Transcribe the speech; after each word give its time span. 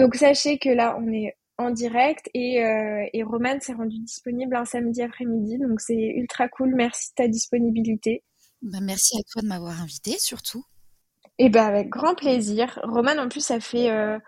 Donc 0.00 0.14
sachez 0.14 0.58
que 0.58 0.70
là, 0.70 0.96
on 0.98 1.12
est 1.12 1.36
en 1.58 1.70
direct 1.70 2.30
et, 2.32 2.64
euh, 2.64 3.06
et 3.12 3.22
Romane 3.22 3.60
s'est 3.60 3.74
rendue 3.74 3.98
disponible 3.98 4.56
un 4.56 4.64
samedi 4.64 5.02
après-midi. 5.02 5.58
Donc 5.58 5.78
c'est 5.78 6.14
ultra 6.16 6.48
cool. 6.48 6.74
Merci 6.74 7.10
de 7.10 7.22
ta 7.22 7.28
disponibilité. 7.28 8.24
Bah, 8.62 8.78
merci 8.80 9.18
à 9.18 9.22
toi 9.30 9.42
de 9.42 9.46
m'avoir 9.48 9.78
invité 9.82 10.18
surtout. 10.18 10.64
Et 11.38 11.46
eh 11.46 11.48
ben 11.50 11.66
avec 11.66 11.90
grand 11.90 12.14
plaisir. 12.14 12.80
Romane 12.82 13.20
en 13.20 13.28
plus 13.28 13.44
ça 13.44 13.60
fait 13.60 13.90
euh, 13.90 14.18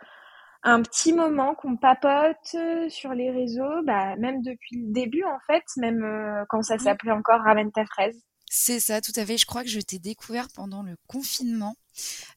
un 0.62 0.82
petit 0.82 1.14
moment 1.14 1.54
qu'on 1.54 1.78
papote 1.78 2.36
euh, 2.54 2.90
sur 2.90 3.14
les 3.14 3.30
réseaux, 3.30 3.82
bah, 3.86 4.14
même 4.16 4.42
depuis 4.42 4.76
le 4.76 4.92
début 4.92 5.24
en 5.24 5.38
fait, 5.46 5.62
même 5.78 6.04
euh, 6.04 6.44
quand 6.50 6.60
ça 6.60 6.78
s'appelait 6.78 7.12
encore 7.12 7.40
Ramène 7.40 7.72
ta 7.72 7.86
fraise. 7.86 8.22
C'est 8.50 8.78
ça, 8.78 9.00
tout 9.00 9.12
à 9.16 9.24
fait. 9.24 9.38
Je 9.38 9.46
crois 9.46 9.62
que 9.62 9.70
je 9.70 9.80
t'ai 9.80 9.98
découvert 9.98 10.48
pendant 10.54 10.82
le 10.82 10.96
confinement. 11.06 11.76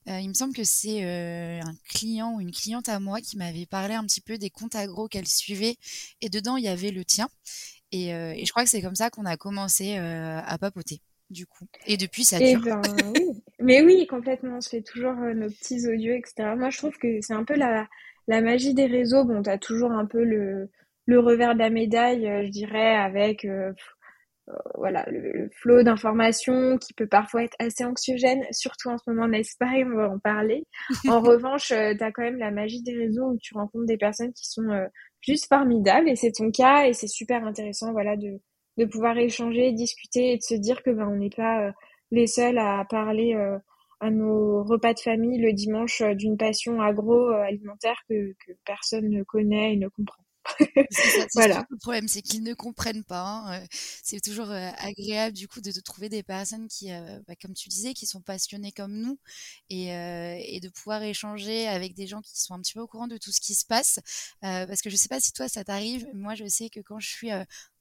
Euh, 0.07 0.19
il 0.19 0.29
me 0.29 0.33
semble 0.33 0.53
que 0.53 0.63
c'est 0.63 1.03
euh, 1.03 1.59
un 1.61 1.75
client 1.89 2.35
ou 2.35 2.41
une 2.41 2.51
cliente 2.51 2.89
à 2.89 2.99
moi 2.99 3.21
qui 3.21 3.37
m'avait 3.37 3.65
parlé 3.65 3.93
un 3.95 4.03
petit 4.03 4.21
peu 4.21 4.37
des 4.37 4.49
comptes 4.49 4.75
agro 4.75 5.07
qu'elle 5.07 5.27
suivait. 5.27 5.75
Et 6.21 6.29
dedans, 6.29 6.57
il 6.57 6.65
y 6.65 6.67
avait 6.67 6.91
le 6.91 7.03
tien. 7.05 7.27
Et, 7.91 8.13
euh, 8.13 8.33
et 8.35 8.45
je 8.45 8.51
crois 8.51 8.63
que 8.63 8.69
c'est 8.69 8.81
comme 8.81 8.95
ça 8.95 9.09
qu'on 9.09 9.25
a 9.25 9.37
commencé 9.37 9.97
à 9.97 10.57
papoter, 10.59 11.01
du 11.29 11.45
coup. 11.45 11.65
Et 11.87 11.97
depuis, 11.97 12.23
ça 12.23 12.37
eh 12.39 12.55
dure. 12.55 12.61
Ben, 12.63 12.81
oui. 13.15 13.43
Mais 13.59 13.81
oui, 13.81 14.05
complètement. 14.07 14.57
On 14.57 14.61
se 14.61 14.69
fait 14.69 14.81
toujours 14.81 15.13
nos 15.13 15.49
petits 15.49 15.87
audios, 15.87 16.13
etc. 16.13 16.53
Moi, 16.57 16.69
je 16.69 16.77
trouve 16.77 16.97
que 16.97 17.19
c'est 17.21 17.33
un 17.33 17.43
peu 17.43 17.55
la, 17.55 17.87
la 18.27 18.41
magie 18.41 18.73
des 18.73 18.85
réseaux. 18.85 19.23
Bon, 19.23 19.41
tu 19.41 19.49
as 19.49 19.57
toujours 19.57 19.91
un 19.91 20.05
peu 20.05 20.23
le, 20.23 20.69
le 21.05 21.19
revers 21.19 21.53
de 21.53 21.59
la 21.59 21.69
médaille, 21.69 22.29
je 22.45 22.49
dirais, 22.49 22.95
avec 22.95 23.47
voilà, 24.75 25.05
le, 25.09 25.49
flot 25.51 25.83
d'informations 25.83 26.77
qui 26.77 26.93
peut 26.93 27.07
parfois 27.07 27.43
être 27.43 27.55
assez 27.59 27.83
anxiogène, 27.83 28.43
surtout 28.51 28.89
en 28.89 28.97
ce 28.97 29.09
moment, 29.09 29.27
n'est-ce 29.27 29.57
pas 29.57 29.71
on 29.85 29.95
va 29.95 30.09
en 30.09 30.19
parler. 30.19 30.65
En 31.07 31.19
revanche, 31.21 31.71
euh, 31.71 31.93
tu 31.95 32.03
as 32.03 32.11
quand 32.11 32.21
même 32.21 32.37
la 32.37 32.51
magie 32.51 32.83
des 32.83 32.95
réseaux 32.95 33.31
où 33.31 33.37
tu 33.37 33.53
rencontres 33.55 33.85
des 33.85 33.97
personnes 33.97 34.33
qui 34.33 34.45
sont 34.45 34.69
euh, 34.69 34.85
juste 35.21 35.47
formidables 35.47 36.09
et 36.09 36.15
c'est 36.15 36.31
ton 36.31 36.51
cas 36.51 36.85
et 36.87 36.93
c'est 36.93 37.07
super 37.07 37.43
intéressant 37.45 37.91
voilà 37.91 38.15
de, 38.15 38.39
de 38.77 38.85
pouvoir 38.85 39.17
échanger, 39.17 39.71
discuter 39.71 40.33
et 40.33 40.37
de 40.37 40.43
se 40.43 40.55
dire 40.55 40.83
que 40.83 40.91
ben 40.91 41.07
on 41.07 41.15
n'est 41.15 41.31
pas 41.35 41.73
les 42.11 42.27
seuls 42.27 42.59
à 42.59 42.85
parler 42.87 43.33
à 43.99 44.11
nos 44.11 44.63
repas 44.63 44.93
de 44.93 44.99
famille 44.99 45.39
le 45.39 45.53
dimanche 45.53 46.03
d'une 46.13 46.37
passion 46.37 46.79
agroalimentaire 46.79 47.99
que, 48.07 48.33
que 48.45 48.51
personne 48.65 49.09
ne 49.09 49.23
connaît 49.23 49.73
et 49.73 49.77
ne 49.77 49.87
comprend. 49.87 50.24
voilà. 51.33 51.65
Le 51.69 51.77
problème, 51.77 52.07
c'est 52.07 52.21
qu'ils 52.21 52.43
ne 52.43 52.53
comprennent 52.53 53.03
pas. 53.03 53.21
Hein, 53.21 53.61
euh, 53.61 53.65
c'est 54.03 54.19
toujours 54.19 54.49
euh, 54.49 54.69
agréable 54.77 55.35
du 55.35 55.47
coup 55.47 55.61
de, 55.61 55.71
trouver 55.81 56.09
des 56.09 56.23
personnes 56.23 56.67
qui, 56.67 56.91
euh, 56.91 57.19
bah, 57.27 57.35
comme 57.41 57.53
tu 57.53 57.69
disais, 57.69 57.93
qui 57.93 58.05
sont 58.05 58.21
passionnées 58.21 58.71
comme 58.71 58.93
nous 58.93 59.19
et, 59.69 59.87
et, 59.87 60.59
de 60.59 60.69
pouvoir 60.69 61.03
échanger 61.03 61.67
avec 61.67 61.93
des 61.95 62.07
gens 62.07 62.21
qui 62.21 62.39
sont 62.39 62.53
un 62.53 62.61
petit 62.61 62.73
peu 62.73 62.79
au 62.79 62.87
courant 62.87 63.07
de 63.07 63.17
tout 63.17 63.31
ce 63.31 63.39
qui 63.41 63.55
se 63.55 63.65
passe. 63.65 63.99
parce 64.41 64.81
que 64.81 64.89
je 64.89 64.95
sais 64.95 65.07
pas 65.09 65.19
si 65.19 65.33
toi 65.33 65.47
ça 65.47 65.63
t'arrive. 65.63 66.07
Moi, 66.13 66.35
je 66.35 66.45
sais 66.47 66.69
que 66.69 66.79
quand 66.79 66.99
je 66.99 67.09
suis 67.09 67.29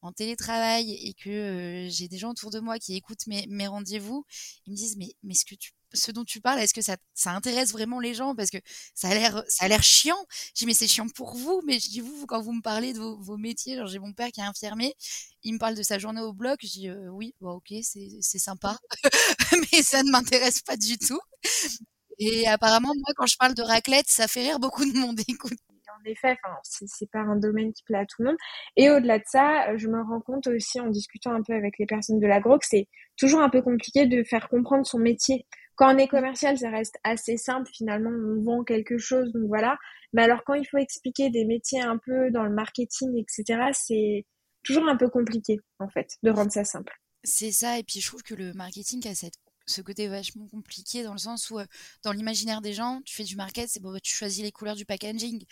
en 0.03 0.13
télétravail 0.13 0.93
et 0.93 1.15
que 1.15 1.87
j'ai 1.91 2.09
des 2.09 2.19
gens 2.19 2.31
autour 2.31 2.51
de 2.51 2.61
moi 2.61 2.79
qui 2.79 2.95
écoutent 2.97 3.27
mes, 3.27 3.47
mes 3.49 3.67
rendez-vous, 3.67 4.25
ils 4.67 4.73
me 4.73 4.77
disent 4.77 4.97
mais 4.97 5.15
mais 5.23 5.35
ce 5.35 5.45
que 5.45 5.55
tu 5.55 5.73
ce 5.95 6.13
dont 6.13 6.25
tu 6.25 6.41
parles, 6.41 6.61
est-ce 6.61 6.75
que 6.75 6.83
ça, 6.83 6.97
intéresse 7.27 7.73
vraiment 7.73 8.01
les 8.01 8.15
gens? 8.15 8.35
Parce 8.35 8.51
que 8.51 8.59
ça 8.95 9.09
a 9.09 9.15
l'air, 9.15 9.43
ça 9.49 9.65
a 9.65 9.69
l'air 9.69 9.83
chiant. 9.83 10.19
Je 10.49 10.61
dis, 10.61 10.67
mais 10.67 10.75
c'est 10.75 10.87
chiant 10.87 11.09
pour 11.09 11.37
vous. 11.37 11.63
Mais 11.67 11.79
je 11.79 11.89
dis, 11.89 12.01
vous, 12.01 12.27
quand 12.27 12.43
vous 12.43 12.53
me 12.53 12.63
parlez 12.63 12.93
de 12.93 12.99
vos, 12.99 13.37
métiers, 13.37 13.77
genre 13.77 13.87
j'ai 13.87 13.99
mon 13.99 14.13
père 14.13 14.31
qui 14.31 14.41
est 14.41 14.45
infirmier, 14.45 14.95
il 15.43 15.55
me 15.55 15.59
parle 15.59 15.75
de 15.75 15.83
sa 15.83 15.99
journée 15.99 16.21
au 16.21 16.33
bloc. 16.33 16.59
Je 16.63 16.69
dis, 16.69 16.89
euh, 16.89 17.09
oui, 17.09 17.35
bon, 17.41 17.53
ok, 17.53 17.73
c'est, 17.83 18.39
sympa. 18.39 18.77
mais 19.73 19.83
ça 19.83 20.03
ne 20.03 20.11
m'intéresse 20.11 20.61
pas 20.61 20.77
du 20.77 20.99
tout. 20.99 21.21
Et 22.19 22.47
apparemment, 22.47 22.93
moi, 22.95 23.13
quand 23.17 23.27
je 23.27 23.37
parle 23.37 23.55
de 23.55 23.63
raclette, 23.63 24.07
ça 24.09 24.29
fait 24.29 24.43
rire 24.43 24.59
beaucoup 24.59 24.85
de 24.85 24.97
monde. 24.99 25.21
En 26.01 26.11
effet, 26.11 26.37
enfin, 26.45 26.57
c'est 26.63 27.11
pas 27.11 27.21
un 27.21 27.37
domaine 27.37 27.73
qui 27.73 27.83
plaît 27.85 27.99
à 27.99 28.07
tout 28.07 28.23
le 28.23 28.27
monde. 28.27 28.37
Et 28.77 28.91
au-delà 28.91 29.19
de 29.19 29.25
ça, 29.27 29.77
je 29.77 29.89
me 29.89 30.03
rends 30.03 30.21
compte 30.21 30.47
aussi 30.49 30.81
en 30.81 30.89
discutant 30.89 31.33
un 31.33 31.43
peu 31.43 31.55
avec 31.55 31.79
les 31.79 31.87
personnes 31.87 32.19
de 32.19 32.27
l'agro 32.27 32.59
que 32.59 32.67
c'est 32.67 32.89
toujours 33.17 33.41
un 33.41 33.49
peu 33.49 33.63
compliqué 33.63 34.07
de 34.07 34.23
faire 34.25 34.49
comprendre 34.49 34.87
son 34.87 34.99
métier. 34.99 35.47
Quand 35.77 35.95
on 35.95 35.99
est 35.99 36.09
commercial, 36.09 36.57
ça 36.57 36.71
reste 36.71 36.97
assez 37.05 37.37
simple. 37.37 37.71
Finalement, 37.75 38.11
on 38.11 38.43
vend 38.43 38.65
quelque 38.65 38.99
chose, 38.99 39.33
donc 39.33 39.47
voilà. 39.49 39.77
Mais 40.13 40.23
alors, 40.23 40.43
quand 40.45 40.55
il 40.55 40.67
faut 40.67 40.79
expliquer 40.79 41.31
des 41.31 41.45
métiers 41.45 41.83
un 41.83 41.99
peu 41.99 42.31
dans 42.31 42.45
le 42.45 42.55
marketing, 42.55 43.17
etc., 43.19 43.71
c'est 43.73 44.25
toujours 44.63 44.89
un 44.89 44.97
peu 44.97 45.09
compliqué, 45.09 45.59
en 45.79 45.89
fait, 45.89 46.09
de 46.23 46.31
rendre 46.31 46.53
ça 46.53 46.65
simple. 46.65 46.93
C'est 47.25 47.53
ça. 47.53 47.79
Et 47.79 47.83
puis, 47.83 48.01
je 48.01 48.07
trouve 48.07 48.23
que 48.23 48.35
le 48.35 48.53
marketing 48.53 49.07
a 49.09 49.15
cette 49.15 49.35
ce 49.67 49.81
côté 49.81 50.09
vachement 50.09 50.47
compliqué 50.49 51.03
dans 51.03 51.13
le 51.13 51.19
sens 51.19 51.51
où, 51.51 51.59
euh, 51.59 51.65
dans 52.03 52.13
l'imaginaire 52.13 52.61
des 52.61 52.73
gens, 52.73 53.01
tu 53.05 53.15
fais 53.15 53.25
du 53.25 53.37
market, 53.37 53.69
c'est 53.69 53.81
bon, 53.81 53.93
bah, 53.93 54.01
tu 54.01 54.15
choisis 54.15 54.43
les 54.43 54.53
couleurs 54.53 54.77
du 54.77 54.85
packaging. 54.85 55.45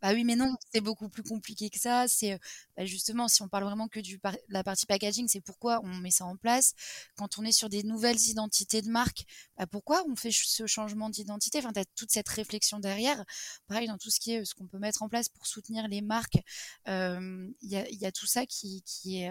Bah 0.00 0.12
oui, 0.12 0.24
mais 0.24 0.36
non, 0.36 0.54
c'est 0.72 0.80
beaucoup 0.80 1.08
plus 1.08 1.22
compliqué 1.22 1.70
que 1.70 1.78
ça. 1.78 2.06
C'est 2.06 2.38
bah 2.76 2.84
justement, 2.84 3.26
si 3.28 3.42
on 3.42 3.48
parle 3.48 3.64
vraiment 3.64 3.88
que 3.88 4.00
du 4.00 4.20
la 4.48 4.62
partie 4.62 4.86
packaging, 4.86 5.26
c'est 5.28 5.40
pourquoi 5.40 5.80
on 5.82 5.88
met 5.88 6.10
ça 6.10 6.24
en 6.24 6.36
place. 6.36 6.74
Quand 7.16 7.38
on 7.38 7.44
est 7.44 7.52
sur 7.52 7.68
des 7.68 7.82
nouvelles 7.82 8.20
identités 8.28 8.80
de 8.82 8.90
marque, 8.90 9.24
bah 9.56 9.66
pourquoi 9.66 10.04
on 10.08 10.14
fait 10.14 10.30
ce 10.30 10.66
changement 10.66 11.10
d'identité? 11.10 11.58
Enfin, 11.58 11.72
tu 11.72 11.80
as 11.80 11.84
toute 11.96 12.10
cette 12.12 12.28
réflexion 12.28 12.78
derrière. 12.78 13.24
Pareil, 13.66 13.88
dans 13.88 13.98
tout 13.98 14.10
ce 14.10 14.20
qui 14.20 14.32
est 14.32 14.44
ce 14.44 14.54
qu'on 14.54 14.66
peut 14.66 14.78
mettre 14.78 15.02
en 15.02 15.08
place 15.08 15.28
pour 15.28 15.46
soutenir 15.46 15.88
les 15.88 16.00
marques, 16.00 16.38
il 16.86 17.52
y, 17.62 18.06
a, 18.06 18.12
tout 18.12 18.26
ça 18.26 18.46
qui, 18.46 18.82
qui, 18.82 19.26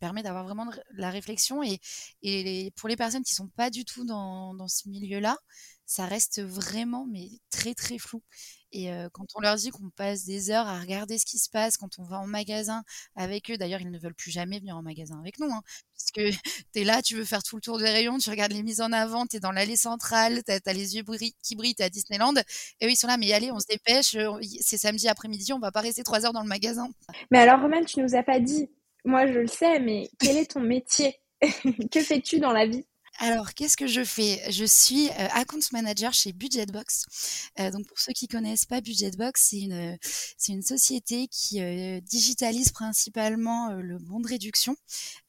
permet 0.00 0.22
d'avoir 0.22 0.44
vraiment 0.44 0.70
la 0.92 1.10
réflexion. 1.10 1.62
Et, 1.62 1.80
et 2.22 2.72
pour 2.76 2.88
les 2.88 2.96
personnes 2.96 3.22
qui 3.22 3.34
sont 3.34 3.48
pas 3.48 3.70
du 3.70 3.84
tout 3.84 4.04
dans, 4.04 4.54
dans 4.54 4.68
ce 4.68 4.88
milieu-là, 4.88 5.38
ça 5.88 6.04
reste 6.04 6.42
vraiment 6.42 7.06
mais 7.10 7.28
très 7.50 7.74
très 7.74 7.98
flou. 7.98 8.22
Et 8.70 8.90
quand 9.12 9.24
on 9.34 9.40
leur 9.40 9.56
dit 9.56 9.70
qu'on 9.70 9.88
passe 9.88 10.24
des 10.26 10.50
heures 10.50 10.66
à 10.66 10.78
regarder 10.78 11.16
ce 11.16 11.24
qui 11.24 11.38
se 11.38 11.48
passe, 11.48 11.78
quand 11.78 11.98
on 11.98 12.04
va 12.04 12.18
en 12.18 12.26
magasin 12.26 12.84
avec 13.16 13.50
eux, 13.50 13.56
d'ailleurs 13.56 13.80
ils 13.80 13.90
ne 13.90 13.98
veulent 13.98 14.14
plus 14.14 14.30
jamais 14.30 14.58
venir 14.58 14.76
en 14.76 14.82
magasin 14.82 15.18
avec 15.18 15.38
nous, 15.38 15.50
hein, 15.50 15.62
puisque 15.94 16.38
tu 16.74 16.80
es 16.80 16.84
là, 16.84 17.00
tu 17.00 17.14
veux 17.14 17.24
faire 17.24 17.42
tout 17.42 17.56
le 17.56 17.62
tour 17.62 17.78
des 17.78 17.88
rayons, 17.88 18.18
tu 18.18 18.28
regardes 18.28 18.52
les 18.52 18.62
mises 18.62 18.82
en 18.82 18.92
avant, 18.92 19.26
tu 19.26 19.36
es 19.36 19.40
dans 19.40 19.52
l'allée 19.52 19.76
centrale, 19.76 20.42
tu 20.44 20.52
as, 20.52 20.72
les 20.74 20.96
yeux 20.96 21.02
qui 21.42 21.56
brillent, 21.56 21.74
tu 21.74 21.82
à 21.82 21.88
Disneyland, 21.88 22.34
et 22.80 22.86
eux 22.86 22.90
ils 22.90 22.96
sont 22.96 23.06
là, 23.06 23.16
mais 23.16 23.32
allez, 23.32 23.50
on 23.50 23.58
se 23.58 23.66
dépêche, 23.66 24.16
c'est 24.60 24.76
samedi 24.78 25.08
après-midi, 25.08 25.54
on 25.54 25.58
va 25.58 25.72
pas 25.72 25.80
rester 25.80 26.02
trois 26.02 26.26
heures 26.26 26.34
dans 26.34 26.42
le 26.42 26.48
magasin. 26.48 26.90
Mais 27.30 27.38
alors 27.38 27.60
Romain, 27.62 27.82
tu 27.84 28.02
nous 28.02 28.14
as 28.14 28.22
pas 28.22 28.38
dit, 28.38 28.68
moi 29.06 29.26
je 29.26 29.38
le 29.38 29.46
sais, 29.46 29.80
mais 29.80 30.10
quel 30.18 30.36
est 30.36 30.50
ton 30.52 30.60
métier? 30.60 31.16
Que 31.90 32.00
fais-tu 32.00 32.38
dans 32.38 32.52
la 32.52 32.66
vie? 32.66 32.84
Alors, 33.20 33.52
qu'est-ce 33.54 33.76
que 33.76 33.88
je 33.88 34.04
fais? 34.04 34.40
Je 34.48 34.64
suis 34.64 35.08
euh, 35.08 35.28
account 35.32 35.58
manager 35.72 36.12
chez 36.14 36.32
Budgetbox. 36.32 37.48
Euh, 37.58 37.72
donc, 37.72 37.84
pour 37.88 37.98
ceux 37.98 38.12
qui 38.12 38.28
connaissent 38.28 38.64
pas 38.64 38.80
Budgetbox, 38.80 39.48
c'est 39.50 39.60
une 39.60 39.98
c'est 40.36 40.52
une 40.52 40.62
société 40.62 41.26
qui 41.26 41.60
euh, 41.60 42.00
digitalise 42.00 42.70
principalement 42.70 43.72
le 43.72 43.98
bon 43.98 44.20
de 44.20 44.28
réduction. 44.28 44.76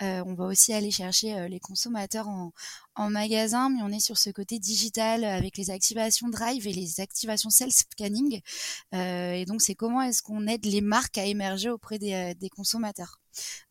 on 0.01 0.35
va 0.35 0.45
aussi 0.45 0.71
aller 0.71 0.91
chercher 0.91 1.49
les 1.49 1.59
consommateurs 1.59 2.27
en, 2.27 2.53
en 2.95 3.09
magasin, 3.09 3.69
mais 3.69 3.81
on 3.81 3.89
est 3.89 3.99
sur 3.99 4.19
ce 4.19 4.29
côté 4.29 4.59
digital 4.59 5.23
avec 5.23 5.57
les 5.57 5.71
activations 5.71 6.29
Drive 6.29 6.67
et 6.67 6.73
les 6.73 6.99
activations 6.99 7.49
self-scanning. 7.49 8.41
et 8.93 9.45
donc, 9.47 9.61
c'est 9.63 9.75
comment 9.75 10.01
est-ce 10.03 10.21
qu'on 10.21 10.45
aide 10.47 10.65
les 10.65 10.81
marques 10.81 11.17
à 11.17 11.25
émerger 11.25 11.69
auprès 11.71 11.97
des, 11.97 12.35
des 12.35 12.49
consommateurs? 12.49 13.19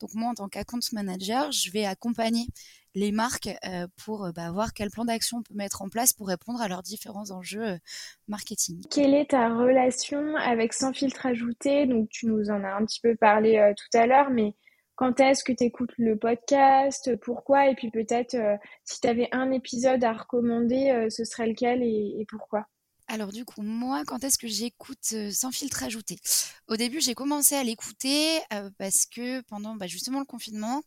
Donc 0.00 0.14
moi, 0.14 0.30
en 0.30 0.34
tant 0.34 0.48
qu'account 0.48 0.78
manager, 0.92 1.52
je 1.52 1.70
vais 1.70 1.84
accompagner 1.84 2.46
les 2.94 3.12
marques 3.12 3.48
euh, 3.66 3.86
pour 4.04 4.24
euh, 4.24 4.32
bah, 4.32 4.50
voir 4.50 4.72
quel 4.72 4.90
plan 4.90 5.04
d'action 5.04 5.38
on 5.38 5.42
peut 5.42 5.54
mettre 5.54 5.82
en 5.82 5.88
place 5.88 6.12
pour 6.12 6.28
répondre 6.28 6.60
à 6.60 6.68
leurs 6.68 6.82
différents 6.82 7.30
enjeux 7.30 7.64
euh, 7.64 7.78
marketing. 8.26 8.82
Quelle 8.90 9.14
est 9.14 9.30
ta 9.30 9.54
relation 9.54 10.36
avec 10.36 10.72
Sans 10.72 10.92
filtre 10.92 11.26
ajouté? 11.26 11.86
Donc 11.86 12.08
tu 12.08 12.26
nous 12.26 12.50
en 12.50 12.64
as 12.64 12.74
un 12.74 12.84
petit 12.84 13.00
peu 13.00 13.14
parlé 13.14 13.72
tout 13.76 13.98
à 13.98 14.06
l'heure, 14.06 14.30
mais 14.30 14.54
quand 14.96 15.20
est-ce 15.20 15.44
que 15.44 15.52
tu 15.52 15.64
écoutes 15.64 15.92
le 15.96 16.16
podcast? 16.16 17.14
Pourquoi? 17.20 17.68
Et 17.68 17.74
puis 17.74 17.90
peut-être 17.90 18.36
si 18.84 19.00
tu 19.00 19.08
avais 19.08 19.28
un 19.32 19.52
épisode 19.52 20.02
à 20.02 20.12
recommander, 20.12 21.06
ce 21.10 21.24
serait 21.24 21.46
lequel 21.46 21.82
et 21.82 22.26
pourquoi? 22.28 22.66
Alors 23.08 23.32
du 23.32 23.44
coup, 23.44 23.62
moi, 23.62 24.04
quand 24.06 24.22
est-ce 24.22 24.38
que 24.38 24.46
j'écoute 24.46 25.14
sans 25.32 25.50
filtre 25.50 25.82
ajouté? 25.82 26.18
Au 26.68 26.76
début, 26.76 27.00
j'ai 27.00 27.14
commencé 27.14 27.54
à 27.54 27.64
l'écouter 27.64 28.40
parce 28.78 29.06
que 29.06 29.40
pendant 29.42 29.76
bah, 29.76 29.86
justement 29.86 30.18
le 30.20 30.26
confinement, 30.26 30.82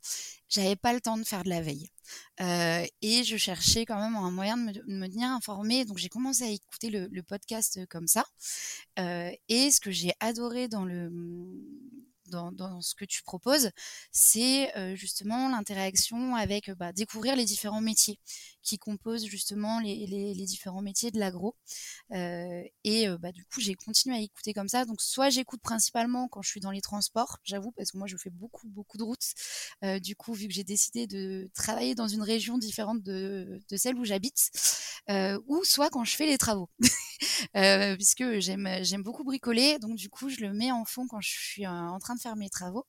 j'avais 0.47 0.75
pas 0.75 0.93
le 0.93 1.01
temps 1.01 1.17
de 1.17 1.23
faire 1.23 1.43
de 1.43 1.49
la 1.49 1.61
veille 1.61 1.89
et 2.39 3.23
je 3.23 3.37
cherchais 3.37 3.85
quand 3.85 3.99
même 3.99 4.15
un 4.15 4.31
moyen 4.31 4.57
de 4.57 4.81
me, 4.87 5.07
tenir 5.07 5.29
informée. 5.29 5.85
Donc 5.85 5.97
j'ai 5.97 6.09
commencé 6.09 6.43
à 6.43 6.49
écouter 6.49 6.89
le, 6.89 7.07
le 7.11 7.23
podcast 7.23 7.79
comme 7.89 8.07
ça. 8.07 8.25
et 8.97 9.71
ce 9.71 9.79
que 9.81 9.91
j'ai 9.91 10.13
adoré 10.19 10.67
dans 10.67 10.85
le 10.85 11.11
dans, 12.31 12.81
ce 12.81 12.95
que 12.95 13.05
tu 13.05 13.23
proposes, 13.23 13.69
c'est 14.11 14.71
justement 14.95 15.49
l'interaction 15.49 16.35
avec 16.35 16.71
bah, 16.71 16.93
découvrir 16.93 17.35
les 17.35 17.45
différents 17.45 17.81
métiers 17.81 18.19
qui 18.63 18.77
composent 18.77 19.25
justement 19.25 19.79
les, 19.79 20.33
différents 20.45 20.81
métiers 20.81 21.11
de 21.11 21.19
l'agro. 21.19 21.55
et 22.11 23.07
bah, 23.19 23.31
du 23.31 23.43
coup, 23.45 23.59
j'ai 23.59 23.75
continué 23.75 24.15
à 24.15 24.19
écouter 24.19 24.53
comme 24.53 24.67
ça. 24.67 24.85
Donc, 24.85 25.01
soit 25.01 25.29
j'écoute 25.29 25.61
principalement 25.61 26.27
quand 26.27 26.41
je 26.41 26.49
suis 26.49 26.61
dans 26.61 26.71
les 26.71 26.81
transports, 26.81 27.37
j'avoue, 27.43 27.71
parce 27.71 27.91
que 27.91 27.97
moi, 27.97 28.07
je 28.07 28.17
fais 28.17 28.29
beaucoup, 28.29 28.67
beaucoup 28.69 28.97
de 28.97 29.03
routes. 29.03 29.33
du 30.01 30.15
coup, 30.15 30.33
vu 30.33 30.47
que 30.47 30.53
j'ai 30.53 30.63
décidé 30.63 31.07
de 31.07 31.49
travailler 31.53 31.95
dans 31.95 32.07
une 32.07 32.21
région 32.23 32.57
différente 32.57 33.01
de 33.03 33.59
celle 33.75 33.95
où 33.95 34.05
j'habite, 34.05 34.51
ou 35.47 35.63
soit 35.63 35.89
quand 35.89 36.03
je 36.03 36.15
fais 36.15 36.25
les 36.25 36.37
travaux. 36.37 36.69
euh, 37.55 37.95
puisque 37.95 38.39
j'aime 38.39 38.67
j'aime 38.81 39.03
beaucoup 39.03 39.23
bricoler. 39.23 39.79
Donc 39.79 39.95
du 39.95 40.09
coup, 40.09 40.29
je 40.29 40.41
le 40.41 40.53
mets 40.53 40.71
en 40.71 40.85
fond 40.85 41.07
quand 41.07 41.21
je 41.21 41.29
suis 41.29 41.67
en 41.67 41.99
train 41.99 42.15
de 42.15 42.21
faire 42.21 42.35
mes 42.35 42.49
travaux. 42.49 42.85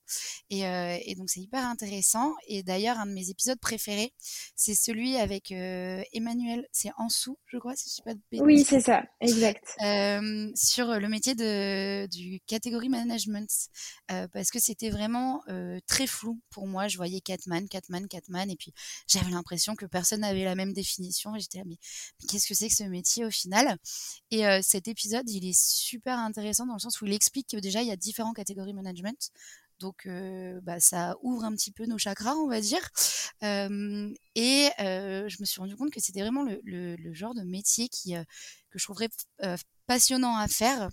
Et, 0.51 0.61
et 0.61 1.15
donc 1.15 1.31
c'est 1.31 1.41
hyper 1.41 1.65
intéressant. 1.65 2.35
Et 2.47 2.63
d'ailleurs, 2.63 2.99
un 2.99 3.07
de 3.07 3.13
mes 3.13 3.31
épisodes 3.31 3.59
préférés, 3.59 4.13
c'est 4.57 4.75
celui 4.75 5.17
avec 5.17 5.51
Emmanuel. 5.51 6.67
C'est 6.73 6.91
Ansou, 6.99 7.39
je 7.47 7.59
crois, 7.59 7.75
si 7.77 7.89
je 7.89 7.95
sais 7.95 8.03
pas 8.03 8.15
de 8.15 8.21
Oui, 8.43 8.65
c'est 8.65 8.81
ça, 8.81 9.05
exact. 9.21 9.65
sur 10.57 10.87
le 10.99 11.09
métier 11.09 11.35
de 11.35 12.07
du 12.07 12.41
catégorie 12.47 12.89
management, 12.89 13.51
parce 14.33 14.51
que 14.51 14.59
c'était 14.59 14.91
vraiment 14.91 15.43
très 15.87 16.07
flou 16.07 16.41
pour 16.51 16.67
moi. 16.67 16.89
Je 16.89 16.97
voyais 16.97 17.21
Catman, 17.21 17.69
Catman, 17.69 18.09
Catman, 18.09 18.51
et 18.51 18.57
puis 18.57 18.73
j'avais 19.07 19.31
l'impression 19.31 19.75
que 19.77 19.87
personne 19.87 20.21
n'avait 20.21 20.45
la 20.45 20.55
même 20.55 20.73
définition. 20.73 21.35
Et 21.37 21.41
j'étais 21.41 21.59
là, 21.59 21.65
mais, 21.67 21.77
qu'est-ce 22.29 22.47
que 22.47 22.55
c'est 22.55 22.69
que 22.69 22.75
ce 22.75 22.85
métier 22.85 23.25
au 23.25 23.31
final? 23.31 23.77
Et 24.33 24.63
cet 24.63 24.89
épisode, 24.89 25.29
il 25.29 25.47
est 25.47 25.59
super 25.59 26.19
intéressant 26.19 26.65
dans 26.65 26.73
le 26.73 26.79
sens 26.79 27.03
où 27.03 27.07
il 27.07 27.13
explique 27.13 27.49
que 27.51 27.59
déjà, 27.59 27.83
il 27.83 27.89
y 27.89 27.93
a 27.93 27.97
différentes 27.97 28.35
catégories 28.35 28.73
management. 28.73 29.31
Donc, 29.79 30.09
bah, 30.63 30.81
ça 30.81 31.17
ouvre 31.21 31.45
un 31.45 31.53
petit 31.53 31.71
peu 31.71 31.85
nos 31.85 31.99
chakras, 31.99 32.35
on 32.37 32.49
va 32.49 32.63
dire. 32.63 32.89
Et 33.43 34.71
je 34.79 35.37
me 35.39 35.45
suis 35.45 35.61
rendu 35.61 35.77
compte 35.77 35.91
que 35.91 36.01
c'était 36.01 36.23
vraiment 36.23 36.45
le, 36.45 37.13
genre 37.13 37.35
de 37.35 37.43
métier 37.43 37.91
qui, 37.91 38.15
que 38.71 38.79
je 38.79 38.85
trouverais 38.85 39.11
passionnant 39.87 40.35
à 40.39 40.49
faire 40.49 40.89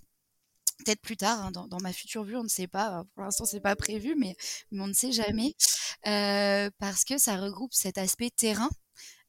peut-être 0.84 1.00
plus 1.00 1.16
tard, 1.16 1.46
hein, 1.46 1.50
dans, 1.50 1.80
ma 1.80 1.92
future 1.92 2.24
vue, 2.24 2.36
on 2.36 2.42
ne 2.42 2.48
sait 2.48 2.68
pas. 2.68 3.04
Pour 3.14 3.24
l'instant, 3.24 3.46
c'est 3.46 3.60
pas 3.60 3.76
prévu, 3.76 4.16
mais 4.16 4.36
on 4.72 4.86
ne 4.86 4.92
sait 4.92 5.12
jamais, 5.12 5.54
parce 6.02 7.04
que 7.04 7.16
ça 7.16 7.36
regroupe 7.36 7.72
cet 7.72 7.96
aspect 7.96 8.30
terrain 8.30 8.68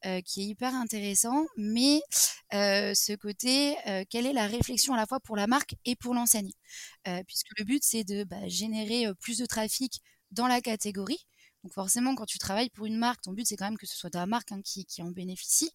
euh, 0.06 0.22
qui 0.22 0.42
est 0.42 0.46
hyper 0.46 0.74
intéressant, 0.74 1.46
mais 1.58 2.02
euh, 2.54 2.94
ce 2.96 3.14
côté, 3.14 3.76
euh, 3.88 4.04
quelle 4.10 4.26
est 4.26 4.34
la 4.34 4.48
réflexion 4.48 4.96
à 4.96 4.98
la 4.98 5.06
fois 5.06 5.20
pour 5.20 5.36
la 5.36 5.46
marque 5.46 5.76
et 5.86 5.96
pour 5.96 6.16
l'enseigne? 6.16 6.52
Puisque 7.28 7.50
le 7.58 7.66
but, 7.66 7.84
c'est 7.84 8.04
de 8.04 8.24
bah, 8.24 8.48
générer 8.48 9.06
plus 9.20 9.38
de 9.38 9.46
trafic 9.46 10.02
dans 10.32 10.48
la 10.48 10.62
catégorie. 10.62 11.26
Donc 11.64 11.74
forcément, 11.74 12.16
quand 12.16 12.26
tu 12.26 12.40
travailles 12.40 12.70
pour 12.70 12.86
une 12.88 12.98
marque, 12.98 13.22
ton 13.22 13.34
but, 13.34 13.46
c'est 13.46 13.56
quand 13.56 13.66
même 13.66 13.78
que 13.78 13.86
ce 13.86 13.96
soit 13.96 14.10
ta 14.10 14.26
marque 14.26 14.52
hein, 14.52 14.62
qui, 14.64 14.86
qui, 14.86 15.04
en 15.04 15.12
bénéficie, 15.12 15.70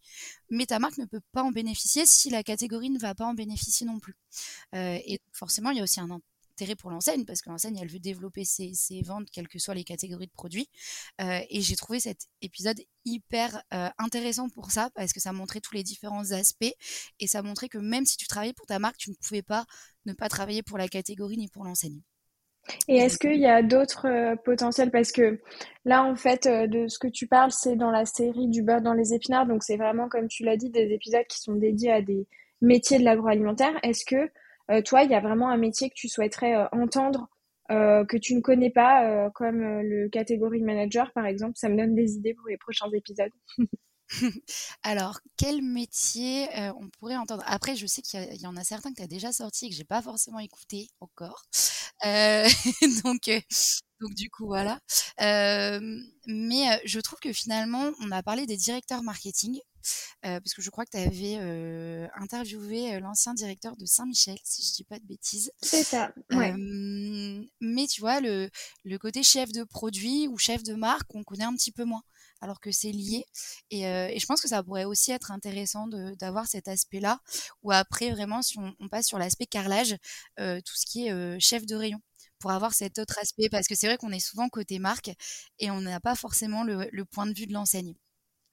mais 0.50 0.66
ta 0.66 0.80
marque 0.80 0.98
ne 0.98 1.04
peut 1.04 1.20
pas 1.32 1.42
en 1.42 1.52
bénéficier 1.52 2.06
si 2.06 2.30
la 2.30 2.42
catégorie 2.42 2.90
ne 2.90 2.98
va 2.98 3.14
pas 3.14 3.26
en 3.26 3.34
bénéficier 3.34 3.86
non 3.86 4.00
plus. 4.00 4.16
et 4.72 5.20
forcément, 5.32 5.70
il 5.70 5.76
y 5.78 5.80
a 5.80 5.84
aussi 5.84 6.00
un 6.00 6.10
intérêt 6.56 6.74
pour 6.74 6.90
l'enseigne 6.90 7.24
parce 7.26 7.42
que 7.42 7.50
l'enseigne 7.50 7.76
elle 7.76 7.90
veut 7.90 7.98
développer 7.98 8.44
ses, 8.44 8.72
ventes 9.04 9.28
quelles 9.30 9.48
que 9.48 9.58
soient 9.58 9.74
les 9.74 9.84
catégories 9.84 10.26
de 10.26 10.32
produits 10.32 10.68
euh, 11.20 11.40
et 11.50 11.60
j'ai 11.60 11.76
trouvé 11.76 12.00
cet 12.00 12.28
épisode 12.40 12.80
hyper 13.04 13.62
euh, 13.74 13.88
intéressant 13.98 14.48
pour 14.48 14.70
ça 14.70 14.88
parce 14.94 15.12
que 15.12 15.20
ça 15.20 15.32
montrait 15.32 15.60
tous 15.60 15.74
les 15.74 15.82
différents 15.82 16.32
aspects 16.32 16.74
et 17.20 17.26
ça 17.26 17.42
montrait 17.42 17.68
que 17.68 17.76
même 17.76 18.06
si 18.06 18.16
tu 18.16 18.26
travaillais 18.26 18.54
pour 18.54 18.66
ta 18.66 18.78
marque 18.78 18.96
tu 18.96 19.10
ne 19.10 19.16
pouvais 19.16 19.42
pas 19.42 19.66
ne 20.06 20.14
pas 20.14 20.30
travailler 20.30 20.62
pour 20.62 20.78
la 20.78 20.88
catégorie 20.88 21.36
ni 21.36 21.48
pour 21.48 21.64
l'enseigne. 21.64 22.00
Et 22.88 22.96
est-ce 22.96 23.18
qu'il 23.18 23.38
y 23.38 23.46
a 23.46 23.62
d'autres 23.62 24.08
euh, 24.08 24.34
potentiels? 24.34 24.90
Parce 24.90 25.12
que 25.12 25.40
là, 25.84 26.02
en 26.02 26.16
fait, 26.16 26.48
de 26.48 26.88
ce 26.88 26.98
que 26.98 27.06
tu 27.06 27.28
parles, 27.28 27.52
c'est 27.52 27.76
dans 27.76 27.92
la 27.92 28.06
série 28.06 28.48
du 28.48 28.62
beurre 28.62 28.82
dans 28.82 28.92
les 28.92 29.14
épinards. 29.14 29.46
Donc, 29.46 29.62
c'est 29.62 29.76
vraiment, 29.76 30.08
comme 30.08 30.26
tu 30.26 30.42
l'as 30.42 30.56
dit, 30.56 30.70
des 30.70 30.92
épisodes 30.92 31.26
qui 31.28 31.38
sont 31.38 31.54
dédiés 31.54 31.92
à 31.92 32.02
des 32.02 32.26
métiers 32.60 32.98
de 32.98 33.04
l'agroalimentaire. 33.04 33.78
Est-ce 33.84 34.04
que 34.04 34.30
toi, 34.84 35.02
il 35.02 35.10
y 35.10 35.14
a 35.14 35.20
vraiment 35.20 35.48
un 35.48 35.56
métier 35.56 35.88
que 35.88 35.94
tu 35.94 36.08
souhaiterais 36.08 36.56
euh, 36.56 36.66
entendre, 36.72 37.28
euh, 37.70 38.04
que 38.04 38.16
tu 38.16 38.34
ne 38.34 38.40
connais 38.40 38.70
pas, 38.70 39.30
comme 39.30 39.60
le 39.60 40.08
catégorie 40.08 40.62
manager, 40.62 41.12
par 41.12 41.26
exemple? 41.26 41.54
Ça 41.56 41.68
me 41.68 41.76
donne 41.76 41.94
des 41.94 42.14
idées 42.14 42.34
pour 42.34 42.48
les 42.48 42.56
prochains 42.56 42.90
épisodes. 42.92 43.32
Alors, 44.84 45.18
quel 45.36 45.62
métier 45.62 46.46
on 46.80 46.88
pourrait 46.90 47.16
entendre? 47.16 47.42
Après, 47.46 47.74
je 47.74 47.86
sais 47.86 48.02
qu'il 48.02 48.40
y, 48.40 48.46
en 48.46 48.56
a 48.56 48.62
certains 48.62 48.90
que 48.90 48.96
tu 48.96 49.02
as 49.02 49.08
déjà 49.08 49.32
sortis 49.32 49.66
et 49.66 49.70
que 49.70 49.74
j'ai 49.74 49.84
pas 49.84 50.00
forcément 50.00 50.38
écouté 50.38 50.88
encore. 51.00 51.44
donc 52.04 53.30
du 54.14 54.30
coup, 54.30 54.46
voilà. 54.46 54.78
mais 55.18 56.80
je 56.84 57.00
trouve 57.00 57.18
que 57.18 57.32
finalement, 57.32 57.90
on 58.00 58.12
a 58.12 58.22
parlé 58.22 58.46
des 58.46 58.56
directeurs 58.56 59.02
marketing. 59.02 59.58
Parce 60.22 60.54
que 60.54 60.62
je 60.62 60.70
crois 60.70 60.84
que 60.84 60.90
tu 60.90 60.96
avais 60.98 62.08
interviewé 62.14 62.98
l'ancien 63.00 63.34
directeur 63.34 63.76
de 63.76 63.86
Saint-Michel, 63.86 64.36
si 64.44 64.62
je 64.62 64.74
dis 64.74 64.84
pas 64.84 64.98
de 64.98 65.04
bêtises. 65.04 65.52
C'est 65.62 65.82
ça. 65.82 66.12
Ouais. 66.32 66.54
mais 67.60 67.86
tu 67.86 68.00
vois, 68.00 68.20
le, 68.20 68.50
le, 68.84 68.98
côté 68.98 69.22
chef 69.22 69.52
de 69.52 69.64
produit 69.64 70.28
ou 70.28 70.38
chef 70.38 70.62
de 70.62 70.74
marque, 70.74 71.14
on 71.14 71.22
connaît 71.22 71.44
un 71.44 71.54
petit 71.54 71.72
peu 71.72 71.84
moins, 71.84 72.02
alors 72.40 72.60
que 72.60 72.70
c'est 72.72 72.92
lié. 72.92 73.24
Et, 73.70 73.82
et, 73.82 74.18
je 74.18 74.26
pense 74.26 74.40
que 74.40 74.48
ça 74.48 74.62
pourrait 74.62 74.84
aussi 74.84 75.12
être 75.12 75.30
intéressant 75.30 75.88
d'avoir 76.18 76.46
cet 76.46 76.68
aspect-là, 76.68 77.20
ou 77.62 77.72
après, 77.72 78.10
vraiment, 78.10 78.42
si 78.42 78.58
on, 78.58 78.74
on 78.80 78.88
passe 78.88 79.06
sur 79.06 79.18
l'aspect 79.18 79.46
carrelage, 79.46 79.96
tout 80.36 80.76
ce 80.76 80.86
qui 80.86 81.06
est 81.06 81.40
chef 81.40 81.66
de 81.66 81.76
rayon 81.76 82.00
pour 82.38 82.50
avoir 82.50 82.74
cet 82.74 82.98
autre 82.98 83.18
aspect, 83.18 83.48
parce 83.50 83.66
que 83.66 83.74
c'est 83.74 83.86
vrai 83.86 83.96
qu'on 83.96 84.12
est 84.12 84.20
souvent 84.20 84.48
côté 84.48 84.78
marque 84.78 85.10
et 85.58 85.70
on 85.70 85.80
n'a 85.80 86.00
pas 86.00 86.14
forcément 86.14 86.64
le, 86.64 87.04
point 87.04 87.26
de 87.26 87.34
vue 87.34 87.46
de 87.46 87.52
l'enseigne. 87.52 87.94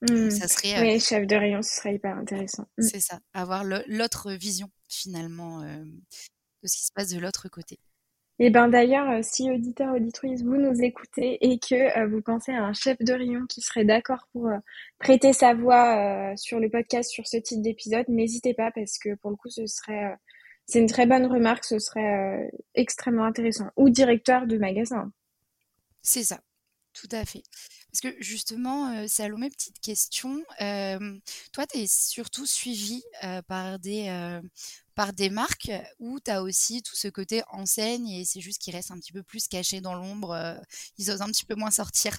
Mmh. 0.03 0.31
Ça 0.31 0.47
serait, 0.47 0.81
oui, 0.81 0.99
chef 0.99 1.25
de 1.25 1.35
rayon, 1.35 1.61
ce 1.61 1.75
serait 1.75 1.95
hyper 1.95 2.17
intéressant. 2.17 2.67
Mmh. 2.77 2.83
C'est 2.83 2.99
ça, 2.99 3.19
avoir 3.33 3.63
l'autre 3.63 4.31
vision 4.33 4.69
finalement 4.87 5.61
de 5.61 6.67
ce 6.67 6.77
qui 6.77 6.85
se 6.85 6.91
passe 6.93 7.09
de 7.09 7.19
l'autre 7.19 7.49
côté. 7.49 7.79
Et 8.39 8.49
ben 8.49 8.67
d'ailleurs, 8.67 9.23
si 9.23 9.49
auditeur 9.49 9.93
auditrice, 9.95 10.41
vous 10.41 10.57
nous 10.57 10.81
écoutez 10.81 11.37
et 11.41 11.59
que 11.59 12.07
vous 12.07 12.21
pensez 12.21 12.51
à 12.51 12.63
un 12.63 12.73
chef 12.73 12.97
de 12.99 13.13
rayon 13.13 13.45
qui 13.47 13.61
serait 13.61 13.85
d'accord 13.85 14.27
pour 14.33 14.49
prêter 14.99 15.33
sa 15.33 15.53
voix 15.53 16.35
sur 16.35 16.59
le 16.59 16.69
podcast 16.69 17.09
sur 17.11 17.27
ce 17.27 17.37
type 17.37 17.61
d'épisode, 17.61 18.05
n'hésitez 18.09 18.53
pas 18.53 18.71
parce 18.71 18.97
que 18.97 19.15
pour 19.15 19.29
le 19.29 19.35
coup, 19.35 19.49
ce 19.49 19.65
serait 19.67 20.15
c'est 20.65 20.79
une 20.79 20.87
très 20.87 21.05
bonne 21.05 21.25
remarque, 21.25 21.65
ce 21.65 21.79
serait 21.79 22.45
euh, 22.45 22.47
extrêmement 22.73 23.25
intéressant. 23.25 23.69
Ou 23.75 23.89
directeur 23.89 24.47
de 24.47 24.57
magasin. 24.57 25.11
C'est 26.01 26.23
ça, 26.23 26.39
tout 26.93 27.09
à 27.11 27.25
fait. 27.25 27.43
Parce 27.93 28.13
que 28.13 28.21
justement, 28.21 28.91
euh, 28.91 29.05
Salomé, 29.07 29.49
petite 29.49 29.79
question. 29.79 30.43
Euh, 30.61 31.17
toi, 31.51 31.67
tu 31.67 31.77
es 31.77 31.85
surtout 31.87 32.47
suivi 32.47 33.03
par, 33.47 33.77
des, 33.77 34.39
par 34.95 35.13
des 35.13 35.29
marques 35.29 35.71
ou 35.99 36.19
tu 36.19 36.31
as 36.31 36.41
aussi 36.41 36.81
tout 36.81 36.95
ce 36.95 37.07
côté 37.07 37.43
enseigne 37.51 38.09
et 38.09 38.25
c'est 38.25 38.41
juste 38.41 38.59
qu'ils 38.59 38.75
restent 38.75 38.91
un 38.91 38.97
petit 38.97 39.13
peu 39.13 39.23
plus 39.23 39.47
cachés 39.47 39.79
dans 39.79 39.93
l'ombre, 39.93 40.59
ils 40.97 41.11
osent 41.11 41.21
un 41.21 41.27
petit 41.27 41.45
peu 41.45 41.55
moins 41.55 41.71
sortir? 41.71 42.17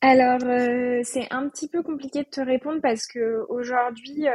Alors, 0.00 0.40
c'est 1.04 1.30
un 1.30 1.48
petit 1.48 1.68
peu 1.68 1.82
compliqué 1.82 2.24
de 2.24 2.28
te 2.28 2.40
répondre 2.40 2.80
parce 2.80 3.06
que 3.06 3.44
aujourd'hui, 3.48 4.26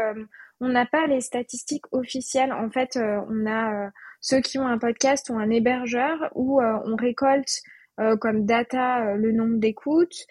on 0.60 0.70
n'a 0.70 0.86
pas 0.86 1.08
les 1.08 1.22
statistiques 1.22 1.86
officielles. 1.92 2.52
En 2.52 2.70
fait, 2.70 2.98
euh, 2.98 3.22
on 3.30 3.46
a 3.46 3.88
euh, 3.88 3.90
ceux 4.22 4.42
qui 4.42 4.58
ont 4.58 4.68
un 4.68 4.78
podcast 4.78 5.30
ont 5.30 5.40
un 5.40 5.50
hébergeur 5.50 6.32
où 6.36 6.62
euh, 6.62 6.80
on 6.86 6.96
récolte 6.96 7.62
comme 8.20 8.46
data 8.46 9.16
le 9.16 9.32
nombre 9.32 9.58
d'écoutes, 9.58 10.26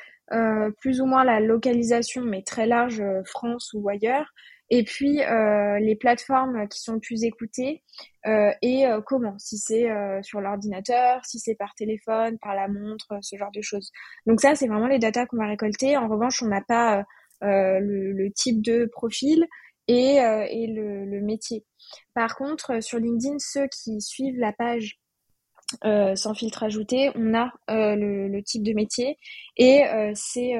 plus 0.78 1.00
ou 1.00 1.06
moins 1.06 1.25
la 1.25 1.40
localisation, 1.40 2.23
mais 2.23 2.42
très 2.42 2.66
large, 2.66 3.02
France 3.25 3.73
ou 3.75 3.88
ailleurs. 3.88 4.26
Et 4.70 4.82
puis 4.82 5.20
les 5.80 5.96
plateformes 5.99 6.68
qui 6.68 6.80
sont 6.80 6.99
plus 6.99 7.25
écoutées 7.25 7.82
et 8.25 8.85
comment, 9.06 9.38
si 9.38 9.58
c'est 9.58 9.88
sur 10.23 10.40
l'ordinateur, 10.40 11.25
si 11.25 11.38
c'est 11.38 11.54
par 11.54 11.75
téléphone, 11.75 12.38
par 12.38 12.54
la 12.54 12.68
montre, 12.68 13.18
ce 13.20 13.37
genre 13.37 13.52
de 13.52 13.62
choses. 13.62 13.90
Donc 14.26 14.40
ça, 14.40 14.54
c'est 14.54 14.68
vraiment 14.68 14.88
les 14.88 14.99
datas 14.99 15.26
qu'on 15.26 15.38
va 15.38 15.46
récolter. 15.46 15.96
En 15.96 16.08
revanche, 16.08 16.42
on 16.42 16.49
n'a 16.49 16.62
pas 16.62 17.04
le, 17.42 18.12
le, 18.12 18.32
type 18.32 18.62
de 18.62 18.87
profil 18.87 19.46
et, 19.88 20.20
euh, 20.20 20.46
et 20.49 20.66
le, 20.66 21.04
le, 21.04 21.20
métier. 21.20 21.64
Par 22.14 22.37
contre, 22.37 22.75
euh, 22.75 22.80
sur 22.80 22.99
LinkedIn, 22.99 23.37
ceux 23.38 23.68
qui 23.68 24.00
suivent 24.00 24.38
la 24.38 24.52
page 24.52 24.99
euh, 24.99 25.05
sans 25.82 26.35
filtre 26.35 26.62
ajouté, 26.62 27.11
on 27.14 27.35
a 27.35 27.52
euh, 27.70 27.96
le, 27.96 28.42
type 28.42 28.62
de 28.62 28.73
métier. 28.73 29.18
Et 29.56 29.85
euh, 29.87 30.12
c'est 30.14 30.52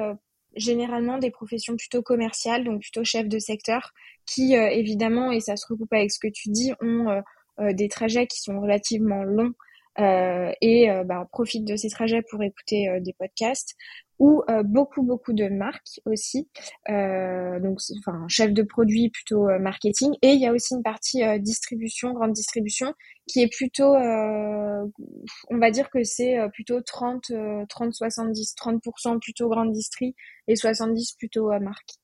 généralement 0.55 1.17
des 1.17 1.31
professions 1.31 1.75
plutôt 1.75 2.01
commerciales, 2.01 2.63
donc 2.63 2.81
plutôt 2.81 3.03
chef 3.03 3.27
de 3.27 3.39
secteur, 3.39 3.93
qui 4.25 4.53
évidemment, 4.53 5.31
et 5.31 5.39
ça 5.39 5.55
se 5.55 5.65
recoupe 5.69 5.93
avec 5.93 6.11
ce 6.11 6.19
que 6.19 6.27
tu 6.27 6.49
dis, 6.49 6.73
ont 6.81 7.21
des 7.59 7.87
trajets 7.87 8.27
qui 8.27 8.39
sont 8.39 8.59
relativement 8.59 9.23
longs 9.23 9.53
euh, 9.99 10.51
et 10.61 10.91
euh, 10.91 11.03
bah, 11.03 11.27
de 11.55 11.75
ces 11.75 11.89
trajets 11.89 12.21
pour 12.29 12.43
écouter 12.43 12.87
des 13.01 13.13
podcasts 13.13 13.75
ou 14.19 14.43
euh, 14.49 14.63
beaucoup 14.63 15.03
beaucoup 15.03 15.33
de 15.33 15.47
marques 15.47 15.99
aussi. 16.05 16.49
Euh, 16.89 17.59
donc 17.59 17.79
enfin 17.99 18.25
chef 18.27 18.53
de 18.53 18.63
produit 18.63 19.09
plutôt 19.09 19.49
euh, 19.49 19.59
marketing. 19.59 20.15
Et 20.21 20.33
il 20.33 20.39
y 20.39 20.47
a 20.47 20.53
aussi 20.53 20.75
une 20.75 20.83
partie 20.83 21.21
distribution 21.39 22.13
grande 22.13 22.33
distribution 22.33 22.93
qui 23.27 23.41
est 23.41 23.53
plutôt 23.53 23.95
on 23.95 25.57
va 25.57 25.71
dire 25.71 25.89
que 25.89 26.03
c'est 26.03 26.37
plutôt 26.53 26.81
30 26.81 27.31
30 27.69 27.93
70 27.93 28.55
30% 28.55 29.19
plutôt 29.19 29.49
grande 29.49 29.71
distri 29.71 30.15
et 30.47 30.55
70 30.55 31.13
plutôt 31.13 31.49
marque 31.59 31.95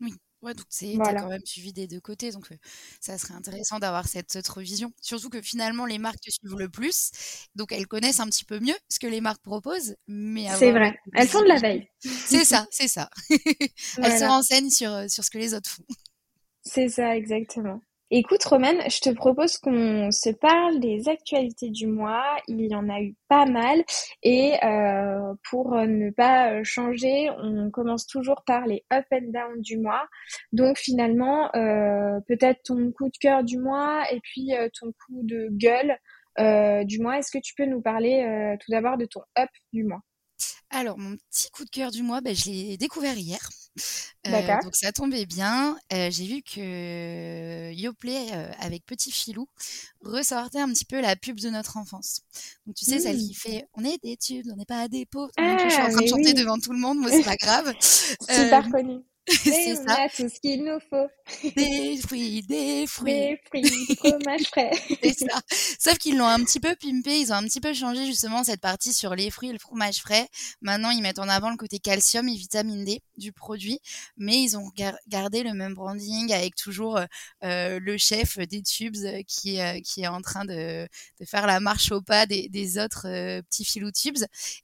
oui 0.00 0.12
Ouais, 0.42 0.54
donc 0.54 0.66
c'est 0.68 0.94
voilà. 0.94 1.22
quand 1.22 1.28
même 1.28 1.44
suivi 1.44 1.72
des 1.72 1.86
deux 1.86 2.00
côtés, 2.00 2.30
donc 2.30 2.46
ça 3.00 3.16
serait 3.16 3.34
intéressant 3.34 3.78
d'avoir 3.78 4.06
cette 4.06 4.36
autre 4.36 4.60
vision. 4.60 4.92
Surtout 5.00 5.30
que 5.30 5.40
finalement 5.40 5.86
les 5.86 5.98
marques 5.98 6.20
te 6.20 6.30
suivent 6.30 6.58
le 6.58 6.68
plus, 6.68 7.10
donc 7.54 7.72
elles 7.72 7.86
connaissent 7.86 8.20
un 8.20 8.26
petit 8.26 8.44
peu 8.44 8.60
mieux 8.60 8.76
ce 8.88 8.98
que 8.98 9.06
les 9.06 9.20
marques 9.20 9.42
proposent, 9.42 9.96
mais 10.06 10.46
c'est 10.56 10.72
vrai, 10.72 10.98
elles 11.14 11.28
font 11.28 11.40
de 11.40 11.48
la 11.48 11.58
veille. 11.58 11.88
C'est 12.00 12.44
ça, 12.44 12.66
c'est 12.70 12.88
ça. 12.88 13.08
Elles 13.30 14.18
se 14.18 14.24
renseignent 14.24 14.70
sur 14.70 15.10
sur 15.10 15.24
ce 15.24 15.30
que 15.30 15.38
les 15.38 15.54
autres 15.54 15.70
font. 15.70 15.84
C'est 16.62 16.88
ça 16.88 17.16
exactement. 17.16 17.80
Écoute, 18.12 18.44
Romane, 18.44 18.88
je 18.88 19.00
te 19.00 19.10
propose 19.10 19.58
qu'on 19.58 20.12
se 20.12 20.30
parle 20.30 20.78
des 20.78 21.08
actualités 21.08 21.70
du 21.70 21.88
mois. 21.88 22.36
Il 22.46 22.64
y 22.64 22.74
en 22.74 22.88
a 22.88 23.00
eu 23.00 23.16
pas 23.28 23.46
mal. 23.46 23.82
Et 24.22 24.52
euh, 24.62 25.34
pour 25.50 25.74
ne 25.74 26.10
pas 26.10 26.62
changer, 26.62 27.28
on 27.38 27.68
commence 27.72 28.06
toujours 28.06 28.44
par 28.46 28.64
les 28.66 28.84
up 28.92 29.06
and 29.12 29.32
down 29.32 29.60
du 29.60 29.78
mois. 29.78 30.06
Donc 30.52 30.78
finalement, 30.78 31.50
euh, 31.56 32.20
peut-être 32.28 32.62
ton 32.62 32.92
coup 32.92 33.08
de 33.08 33.18
cœur 33.20 33.42
du 33.42 33.58
mois 33.58 34.04
et 34.12 34.20
puis 34.20 34.54
euh, 34.54 34.68
ton 34.78 34.92
coup 34.92 35.22
de 35.24 35.48
gueule 35.50 35.98
du 36.86 37.00
mois. 37.00 37.18
Est-ce 37.18 37.32
que 37.32 37.42
tu 37.42 37.54
peux 37.56 37.64
nous 37.64 37.80
parler 37.80 38.56
tout 38.60 38.70
d'abord 38.70 38.98
de 38.98 39.06
ton 39.06 39.22
up 39.38 39.48
du 39.72 39.84
mois? 39.84 40.02
Alors, 40.70 40.98
mon 40.98 41.16
petit 41.16 41.50
coup 41.50 41.64
de 41.64 41.70
cœur 41.70 41.90
du 41.90 42.02
mois, 42.02 42.20
bah, 42.20 42.34
je 42.34 42.44
l'ai 42.46 42.76
découvert 42.76 43.16
hier. 43.16 43.38
Euh, 44.26 44.62
donc 44.62 44.74
ça 44.74 44.90
tombait 44.90 45.26
bien. 45.26 45.76
Euh, 45.92 46.10
j'ai 46.10 46.26
vu 46.26 46.42
que 46.42 47.72
Yoplait 47.72 48.32
euh, 48.32 48.50
avec 48.58 48.84
Petit 48.86 49.12
Filou 49.12 49.48
ressortait 50.00 50.60
un 50.60 50.68
petit 50.68 50.84
peu 50.84 51.00
la 51.00 51.14
pub 51.14 51.38
de 51.38 51.50
notre 51.50 51.76
enfance. 51.76 52.22
Donc 52.66 52.74
tu 52.74 52.84
sais, 52.84 52.98
celle 52.98 53.18
qui 53.18 53.30
mmh. 53.30 53.34
fait 53.34 53.68
On 53.74 53.84
est 53.84 54.02
des 54.02 54.16
tubes, 54.16 54.46
on 54.52 54.56
n'est 54.56 54.64
pas 54.64 54.88
des 54.88 55.06
pauvres. 55.06 55.30
je 55.38 55.68
suis 55.70 55.80
en 55.80 55.86
ah, 55.86 55.90
train 55.90 56.02
de 56.02 56.06
chanter 56.08 56.32
devant 56.34 56.58
tout 56.58 56.72
le 56.72 56.78
monde, 56.78 56.98
moi 56.98 57.10
c'est 57.10 57.22
pas 57.22 57.36
grave. 57.40 57.74
Super 57.80 58.68
connu. 58.70 59.00
c'est 59.42 59.74
ça. 59.76 60.04
a 60.04 60.08
tout 60.08 60.28
ce 60.28 60.40
qu'il 60.40 60.64
nous 60.64 60.78
faut. 60.88 61.08
Des 61.56 61.96
fruits, 61.98 62.42
des 62.42 62.86
fruits. 62.86 63.12
Des 63.12 63.40
fruits, 63.46 63.96
fromage 63.96 64.42
frais. 64.44 64.70
c'est 65.02 65.18
ça. 65.18 65.40
Sauf 65.80 65.98
qu'ils 65.98 66.16
l'ont 66.16 66.26
un 66.28 66.42
petit 66.44 66.60
peu 66.60 66.74
pimpé, 66.76 67.18
ils 67.20 67.32
ont 67.32 67.36
un 67.36 67.44
petit 67.44 67.60
peu 67.60 67.72
changé 67.74 68.06
justement 68.06 68.44
cette 68.44 68.60
partie 68.60 68.92
sur 68.92 69.14
les 69.16 69.30
fruits 69.30 69.48
et 69.48 69.52
le 69.52 69.58
fromage 69.58 70.00
frais. 70.00 70.28
Maintenant, 70.60 70.90
ils 70.90 71.02
mettent 71.02 71.18
en 71.18 71.28
avant 71.28 71.50
le 71.50 71.56
côté 71.56 71.78
calcium 71.80 72.28
et 72.28 72.34
vitamine 72.36 72.84
D 72.84 73.02
du 73.16 73.32
produit, 73.32 73.80
mais 74.16 74.40
ils 74.40 74.56
ont 74.56 74.70
gardé 75.08 75.42
le 75.42 75.54
même 75.54 75.74
branding 75.74 76.32
avec 76.32 76.54
toujours 76.54 77.00
euh, 77.44 77.78
le 77.80 77.98
chef 77.98 78.38
des 78.38 78.62
tubes 78.62 78.96
qui, 79.26 79.60
euh, 79.60 79.80
qui 79.80 80.02
est 80.02 80.06
en 80.08 80.20
train 80.20 80.44
de, 80.44 80.86
de 81.20 81.24
faire 81.24 81.46
la 81.46 81.60
marche 81.60 81.90
au 81.92 82.00
pas 82.00 82.26
des, 82.26 82.48
des 82.48 82.78
autres 82.78 83.06
euh, 83.08 83.42
petits 83.42 83.64
filous 83.64 83.90
tubes. 83.92 84.18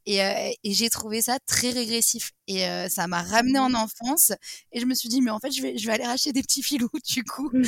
Et, 0.07 0.23
euh, 0.23 0.51
et 0.63 0.73
j'ai 0.73 0.91
trouvé 0.91 1.23
ça 1.23 1.39
très 1.47 1.71
régressif. 1.71 2.33
Et 2.49 2.65
ça 2.91 3.07
m'a 3.07 3.23
ramené 3.23 3.59
en 3.59 3.73
enfance 3.73 4.33
et 4.73 4.81
je 4.81 4.87
me 4.87 4.95
suis 4.95 5.09
dit, 5.09 5.21
mais 5.21 5.31
en 5.31 5.39
fait, 5.39 5.51
je 5.51 5.63
vais, 5.63 5.79
je 5.79 5.87
vais 5.87 5.93
aller 5.93 6.07
racheter 6.07 6.33
des 6.33 6.43
petits 6.43 6.63
filous, 6.63 6.91
du 7.09 7.25
coup. 7.25 7.51
Mm. 7.53 7.63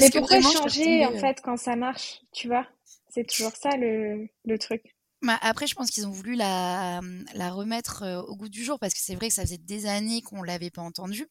mais 0.00 0.10
pourquoi 0.10 0.40
changer, 0.40 1.06
en 1.06 1.12
euh 1.12 1.18
fait, 1.18 1.40
quand 1.42 1.56
ça 1.56 1.76
marche, 1.76 2.20
tu 2.32 2.48
vois? 2.48 2.66
C'est 3.10 3.26
toujours 3.26 3.52
ça, 3.52 3.76
le, 3.76 4.26
le 4.44 4.58
truc. 4.58 4.82
Bah, 5.22 5.38
après, 5.40 5.66
je 5.66 5.74
pense 5.74 5.90
qu'ils 5.90 6.06
ont 6.06 6.10
voulu 6.10 6.34
la, 6.34 7.00
la 7.34 7.50
remettre 7.50 8.02
euh, 8.02 8.22
au 8.22 8.36
goût 8.36 8.48
du 8.48 8.64
jour 8.64 8.78
parce 8.80 8.92
que 8.92 9.00
c'est 9.00 9.14
vrai 9.14 9.28
que 9.28 9.34
ça 9.34 9.42
faisait 9.42 9.58
des 9.58 9.86
années 9.86 10.20
qu'on 10.22 10.42
l'avait 10.42 10.70
pas 10.70 10.82
entendue 10.82 11.28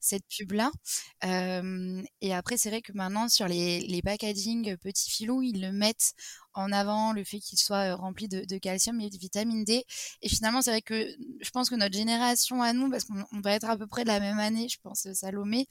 cette 0.00 0.24
pub-là. 0.28 0.70
et 1.24 2.34
après, 2.34 2.56
c'est 2.56 2.70
vrai 2.70 2.80
que 2.80 2.92
maintenant, 2.92 3.28
sur 3.28 3.48
les, 3.48 3.80
les 3.80 4.02
packaging 4.02 4.76
petits 4.76 5.10
filous, 5.10 5.42
ils 5.42 5.60
le 5.60 5.72
mettent 5.72 6.12
en 6.56 6.72
avant 6.72 7.12
le 7.12 7.24
fait 7.24 7.38
qu'il 7.38 7.58
soit 7.58 7.94
rempli 7.94 8.28
de, 8.28 8.58
calcium 8.58 9.00
et 9.00 9.10
de 9.10 9.18
vitamine 9.18 9.64
D. 9.64 9.84
Et 10.22 10.28
finalement, 10.28 10.62
c'est 10.62 10.70
vrai 10.70 10.82
que 10.82 11.06
je 11.40 11.50
pense 11.50 11.70
que 11.70 11.74
notre 11.74 11.94
génération 11.96 12.62
à 12.62 12.72
nous, 12.72 12.90
parce 12.90 13.04
qu'on 13.04 13.40
va 13.40 13.52
être 13.52 13.68
à 13.68 13.76
peu 13.76 13.86
près 13.86 14.02
de 14.02 14.08
la 14.08 14.20
même 14.20 14.38
année, 14.38 14.68
je 14.68 14.78
pense, 14.82 15.06
Salomé, 15.12 15.66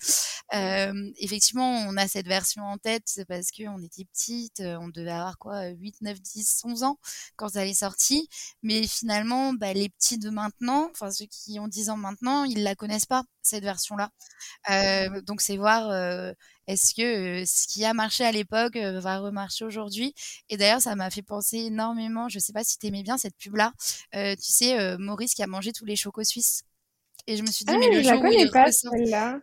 euh, 0.53 1.11
effectivement, 1.17 1.69
on 1.87 1.97
a 1.97 2.07
cette 2.07 2.27
version 2.27 2.63
en 2.63 2.77
tête 2.77 3.21
parce 3.27 3.51
qu'on 3.51 3.81
était 3.81 4.05
petite, 4.05 4.61
on 4.61 4.89
devait 4.89 5.11
avoir 5.11 5.37
quoi, 5.37 5.67
8, 5.67 6.01
9, 6.01 6.21
10, 6.21 6.61
11 6.65 6.83
ans 6.83 6.99
quand 7.35 7.55
elle 7.55 7.69
est 7.69 7.73
sortie. 7.73 8.29
Mais 8.63 8.87
finalement, 8.87 9.53
bah, 9.53 9.73
les 9.73 9.89
petits 9.89 10.17
de 10.17 10.29
maintenant, 10.29 10.89
enfin 10.91 11.11
ceux 11.11 11.25
qui 11.25 11.59
ont 11.59 11.67
10 11.67 11.89
ans 11.89 11.97
maintenant, 11.97 12.43
ils 12.43 12.63
la 12.63 12.75
connaissent 12.75 13.05
pas, 13.05 13.23
cette 13.41 13.63
version-là. 13.63 14.09
Euh, 14.69 15.21
donc 15.21 15.41
c'est 15.41 15.57
voir 15.57 15.89
euh, 15.89 16.33
est-ce 16.67 16.93
que 16.93 17.43
ce 17.45 17.67
qui 17.67 17.85
a 17.85 17.93
marché 17.93 18.23
à 18.23 18.31
l'époque 18.31 18.75
va 18.75 19.19
remarcher 19.19 19.65
aujourd'hui? 19.65 20.13
Et 20.49 20.57
d'ailleurs, 20.57 20.81
ça 20.81 20.95
m'a 20.95 21.09
fait 21.09 21.21
penser 21.21 21.57
énormément, 21.57 22.29
je 22.29 22.39
sais 22.39 22.53
pas 22.53 22.63
si 22.63 22.77
tu 22.77 22.87
aimais 22.87 23.03
bien 23.03 23.17
cette 23.17 23.37
pub-là, 23.37 23.73
tu 24.13 24.35
sais, 24.39 24.97
Maurice 24.97 25.33
qui 25.33 25.43
a 25.43 25.47
mangé 25.47 25.71
tous 25.71 25.85
les 25.85 25.95
chocos 25.95 26.23
suisses. 26.23 26.63
Et 27.27 27.37
je 27.37 27.41
me 27.41 27.47
suis 27.47 27.65
dit, 27.65 27.73
ah, 27.73 27.77
mais 27.79 27.89
le 27.89 28.03
jour 28.03 28.21
où 28.21 28.27
il 28.27 28.51
pas, 28.51 28.71
celle-là 28.71 29.39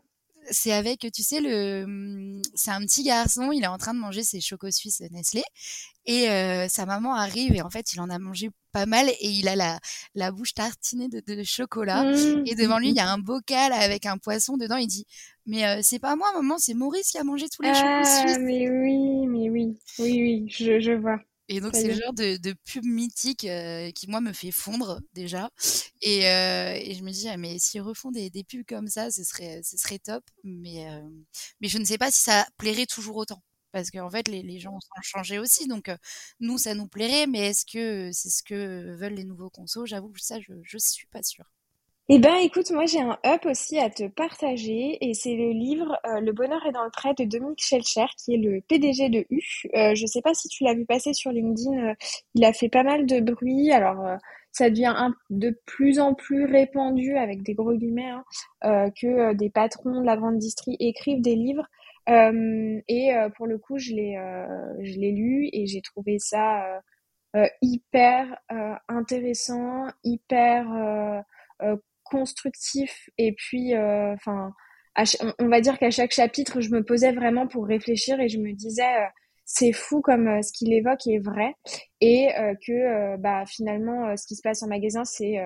c'est 0.50 0.72
avec, 0.72 1.06
tu 1.12 1.22
sais, 1.22 1.40
le, 1.40 1.86
mmh, 1.86 2.42
c'est 2.54 2.70
un 2.70 2.80
petit 2.80 3.02
garçon, 3.04 3.52
il 3.52 3.62
est 3.62 3.68
en 3.68 3.78
train 3.78 3.94
de 3.94 3.98
manger 3.98 4.24
ses 4.24 4.40
chocos 4.40 4.70
suisses 4.70 5.00
Nestlé 5.10 5.42
et 6.04 6.28
euh, 6.30 6.68
sa 6.68 6.84
maman 6.84 7.14
arrive 7.14 7.54
et 7.54 7.62
en 7.62 7.70
fait 7.70 7.92
il 7.92 8.00
en 8.00 8.10
a 8.10 8.18
mangé 8.18 8.50
pas 8.72 8.86
mal 8.86 9.08
et 9.08 9.28
il 9.28 9.46
a 9.46 9.54
la, 9.54 9.78
la 10.16 10.32
bouche 10.32 10.52
tartinée 10.54 11.08
de, 11.08 11.20
de 11.20 11.44
chocolat 11.44 12.02
mmh. 12.02 12.42
et 12.46 12.54
devant 12.56 12.78
lui 12.78 12.88
il 12.88 12.96
y 12.96 13.00
a 13.00 13.08
un 13.12 13.18
bocal 13.18 13.72
avec 13.72 14.06
un 14.06 14.18
poisson 14.18 14.56
dedans. 14.56 14.76
Il 14.76 14.88
dit 14.88 15.06
mais 15.46 15.66
euh, 15.66 15.80
c'est 15.82 15.98
pas 15.98 16.16
moi 16.16 16.32
maman, 16.34 16.58
c'est 16.58 16.74
Maurice 16.74 17.10
qui 17.10 17.18
a 17.18 17.24
mangé 17.24 17.48
tous 17.48 17.62
les 17.62 17.72
ah, 17.72 18.04
suisses. 18.04 18.38
Mais 18.40 18.70
oui, 18.70 19.26
mais 19.26 19.50
oui, 19.50 19.76
oui, 19.98 20.22
oui, 20.22 20.46
je, 20.48 20.80
je 20.80 20.92
vois. 20.92 21.20
Et 21.48 21.60
donc, 21.60 21.74
c'est 21.74 21.88
le 21.88 21.94
genre 21.94 22.14
de, 22.14 22.36
de 22.38 22.54
pub 22.64 22.84
mythique 22.84 23.44
euh, 23.44 23.90
qui, 23.90 24.08
moi, 24.08 24.20
me 24.20 24.32
fait 24.32 24.52
fondre 24.52 25.00
déjà. 25.12 25.50
Et, 26.00 26.26
euh, 26.26 26.74
et 26.74 26.94
je 26.94 27.02
me 27.02 27.10
dis, 27.10 27.28
ah, 27.28 27.36
mais 27.36 27.58
s'ils 27.58 27.82
refont 27.82 28.10
des, 28.10 28.30
des, 28.30 28.44
pubs 28.44 28.64
comme 28.66 28.88
ça, 28.88 29.10
ce 29.10 29.24
serait, 29.24 29.60
ce 29.62 29.76
serait 29.76 29.98
top. 29.98 30.24
Mais, 30.44 30.88
euh, 30.88 31.02
mais 31.60 31.68
je 31.68 31.78
ne 31.78 31.84
sais 31.84 31.98
pas 31.98 32.10
si 32.10 32.22
ça 32.22 32.46
plairait 32.56 32.86
toujours 32.86 33.16
autant. 33.16 33.42
Parce 33.72 33.90
qu'en 33.90 34.10
fait, 34.10 34.28
les, 34.28 34.42
les 34.42 34.58
gens 34.60 34.72
ont 34.72 35.02
changé 35.02 35.38
aussi. 35.38 35.66
Donc, 35.66 35.90
nous, 36.40 36.58
ça 36.58 36.74
nous 36.74 36.86
plairait. 36.86 37.26
Mais 37.26 37.50
est-ce 37.50 37.66
que 37.66 38.10
c'est 38.12 38.30
ce 38.30 38.42
que 38.42 38.94
veulent 38.96 39.14
les 39.14 39.24
nouveaux 39.24 39.50
consos? 39.50 39.86
J'avoue, 39.86 40.12
ça, 40.16 40.40
je 40.40 40.52
ne 40.52 40.78
suis 40.78 41.06
pas 41.08 41.22
sûre. 41.22 41.50
Eh 42.14 42.18
ben, 42.18 42.34
écoute, 42.42 42.70
moi 42.72 42.84
j'ai 42.84 43.00
un 43.00 43.18
up 43.24 43.46
aussi 43.46 43.78
à 43.78 43.88
te 43.88 44.06
partager 44.06 44.98
et 45.00 45.14
c'est 45.14 45.34
le 45.34 45.48
livre 45.52 45.98
euh, 46.04 46.20
Le 46.20 46.32
bonheur 46.32 46.60
est 46.66 46.72
dans 46.72 46.84
le 46.84 46.90
trait 46.90 47.14
de 47.14 47.24
Dominique 47.24 47.62
Schelcher 47.64 48.04
qui 48.18 48.34
est 48.34 48.36
le 48.36 48.60
PDG 48.68 49.08
de 49.08 49.24
U. 49.30 49.42
Euh, 49.74 49.94
je 49.94 50.04
sais 50.04 50.20
pas 50.20 50.34
si 50.34 50.46
tu 50.48 50.62
l'as 50.62 50.74
vu 50.74 50.84
passer 50.84 51.14
sur 51.14 51.32
LinkedIn, 51.32 51.72
euh, 51.72 51.94
il 52.34 52.44
a 52.44 52.52
fait 52.52 52.68
pas 52.68 52.82
mal 52.82 53.06
de 53.06 53.20
bruit. 53.20 53.72
Alors 53.72 54.18
ça 54.50 54.68
devient 54.68 55.10
de 55.30 55.58
plus 55.64 56.00
en 56.00 56.12
plus 56.12 56.44
répandu 56.44 57.16
avec 57.16 57.42
des 57.42 57.54
gros 57.54 57.72
guillemets 57.72 58.10
hein, 58.60 58.90
que 58.90 59.32
des 59.32 59.48
patrons 59.48 60.02
de 60.02 60.04
la 60.04 60.18
grande 60.18 60.36
distrie 60.36 60.76
écrivent 60.80 61.22
des 61.22 61.34
livres. 61.34 61.66
et 62.08 63.12
pour 63.38 63.46
le 63.46 63.56
coup, 63.56 63.78
je 63.78 63.94
l'ai 63.94 64.18
je 64.82 65.00
l'ai 65.00 65.12
lu 65.12 65.48
et 65.54 65.66
j'ai 65.66 65.80
trouvé 65.80 66.18
ça 66.18 66.82
hyper 67.62 68.36
intéressant, 68.88 69.86
hyper 70.04 71.24
constructif 72.12 73.08
et 73.16 73.32
puis 73.32 73.74
euh, 73.74 74.12
enfin 74.12 74.52
on 75.38 75.48
va 75.48 75.62
dire 75.62 75.78
qu'à 75.78 75.90
chaque 75.90 76.12
chapitre 76.12 76.60
je 76.60 76.70
me 76.70 76.84
posais 76.84 77.12
vraiment 77.12 77.46
pour 77.46 77.66
réfléchir 77.66 78.20
et 78.20 78.28
je 78.28 78.38
me 78.38 78.52
disais 78.52 78.82
euh, 78.82 79.06
c'est 79.46 79.72
fou 79.72 80.02
comme 80.02 80.28
euh, 80.28 80.42
ce 80.42 80.52
qu'il 80.52 80.72
évoque 80.74 81.06
est 81.06 81.18
vrai 81.18 81.54
et 82.02 82.28
que 82.66 83.16
bah 83.16 83.44
finalement 83.46 84.16
ce 84.16 84.26
qui 84.26 84.36
se 84.36 84.42
passe 84.42 84.62
en 84.62 84.68
magasin 84.68 85.04
c'est 85.04 85.38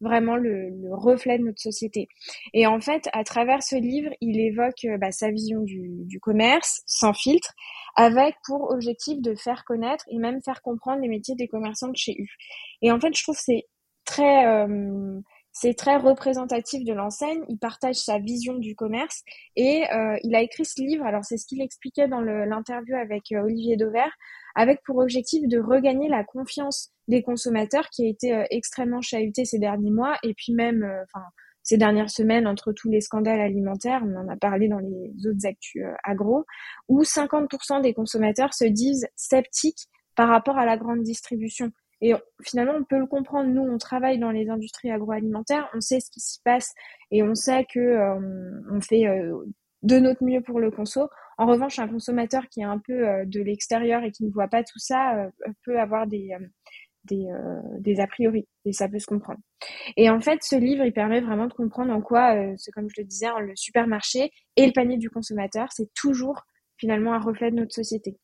vraiment 0.00 0.36
le, 0.36 0.70
reflet 0.92 1.38
de 1.38 1.44
notre 1.44 1.60
société. 1.60 2.08
Et 2.52 2.66
en 2.66 2.80
fait, 2.80 3.08
à 3.12 3.24
travers 3.24 3.62
ce 3.62 3.74
livre, 3.74 4.10
il 4.20 4.38
évoque 4.38 4.86
bah, 5.00 5.10
sa 5.10 5.30
vision 5.30 5.60
du, 5.60 6.20
commerce 6.20 6.82
sans 6.86 7.14
filtre, 7.14 7.52
avec 7.96 8.34
pour 8.44 8.70
objectif 8.70 9.20
de 9.20 9.34
faire 9.34 9.64
connaître 9.64 10.04
et 10.08 10.18
même 10.18 10.42
faire 10.42 10.62
comprendre 10.62 11.00
les 11.00 11.08
métiers 11.08 11.34
des 11.34 11.48
commerçants 11.48 11.88
de 11.88 11.96
chez 11.96 12.14
U. 12.16 12.28
Et 12.82 12.92
en 12.92 13.00
fait, 13.00 13.16
je 13.16 13.22
trouve 13.22 13.38
c'est 13.38 13.66
très 14.04 14.66
c'est 15.54 15.74
très 15.74 15.96
représentatif 15.96 16.84
de 16.84 16.92
l'enseigne. 16.92 17.40
Il 17.48 17.58
partage 17.58 17.94
sa 17.94 18.18
vision 18.18 18.54
du 18.54 18.74
commerce 18.74 19.22
et 19.54 19.84
euh, 19.92 20.16
il 20.24 20.34
a 20.34 20.42
écrit 20.42 20.64
ce 20.64 20.82
livre. 20.82 21.06
Alors 21.06 21.24
c'est 21.24 21.36
ce 21.36 21.46
qu'il 21.46 21.62
expliquait 21.62 22.08
dans 22.08 22.20
l'interview 22.20 22.96
avec 22.96 23.30
euh, 23.30 23.40
Olivier 23.40 23.76
Dauvert, 23.76 24.10
avec 24.56 24.82
pour 24.84 24.98
objectif 24.98 25.46
de 25.46 25.60
regagner 25.60 26.08
la 26.08 26.24
confiance 26.24 26.90
des 27.06 27.22
consommateurs 27.22 27.88
qui 27.90 28.04
a 28.04 28.08
été 28.08 28.34
euh, 28.34 28.44
extrêmement 28.50 29.00
chahutée 29.00 29.44
ces 29.44 29.60
derniers 29.60 29.92
mois 29.92 30.16
et 30.24 30.34
puis 30.34 30.52
même, 30.52 30.84
ces 31.62 31.78
dernières 31.78 32.10
semaines 32.10 32.48
entre 32.48 32.72
tous 32.72 32.90
les 32.90 33.00
scandales 33.00 33.40
alimentaires, 33.40 34.02
on 34.04 34.16
en 34.16 34.28
a 34.28 34.36
parlé 34.36 34.66
dans 34.66 34.80
les 34.80 35.12
autres 35.26 35.46
actus 35.46 35.84
agro, 36.02 36.44
où 36.88 37.02
50% 37.04 37.80
des 37.80 37.94
consommateurs 37.94 38.54
se 38.54 38.64
disent 38.64 39.06
sceptiques 39.14 39.86
par 40.16 40.28
rapport 40.28 40.58
à 40.58 40.66
la 40.66 40.76
grande 40.76 41.02
distribution. 41.02 41.70
Et 42.04 42.12
finalement, 42.42 42.74
on 42.74 42.84
peut 42.84 42.98
le 42.98 43.06
comprendre. 43.06 43.48
Nous, 43.48 43.62
on 43.62 43.78
travaille 43.78 44.18
dans 44.18 44.30
les 44.30 44.50
industries 44.50 44.90
agroalimentaires, 44.90 45.70
on 45.74 45.80
sait 45.80 46.00
ce 46.00 46.10
qui 46.10 46.20
s'y 46.20 46.38
passe 46.42 46.74
et 47.10 47.22
on 47.22 47.34
sait 47.34 47.64
que 47.64 47.80
euh, 47.80 48.60
on 48.70 48.78
fait 48.82 49.06
euh, 49.06 49.34
de 49.80 49.98
notre 49.98 50.22
mieux 50.22 50.42
pour 50.42 50.60
le 50.60 50.70
conso. 50.70 51.08
En 51.38 51.46
revanche, 51.46 51.78
un 51.78 51.88
consommateur 51.88 52.46
qui 52.50 52.60
est 52.60 52.64
un 52.64 52.78
peu 52.78 53.08
euh, 53.08 53.24
de 53.24 53.40
l'extérieur 53.40 54.02
et 54.02 54.10
qui 54.10 54.24
ne 54.24 54.30
voit 54.30 54.48
pas 54.48 54.62
tout 54.62 54.78
ça 54.78 55.30
peut 55.64 55.80
avoir 55.80 56.06
des 56.06 56.36
des, 57.04 58.00
a 58.00 58.06
priori 58.06 58.46
et 58.66 58.72
ça 58.74 58.86
peut 58.86 58.98
se 58.98 59.06
comprendre. 59.06 59.40
Et 59.96 60.10
en 60.10 60.20
fait, 60.20 60.42
ce 60.42 60.56
livre, 60.56 60.84
il 60.84 60.92
permet 60.92 61.22
vraiment 61.22 61.46
de 61.46 61.54
comprendre 61.54 61.90
en 61.90 62.02
quoi, 62.02 62.34
c'est 62.58 62.70
comme 62.70 62.88
je 62.90 63.00
le 63.00 63.06
disais, 63.06 63.28
le 63.40 63.56
supermarché 63.56 64.30
et 64.56 64.66
le 64.66 64.72
panier 64.72 64.98
du 64.98 65.08
consommateur, 65.08 65.68
c'est 65.72 65.88
toujours 65.94 66.42
finalement 66.76 67.14
un 67.14 67.18
reflet 67.18 67.50
de 67.50 67.56
notre 67.56 67.74
société. 67.74 68.18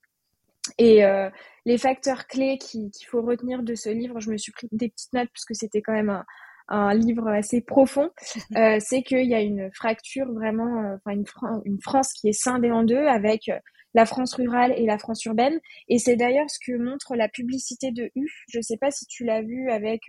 Et 0.78 1.04
euh, 1.04 1.30
les 1.64 1.78
facteurs 1.78 2.26
clés 2.26 2.58
qu'il 2.58 2.90
faut 3.08 3.22
retenir 3.22 3.62
de 3.62 3.74
ce 3.74 3.90
livre, 3.90 4.20
je 4.20 4.30
me 4.30 4.36
suis 4.36 4.52
pris 4.52 4.68
des 4.72 4.88
petites 4.88 5.12
notes 5.12 5.30
puisque 5.32 5.54
c'était 5.54 5.82
quand 5.82 5.92
même 5.92 6.10
un, 6.10 6.24
un, 6.68 6.94
livre 6.94 7.28
assez 7.28 7.60
profond, 7.60 8.10
euh, 8.56 8.78
c'est 8.80 9.02
qu'il 9.02 9.26
y 9.26 9.34
a 9.34 9.40
une 9.40 9.70
fracture 9.72 10.32
vraiment, 10.32 10.84
euh, 10.84 10.96
enfin 10.96 11.16
une, 11.16 11.24
une, 11.64 11.80
France 11.80 12.12
qui 12.12 12.28
est 12.28 12.32
scindée 12.32 12.70
en 12.70 12.82
deux 12.82 13.06
avec 13.06 13.50
la 13.94 14.06
France 14.06 14.34
rurale 14.34 14.72
et 14.76 14.86
la 14.86 14.98
France 14.98 15.24
urbaine. 15.24 15.58
Et 15.88 15.98
c'est 15.98 16.16
d'ailleurs 16.16 16.48
ce 16.48 16.58
que 16.64 16.76
montre 16.76 17.16
la 17.16 17.28
publicité 17.28 17.90
de 17.90 18.10
U. 18.14 18.28
Je 18.48 18.58
ne 18.58 18.62
sais 18.62 18.76
pas 18.76 18.90
si 18.90 19.06
tu 19.06 19.24
l'as 19.24 19.42
vu 19.42 19.70
avec 19.70 20.02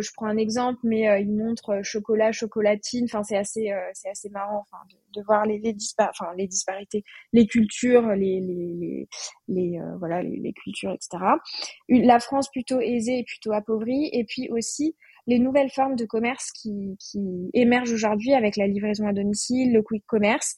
je 0.00 0.10
prends 0.14 0.26
un 0.26 0.36
exemple, 0.36 0.80
mais 0.82 1.08
euh, 1.08 1.18
il 1.18 1.32
montre 1.32 1.70
euh, 1.70 1.82
chocolat, 1.82 2.32
chocolatine. 2.32 3.04
Enfin, 3.04 3.22
c'est 3.22 3.36
assez, 3.36 3.70
euh, 3.70 3.90
c'est 3.94 4.08
assez 4.08 4.28
marrant, 4.30 4.60
enfin, 4.60 4.82
de, 5.14 5.22
voir 5.22 5.44
les, 5.46 5.58
disparités, 5.72 7.04
les 7.32 7.46
cultures, 7.46 8.08
les, 8.14 8.40
les, 8.40 9.08
les, 9.48 9.80
voilà, 9.98 10.22
les, 10.22 10.52
cultures, 10.52 10.92
etc. 10.92 11.22
La 11.88 12.18
France 12.20 12.48
plutôt 12.50 12.80
aisée 12.80 13.18
et 13.18 13.24
plutôt 13.24 13.52
appauvrie, 13.52 14.08
et 14.12 14.24
puis 14.24 14.48
aussi 14.50 14.96
les 15.26 15.38
nouvelles 15.38 15.70
formes 15.70 15.94
de 15.94 16.04
commerce 16.04 16.50
qui 16.50 16.96
émergent 17.54 17.92
aujourd'hui 17.92 18.34
avec 18.34 18.56
la 18.56 18.66
livraison 18.66 19.06
à 19.06 19.12
domicile, 19.12 19.72
le 19.72 19.82
quick 19.82 20.04
commerce, 20.06 20.56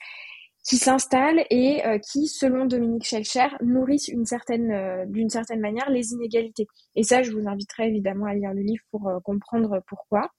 qui 0.64 0.78
s'installent 0.78 1.44
et 1.50 1.86
euh, 1.86 1.98
qui, 1.98 2.26
selon 2.26 2.64
Dominique 2.64 3.04
Schelcher, 3.04 3.48
nourrissent 3.62 4.08
une 4.08 4.24
certaine, 4.24 4.72
euh, 4.72 5.04
d'une 5.06 5.28
certaine 5.28 5.60
manière 5.60 5.90
les 5.90 6.12
inégalités. 6.12 6.66
Et 6.96 7.02
ça, 7.02 7.22
je 7.22 7.32
vous 7.32 7.46
inviterai 7.46 7.88
évidemment 7.88 8.24
à 8.24 8.34
lire 8.34 8.54
le 8.54 8.62
livre 8.62 8.82
pour 8.90 9.08
euh, 9.08 9.20
comprendre 9.22 9.82
pourquoi. 9.86 10.30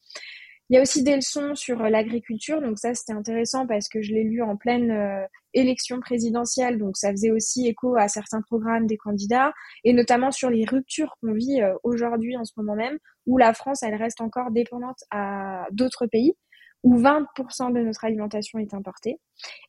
Il 0.69 0.75
y 0.75 0.79
a 0.79 0.81
aussi 0.81 1.03
des 1.03 1.15
leçons 1.15 1.53
sur 1.53 1.77
l'agriculture, 1.77 2.59
donc 2.59 2.79
ça 2.79 2.95
c'était 2.95 3.13
intéressant 3.13 3.67
parce 3.67 3.87
que 3.87 4.01
je 4.01 4.15
l'ai 4.15 4.23
lu 4.23 4.41
en 4.41 4.57
pleine 4.57 5.27
élection 5.53 5.99
présidentielle, 5.99 6.79
donc 6.79 6.97
ça 6.97 7.11
faisait 7.11 7.29
aussi 7.29 7.67
écho 7.67 7.95
à 7.95 8.07
certains 8.07 8.41
programmes 8.41 8.87
des 8.87 8.97
candidats, 8.97 9.53
et 9.83 9.93
notamment 9.93 10.31
sur 10.31 10.49
les 10.49 10.65
ruptures 10.65 11.13
qu'on 11.21 11.33
vit 11.33 11.61
aujourd'hui 11.83 12.35
en 12.35 12.45
ce 12.45 12.53
moment 12.57 12.75
même, 12.75 12.97
où 13.27 13.37
la 13.37 13.53
France 13.53 13.83
elle 13.83 13.93
reste 13.93 14.21
encore 14.21 14.49
dépendante 14.49 14.97
à 15.11 15.67
d'autres 15.71 16.07
pays 16.07 16.33
où 16.85 16.99
20% 16.99 17.73
de 17.73 17.79
notre 17.79 18.05
alimentation 18.05 18.59
est 18.59 18.73
importée. 18.75 19.19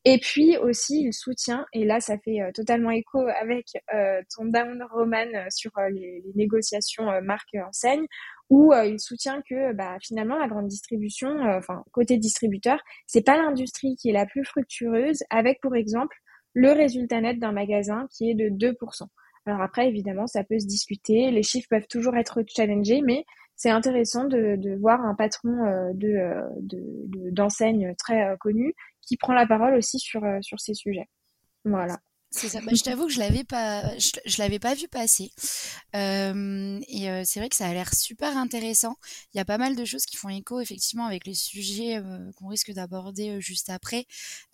Et 0.04 0.18
puis 0.18 0.58
aussi, 0.58 1.00
il 1.06 1.14
soutient, 1.14 1.64
et 1.72 1.86
là 1.86 1.98
ça 1.98 2.18
fait 2.18 2.42
euh, 2.42 2.52
totalement 2.52 2.90
écho 2.90 3.26
avec 3.40 3.68
euh, 3.94 4.20
ton 4.36 4.44
down 4.44 4.86
Roman 4.92 5.26
euh, 5.34 5.46
sur 5.48 5.70
les, 5.90 6.22
négociations 6.34 7.06
marque-enseigne, 7.22 8.04
où 8.50 8.72
il 8.74 9.00
soutient 9.00 9.42
que 9.48 9.72
bah, 9.72 9.96
finalement 10.00 10.38
la 10.38 10.46
grande 10.46 10.68
distribution, 10.68 11.30
enfin 11.56 11.82
côté 11.90 12.18
distributeur, 12.18 12.78
c'est 13.06 13.24
pas 13.24 13.36
l'industrie 13.38 13.96
qui 13.96 14.10
est 14.10 14.12
la 14.12 14.26
plus 14.26 14.44
fructueuse, 14.44 15.24
avec 15.30 15.60
pour 15.62 15.74
exemple 15.74 16.16
le 16.52 16.70
résultat 16.72 17.20
net 17.22 17.38
d'un 17.38 17.52
magasin 17.52 18.06
qui 18.12 18.30
est 18.30 18.34
de 18.34 18.50
2%. 18.50 19.08
Alors 19.46 19.62
après, 19.62 19.88
évidemment, 19.88 20.26
ça 20.26 20.44
peut 20.44 20.58
se 20.58 20.66
discuter, 20.66 21.30
les 21.30 21.42
chiffres 21.42 21.68
peuvent 21.70 21.88
toujours 21.88 22.16
être 22.16 22.42
challengés, 22.46 23.00
mais 23.00 23.24
c'est 23.56 23.70
intéressant 23.70 24.24
de, 24.24 24.78
voir 24.78 25.00
un 25.00 25.14
patron 25.14 25.64
euh, 25.64 25.92
de, 25.94 26.08
euh, 26.08 26.42
de, 26.60 27.30
d'enseigne 27.30 27.94
très 27.98 28.28
euh, 28.28 28.36
connu 28.36 28.74
qui 29.00 29.16
prend 29.16 29.32
la 29.32 29.46
parole 29.46 29.74
aussi 29.74 29.98
sur, 29.98 30.22
sur 30.42 30.60
ces 30.60 30.74
sujets. 30.74 31.08
Voilà. 31.64 31.98
C'est 32.36 32.50
ça. 32.50 32.60
Bah, 32.66 32.72
je 32.74 32.82
t'avoue 32.82 33.06
que 33.06 33.12
je 33.12 33.18
l'avais 33.18 33.44
pas, 33.44 33.82
je, 33.98 34.38
l'avais 34.38 34.58
pas 34.58 34.74
vu 34.74 34.88
passer. 34.88 35.30
Euh, 35.94 36.80
et 36.88 37.10
euh, 37.10 37.22
c'est 37.24 37.40
vrai 37.40 37.48
que 37.48 37.56
ça 37.56 37.66
a 37.66 37.72
l'air 37.72 37.94
super 37.94 38.36
intéressant. 38.36 38.96
Il 39.32 39.38
y 39.38 39.40
a 39.40 39.44
pas 39.44 39.58
mal 39.58 39.74
de 39.76 39.84
choses 39.84 40.04
qui 40.04 40.16
font 40.16 40.28
écho 40.28 40.60
effectivement 40.60 41.06
avec 41.06 41.26
les 41.26 41.34
sujets 41.34 41.96
euh, 41.96 42.30
qu'on 42.36 42.48
risque 42.48 42.72
d'aborder 42.72 43.40
juste 43.40 43.70
après. 43.70 44.06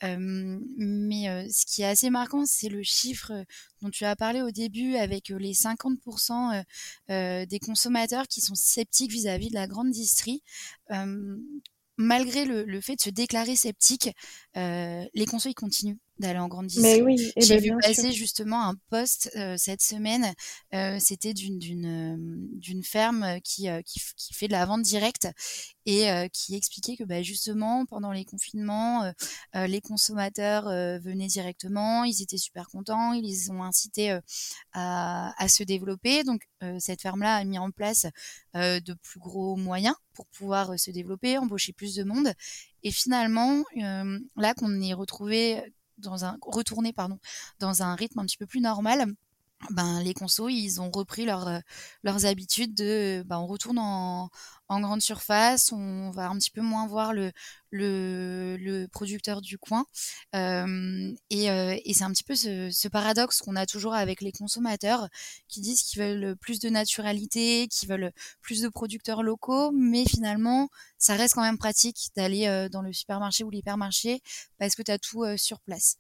mais 0.03 1.49
ce 1.51 1.67
qui 1.67 1.83
est 1.83 1.87
assez 1.87 2.11
marquant, 2.11 2.45
c'est 2.47 2.69
le 2.69 2.83
chiffre 2.83 3.33
dont 3.81 3.91
tu 3.91 4.05
as 4.05 4.15
parlé 4.17 4.43
au 4.43 4.51
début 4.51 4.97
avec 4.97 5.29
les 5.29 5.55
50% 5.55 6.63
des 7.09 7.59
consommateurs 7.61 8.29
qui 8.29 8.41
sont 8.41 8.55
sceptiques 8.55 9.11
vis-à-vis 9.11 9.49
de 9.49 9.55
la 9.55 9.67
grande 9.67 9.91
distrie 9.91 10.43
malgré 11.99 12.45
le, 12.45 12.81
fait 12.81 12.97
de 12.97 13.01
se 13.01 13.11
déclarer 13.11 13.57
sceptique, 13.57 14.11
les 14.55 15.27
conseils 15.29 15.55
continuent 15.55 15.99
d'aller 16.19 16.39
en 16.39 16.49
grande 16.49 16.69
oui, 17.03 17.33
eh 17.37 17.41
j'ai 17.41 17.57
ben, 17.57 17.63
vu 17.63 17.81
passer 17.81 18.13
justement 18.13 18.67
un 18.67 18.75
post 18.91 19.31
euh, 19.37 19.57
cette 19.57 19.83
semaine. 19.83 20.33
Euh, 20.75 20.99
c'était 21.01 21.35
d'une 21.35 21.59
d'une 21.59 21.87
euh, 21.87 22.17
d'une 22.59 22.85
ferme 22.85 23.41
qui, 23.43 23.69
qui, 23.85 24.01
qui 24.17 24.35
fait 24.35 24.47
de 24.47 24.53
la 24.53 24.67
vente 24.67 24.83
directe 24.83 25.29
et 25.85 26.07
qui 26.33 26.55
expliquait 26.55 26.97
que 26.97 27.03
bah, 27.03 27.23
justement 27.23 27.85
pendant 27.87 28.13
les 28.13 28.25
confinements, 28.25 29.13
les 29.53 29.81
consommateurs 29.81 30.67
venaient 31.01 31.27
directement, 31.27 32.05
ils 32.05 32.23
étaient 32.23 32.39
super 32.39 32.69
contents, 32.69 33.13
ils 33.15 33.25
les 33.25 33.51
ont 33.51 33.65
incités 33.65 34.17
à, 34.73 35.35
à 35.43 35.49
se 35.49 35.65
développer. 35.65 36.23
Donc 36.23 36.43
cette 36.79 37.03
ferme-là 37.03 37.35
a 37.35 37.43
mis 37.43 37.59
en 37.59 37.73
place 37.73 38.07
de 38.55 38.95
plus 38.95 39.19
gros 39.19 39.57
moyens 39.57 39.97
pour 40.15 40.27
pouvoir 40.27 40.79
se 40.79 40.93
développer, 40.93 41.37
embaucher 41.37 41.73
plus 41.73 41.97
de 41.97 42.05
monde. 42.05 42.33
Et 42.85 42.93
finalement, 42.93 43.65
là 43.75 44.55
qu'on 44.55 44.81
est 44.81 44.95
retrouvé 44.95 45.65
dans 46.03 46.25
un 46.25 46.37
retourner 46.43 46.93
pardon 46.93 47.19
dans 47.59 47.83
un 47.83 47.95
rythme 47.95 48.19
un 48.19 48.25
petit 48.25 48.37
peu 48.37 48.47
plus 48.47 48.61
normal 48.61 49.15
ben 49.71 50.03
les 50.03 50.15
consos 50.15 50.51
ils 50.51 50.81
ont 50.81 50.91
repris 50.91 51.29
euh, 51.29 51.61
leurs 52.03 52.27
habitudes 52.27 52.75
de 52.75 53.23
ben, 53.27 53.39
on 53.39 53.47
retourne 53.47 53.79
en, 53.79 54.31
en 54.73 54.81
grande 54.81 55.03
surface, 55.03 55.71
on 55.73 56.11
va 56.11 56.29
un 56.29 56.39
petit 56.39 56.51
peu 56.51 56.63
moins 56.63 56.87
voir 56.87 57.13
le, 57.13 58.87
producteur 58.91 59.43
du 59.43 59.59
coin. 59.59 59.85
Euh, 60.35 61.13
et, 61.31 61.93
c'est 61.95 62.05
un 62.05 62.13
petit 62.13 62.25
peu 62.25 62.35
ce, 62.35 62.89
paradoxe 62.89 63.41
qu'on 63.41 63.57
a 63.57 63.67
toujours 63.67 63.95
avec 63.95 64.21
les 64.23 64.33
consommateurs 64.33 65.09
qui 65.49 65.61
disent 65.61 65.83
qu'ils 65.83 66.01
veulent 66.01 66.37
plus 66.37 66.59
de 66.59 66.69
naturalité, 66.71 67.69
qu'ils 67.69 67.89
veulent 67.89 68.13
plus 68.41 68.63
de 68.63 68.69
producteurs 68.69 69.23
locaux, 69.23 69.71
mais 69.73 70.05
finalement, 70.07 70.69
ça 70.99 71.17
reste 71.17 71.35
quand 71.35 71.43
même 71.43 71.59
pratique 71.59 72.11
d'aller 72.17 72.47
euh, 72.47 72.69
dans 72.69 72.83
le 72.83 72.93
supermarché 72.93 73.45
ou 73.45 73.51
l'hypermarché 73.51 74.21
parce 74.59 74.75
que 74.75 74.83
tu 74.83 74.91
as 74.91 74.99
tout 74.99 75.25
euh, 75.25 75.37
sur 75.37 75.61
place. 75.61 75.97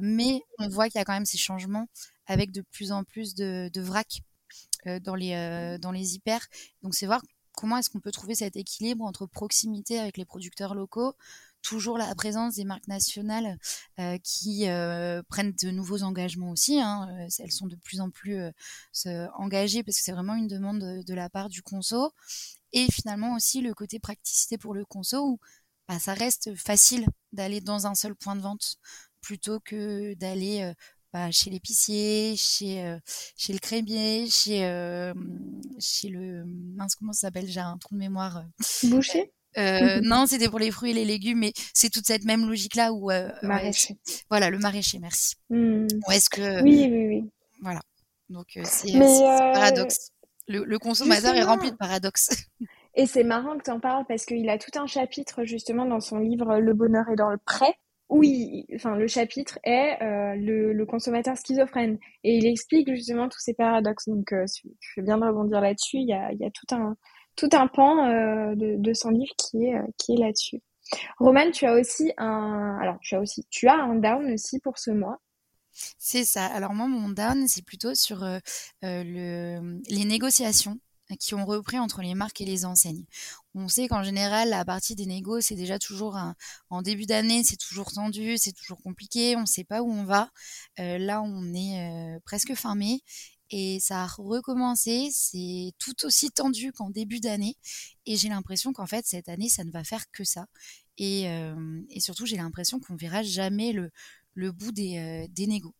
Mais 0.00 0.40
on 0.58 0.68
voit 0.68 0.88
qu'il 0.88 0.98
y 0.98 1.02
a 1.02 1.04
quand 1.04 1.12
même 1.12 1.26
ces 1.26 1.36
changements 1.36 1.88
avec 2.26 2.52
de 2.52 2.62
plus 2.72 2.90
en 2.90 3.04
plus 3.04 3.34
de, 3.34 3.70
de 3.72 3.80
vrac 3.82 4.22
dans 5.02 5.14
les 5.14 5.76
dans 5.82 5.92
les 5.92 6.14
hyper. 6.14 6.46
Donc 6.82 6.94
c'est 6.94 7.04
voir 7.04 7.20
comment 7.58 7.78
est-ce 7.78 7.90
qu'on 7.90 7.98
peut 7.98 8.12
trouver 8.12 8.36
cet 8.36 8.54
équilibre 8.54 9.04
entre 9.04 9.26
proximité 9.26 9.98
avec 9.98 10.16
les 10.16 10.24
producteurs 10.24 10.76
locaux, 10.76 11.16
toujours 11.60 11.98
la 11.98 12.14
présence 12.14 12.54
des 12.54 12.62
marques 12.62 12.86
nationales 12.86 13.58
euh, 13.98 14.16
qui 14.22 14.68
euh, 14.68 15.24
prennent 15.28 15.52
de 15.60 15.70
nouveaux 15.72 16.04
engagements 16.04 16.52
aussi. 16.52 16.80
Hein, 16.80 17.08
euh, 17.10 17.28
elles 17.40 17.50
sont 17.50 17.66
de 17.66 17.74
plus 17.74 18.00
en 18.00 18.10
plus 18.10 18.38
engagées 19.34 19.82
parce 19.82 19.98
que 19.98 20.04
c'est 20.04 20.12
vraiment 20.12 20.36
une 20.36 20.46
demande 20.46 21.02
de, 21.04 21.14
la 21.14 21.28
part 21.28 21.48
du 21.48 21.62
conso. 21.62 22.12
Et 22.72 22.86
finalement 22.92 23.34
aussi 23.34 23.60
le 23.60 23.74
côté 23.74 23.98
praticité 23.98 24.56
pour 24.56 24.72
le 24.72 24.84
conso 24.84 25.26
où 25.26 25.40
bah, 25.88 25.98
ça 25.98 26.14
reste 26.14 26.54
facile 26.54 27.08
d'aller 27.32 27.60
dans 27.60 27.88
un 27.88 27.96
seul 27.96 28.14
point 28.14 28.36
de 28.36 28.40
vente 28.40 28.76
plutôt 29.20 29.58
que 29.58 30.14
d'aller 30.14 30.72
bah, 31.12 31.30
chez 31.30 31.50
l'épicier, 31.50 32.34
chez 32.36 32.84
euh, 32.84 32.98
chez 33.36 33.52
le 33.52 33.58
crémier, 33.58 34.28
chez 34.28 34.64
euh, 34.64 35.14
chez 35.78 36.08
le 36.08 36.44
mince 36.44 36.94
comment 36.96 37.12
ça 37.12 37.28
s'appelle? 37.28 37.46
J'ai 37.46 37.60
un 37.60 37.78
trou 37.78 37.94
de 37.94 38.00
mémoire. 38.00 38.44
Boucher? 38.84 39.32
Euh, 39.56 40.00
non, 40.02 40.26
c'était 40.26 40.48
pour 40.48 40.58
les 40.58 40.70
fruits 40.70 40.90
et 40.90 40.94
les 40.94 41.06
légumes, 41.06 41.38
mais 41.38 41.52
c'est 41.74 41.88
toute 41.90 42.06
cette 42.06 42.24
même 42.24 42.46
logique-là 42.46 42.92
où 42.92 43.10
maraîcher. 43.42 43.98
voilà, 44.28 44.50
le 44.50 44.58
maraîcher, 44.58 44.98
merci. 44.98 45.36
Mmh. 45.48 45.86
est-ce 46.12 46.28
que 46.28 46.62
oui, 46.62 46.86
oui, 46.90 47.06
oui. 47.06 47.30
Voilà. 47.62 47.80
Donc 48.28 48.58
c'est 48.64 48.94
un 48.94 49.52
paradoxe. 49.52 50.10
Le, 50.46 50.64
le 50.64 50.78
consommateur 50.78 51.34
est 51.34 51.42
rempli 51.42 51.70
de 51.70 51.76
paradoxes. 51.76 52.30
Et 52.94 53.06
c'est 53.06 53.24
marrant 53.24 53.56
que 53.56 53.62
tu 53.62 53.70
en 53.70 53.80
parles 53.80 54.04
parce 54.08 54.24
qu'il 54.24 54.48
a 54.50 54.58
tout 54.58 54.76
un 54.78 54.86
chapitre 54.86 55.44
justement 55.44 55.86
dans 55.86 56.00
son 56.00 56.18
livre 56.18 56.58
Le 56.58 56.74
bonheur 56.74 57.08
est 57.10 57.16
dans 57.16 57.30
le 57.30 57.38
prêt 57.38 57.74
oui, 58.08 58.66
enfin 58.74 58.96
le 58.96 59.06
chapitre 59.06 59.58
est 59.64 60.02
euh, 60.02 60.34
le, 60.36 60.86
consommateur 60.86 61.36
schizophrène 61.36 61.98
et 62.24 62.36
il 62.36 62.46
explique 62.46 62.88
justement 62.94 63.28
tous 63.28 63.40
ces 63.40 63.52
paradoxes. 63.52 64.08
Donc 64.08 64.32
euh, 64.32 64.44
tu 64.80 64.92
fais 64.94 65.02
bien 65.02 65.18
de 65.18 65.24
rebondir 65.24 65.60
là-dessus. 65.60 65.98
Il 65.98 66.08
y 66.08 66.14
a, 66.14 66.50
tout 67.36 67.48
un 67.52 67.66
pan 67.66 68.06
euh, 68.06 68.54
de, 68.56 68.92
son 68.94 69.10
livre 69.10 69.34
qui 69.36 69.64
est 69.66 69.76
qui 69.98 70.14
est 70.14 70.16
là-dessus. 70.16 70.62
Roman, 71.18 71.50
tu 71.50 71.66
as 71.66 71.74
aussi 71.74 72.12
un 72.16 72.78
alors 72.80 72.96
tu 73.02 73.14
as 73.14 73.20
aussi 73.20 73.46
tu 73.50 73.68
as 73.68 73.76
un 73.76 73.96
down 73.96 74.32
aussi 74.32 74.58
pour 74.60 74.78
ce 74.78 74.90
mois. 74.90 75.20
C'est 75.98 76.24
ça. 76.24 76.46
Alors 76.46 76.72
moi 76.72 76.88
mon 76.88 77.10
down 77.10 77.46
c'est 77.46 77.64
plutôt 77.64 77.94
sur 77.94 78.20
le 78.82 79.80
les 79.90 80.04
négociations 80.06 80.78
qui 81.16 81.34
ont 81.34 81.46
repris 81.46 81.78
entre 81.78 82.02
les 82.02 82.14
marques 82.14 82.40
et 82.40 82.44
les 82.44 82.64
enseignes. 82.64 83.04
On 83.54 83.68
sait 83.68 83.88
qu'en 83.88 84.02
général, 84.02 84.50
la 84.50 84.64
partie 84.64 84.94
des 84.94 85.06
négos, 85.06 85.40
c'est 85.40 85.54
déjà 85.54 85.78
toujours 85.78 86.18
en 86.70 86.82
début 86.82 87.06
d'année, 87.06 87.42
c'est 87.44 87.56
toujours 87.56 87.92
tendu, 87.92 88.36
c'est 88.36 88.52
toujours 88.52 88.82
compliqué, 88.82 89.36
on 89.36 89.42
ne 89.42 89.46
sait 89.46 89.64
pas 89.64 89.82
où 89.82 89.90
on 89.90 90.04
va. 90.04 90.30
Euh, 90.78 90.98
là, 90.98 91.22
on 91.22 91.54
est 91.54 92.16
euh, 92.16 92.20
presque 92.24 92.54
fin 92.54 92.74
mai 92.74 93.00
et 93.50 93.78
ça 93.80 94.04
a 94.04 94.06
recommencé. 94.06 95.08
C'est 95.12 95.72
tout 95.78 96.04
aussi 96.04 96.30
tendu 96.30 96.72
qu'en 96.72 96.90
début 96.90 97.20
d'année 97.20 97.56
et 98.06 98.16
j'ai 98.16 98.28
l'impression 98.28 98.72
qu'en 98.72 98.86
fait 98.86 99.06
cette 99.06 99.28
année, 99.28 99.48
ça 99.48 99.64
ne 99.64 99.70
va 99.70 99.84
faire 99.84 100.10
que 100.12 100.24
ça. 100.24 100.46
Et, 100.98 101.28
euh, 101.28 101.80
surtout, 101.98 102.26
j'ai 102.26 102.36
l'impression 102.36 102.80
qu'on 102.80 102.96
verra 102.96 103.22
jamais 103.22 103.72
le, 103.72 104.52
bout 104.52 104.72
des, 104.72 105.26
des 105.30 105.46
négos. 105.46 105.74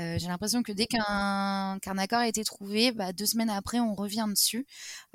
Euh, 0.00 0.18
j'ai 0.18 0.26
l'impression 0.26 0.62
que 0.62 0.72
dès 0.72 0.86
qu'un 0.86 1.78
qu'un 1.80 1.98
accord 1.98 2.18
a 2.20 2.28
été 2.28 2.42
trouvé, 2.44 2.92
bah, 2.92 3.12
deux 3.12 3.26
semaines 3.26 3.50
après, 3.50 3.80
on 3.80 3.94
revient 3.94 4.26
dessus. 4.28 4.66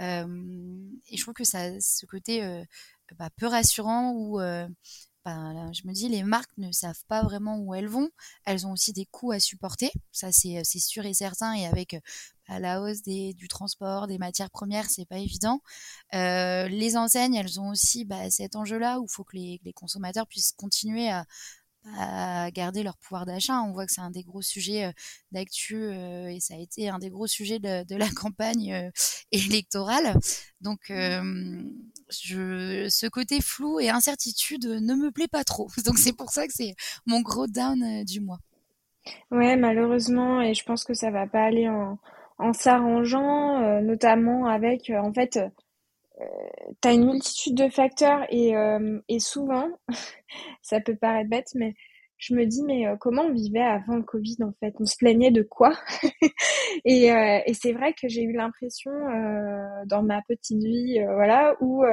Euh, 0.02 0.26
et 1.10 1.18
je 1.18 1.22
trouve 1.22 1.34
que 1.34 1.44
ça, 1.44 1.80
ce 1.82 2.06
côté 2.06 2.44
euh, 2.44 2.64
bah, 3.18 3.30
peu 3.38 3.48
rassurant 3.48 4.14
où 4.16 4.40
bah, 5.26 5.72
je 5.74 5.86
me 5.86 5.94
dis, 5.94 6.08
les 6.08 6.24
marques 6.24 6.58
ne 6.58 6.72
savent 6.72 7.04
pas 7.08 7.24
vraiment 7.24 7.58
où 7.60 7.74
elles 7.76 7.88
vont. 7.88 8.10
Elles 8.46 8.66
ont 8.66 8.72
aussi 8.72 8.94
des 8.94 9.06
coûts 9.06 9.32
à 9.32 9.40
supporter, 9.40 9.92
ça 10.12 10.32
c'est 10.32 10.64
sûr 10.64 11.06
et 11.06 11.14
certain. 11.14 11.54
Et 11.54 11.66
avec 11.66 11.98
la 12.48 12.82
hausse 12.82 13.04
du 13.04 13.48
transport, 13.48 14.08
des 14.08 14.18
matières 14.18 14.50
premières, 14.50 14.90
c'est 14.90 15.06
pas 15.06 15.20
évident. 15.20 15.62
les 16.14 16.98
enseignes, 16.98 17.36
elles 17.36 17.60
ont 17.60 17.70
aussi 17.70 18.08
cet 18.30 18.56
enjeu-là 18.56 19.00
où 19.00 19.06
il 19.06 19.12
faut 19.12 19.24
que 19.24 19.36
les, 19.36 19.74
consommateurs 19.76 20.26
puissent 20.28 20.54
continuer 20.54 21.10
à, 21.10 21.26
à 21.98 22.52
garder 22.52 22.84
leur 22.84 22.98
pouvoir 22.98 23.26
d'achat. 23.26 23.62
On 23.62 23.72
voit 23.72 23.86
que 23.86 23.92
c'est 23.92 24.02
un 24.02 24.12
des 24.12 24.24
gros 24.24 24.42
sujets 24.42 24.92
d'actu 25.32 25.92
et 25.92 26.40
ça 26.40 26.56
a 26.56 26.58
été 26.58 26.90
un 26.90 27.00
des 27.00 27.10
gros 27.10 27.28
sujets 27.28 27.60
de, 27.60 27.96
la 27.96 28.10
campagne 28.16 28.92
électorale. 29.32 30.14
Donc, 30.62 30.80
je, 30.90 32.88
ce 32.90 33.08
côté 33.08 33.42
flou 33.42 33.80
et 33.80 33.90
incertitude 33.90 34.66
ne 34.66 34.96
me 34.96 35.12
plaît 35.12 35.28
pas 35.28 35.44
trop. 35.44 35.70
Donc, 35.86 35.98
c'est 35.98 36.14
pour 36.14 36.32
ça 36.32 36.48
que 36.48 36.54
c'est 36.54 36.76
mon 37.06 37.22
gros 37.22 37.48
down 37.48 38.04
du 38.04 38.22
mois. 38.22 38.40
Ouais, 39.32 39.56
malheureusement, 39.56 40.42
et 40.42 40.54
je 40.54 40.64
pense 40.64 40.84
que 40.84 40.94
ça 40.94 41.10
va 41.10 41.26
pas 41.26 41.44
aller 41.44 41.68
en, 41.70 41.98
en 42.38 42.54
s'arrangeant, 42.54 43.82
notamment 43.82 44.46
avec, 44.46 44.92
en 44.92 45.14
fait, 45.14 45.40
tu 46.82 46.88
as 46.88 46.94
une 46.94 47.06
multitude 47.06 47.56
de 47.56 47.70
facteurs 47.70 48.26
et, 48.30 48.56
euh, 48.56 49.00
et 49.08 49.20
souvent, 49.20 49.70
ça 50.62 50.80
peut 50.80 50.96
paraître 50.96 51.30
bête, 51.30 51.50
mais 51.56 51.74
je 52.18 52.34
me 52.36 52.46
dis, 52.46 52.64
mais 52.64 52.86
euh, 52.86 52.98
comment 53.00 53.24
on 53.24 53.34
vivait 53.34 53.62
avant 53.62 53.96
le 53.96 54.04
Covid 54.04 54.38
en 54.44 54.52
fait? 54.60 54.74
On 54.80 54.86
se 54.86 54.98
plaignait 54.98 55.32
de 55.32 55.44
quoi? 55.44 55.74
Et, 56.86 57.12
euh, 57.12 57.40
et 57.46 57.54
c'est 57.56 57.74
vrai 57.74 57.94
que 57.94 58.08
j'ai 58.08 58.22
eu 58.22 58.32
l'impression 58.32 58.92
dans 59.88 60.04
ma 60.04 60.22
petite 60.22 60.64
vie, 60.64 61.00
voilà, 61.04 61.56
où 61.62 61.84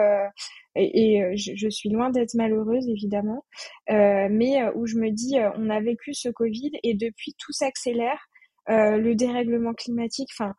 et, 0.75 1.17
et 1.17 1.37
je, 1.37 1.53
je, 1.57 1.69
suis 1.69 1.89
loin 1.89 2.11
d'être 2.11 2.35
malheureuse 2.35 2.87
évidemment, 2.89 3.45
mais 3.89 4.63
où 4.75 4.87
je 4.87 4.97
me 4.97 5.11
dis, 5.11 5.37
on 5.57 5.71
a 5.71 5.81
vécu 5.81 6.13
ce 6.13 6.29
Covid 6.29 6.73
et 6.83 6.95
depuis 6.95 7.35
tout 7.39 7.53
s'accélère, 7.53 8.29
le 8.69 9.15
dérèglement 9.15 9.73
climatique, 9.73 10.29
enfin 10.39 10.55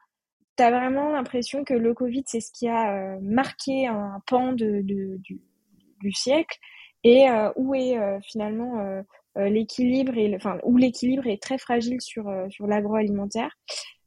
tu 0.58 0.64
as 0.64 0.72
vraiment 0.72 1.12
l'impression 1.12 1.64
que 1.64 1.74
le 1.74 1.94
Covid, 1.94 2.24
c'est 2.26 2.40
ce 2.40 2.52
qui 2.52 2.68
a 2.68 3.16
euh, 3.16 3.20
marqué 3.22 3.88
un 3.88 4.22
pan 4.26 4.54
de, 4.54 4.82
de 4.82 5.18
du, 5.18 5.42
du, 6.02 6.12
siècle 6.12 6.58
et 7.04 7.30
euh, 7.30 7.52
où 7.56 7.76
est 7.76 7.98
euh, 7.98 8.20
finalement 8.22 9.04
l'équilibre 9.36 10.18
et 10.18 10.36
enfin 10.36 10.58
où 10.64 10.78
l'équilibre 10.78 11.28
est 11.28 11.42
très 11.42 11.60
fragile 11.60 12.02
sur 12.02 12.26
sur 12.50 12.66
l'agroalimentaire. 12.66 13.52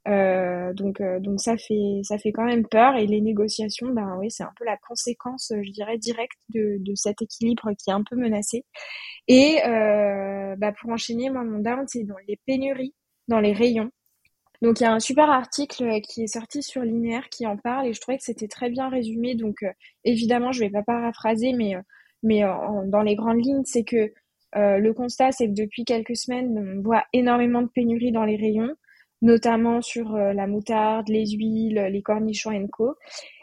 donc 0.07 1.01
donc 1.21 1.41
ça 1.41 1.57
fait 1.57 2.01
ça 2.03 2.19
fait 2.19 2.33
quand 2.33 2.45
même 2.45 2.67
peur 2.67 2.97
et 2.97 3.07
les 3.07 3.21
négociations 3.21 3.91
ben 3.91 4.17
oui 4.19 4.29
c'est 4.31 4.43
un 4.43 4.53
peu 4.57 4.65
la 4.65 4.77
conséquence 4.77 5.53
je 5.63 5.71
dirais 5.71 5.99
directe 5.99 6.39
de, 6.49 6.79
de 6.81 6.95
cet 6.97 7.23
équilibre 7.23 7.71
qui 7.79 7.91
est 7.91 7.93
un 7.93 8.03
peu 8.03 8.17
menacé 8.17 8.65
et 9.29 9.61
bah 10.59 10.73
pour 10.73 10.91
enchaîner 10.91 11.31
moi 11.31 11.45
mon 11.45 11.61
down 11.61 11.85
c'est 11.87 12.03
dans 12.03 12.19
les 12.27 12.37
pénuries 12.45 12.95
dans 13.29 13.39
les 13.39 13.53
rayons 13.53 13.93
donc 14.63 14.81
il 14.81 14.83
y 14.83 14.87
a 14.87 14.93
un 14.93 15.01
super 15.01 15.31
article 15.31 15.85
euh, 15.85 16.01
qui 16.01 16.23
est 16.25 16.27
sorti 16.27 16.63
sur 16.63 16.83
Linéaire 16.83 17.29
qui 17.31 17.47
en 17.47 17.57
parle 17.57 17.87
et 17.87 17.95
je 17.95 18.01
trouvais 18.01 18.19
que 18.19 18.25
c'était 18.25 18.49
très 18.49 18.69
bien 18.71 18.89
résumé. 18.89 19.35
Donc 19.35 19.63
euh, 19.63 19.73
évidemment, 20.05 20.53
je 20.53 20.61
vais 20.61 20.71
pas 20.71 20.83
paraphraser, 20.83 21.53
mais 21.53 21.77
euh, 21.77 21.81
mais 22.23 22.43
dans 22.43 23.01
les 23.01 23.17
grandes 23.17 23.43
lignes, 23.43 23.65
c'est 23.65 23.83
que 23.83 24.13
le 24.55 24.93
constat, 24.93 25.33
c'est 25.33 25.47
que 25.47 25.55
depuis 25.55 25.87
quelques 25.87 26.17
semaines, 26.17 26.77
on 26.77 26.83
voit 26.83 27.05
énormément 27.15 27.63
de 27.63 27.69
pénuries 27.69 28.13
dans 28.13 28.25
les 28.25 28.37
rayons, 28.37 28.75
notamment 29.23 29.81
sur 29.81 30.13
la 30.13 30.47
moutarde, 30.47 31.09
les 31.09 31.31
huiles, 31.31 31.89
les 31.91 32.03
cornichons 32.03 32.51
et 32.51 32.69
co. 32.69 32.95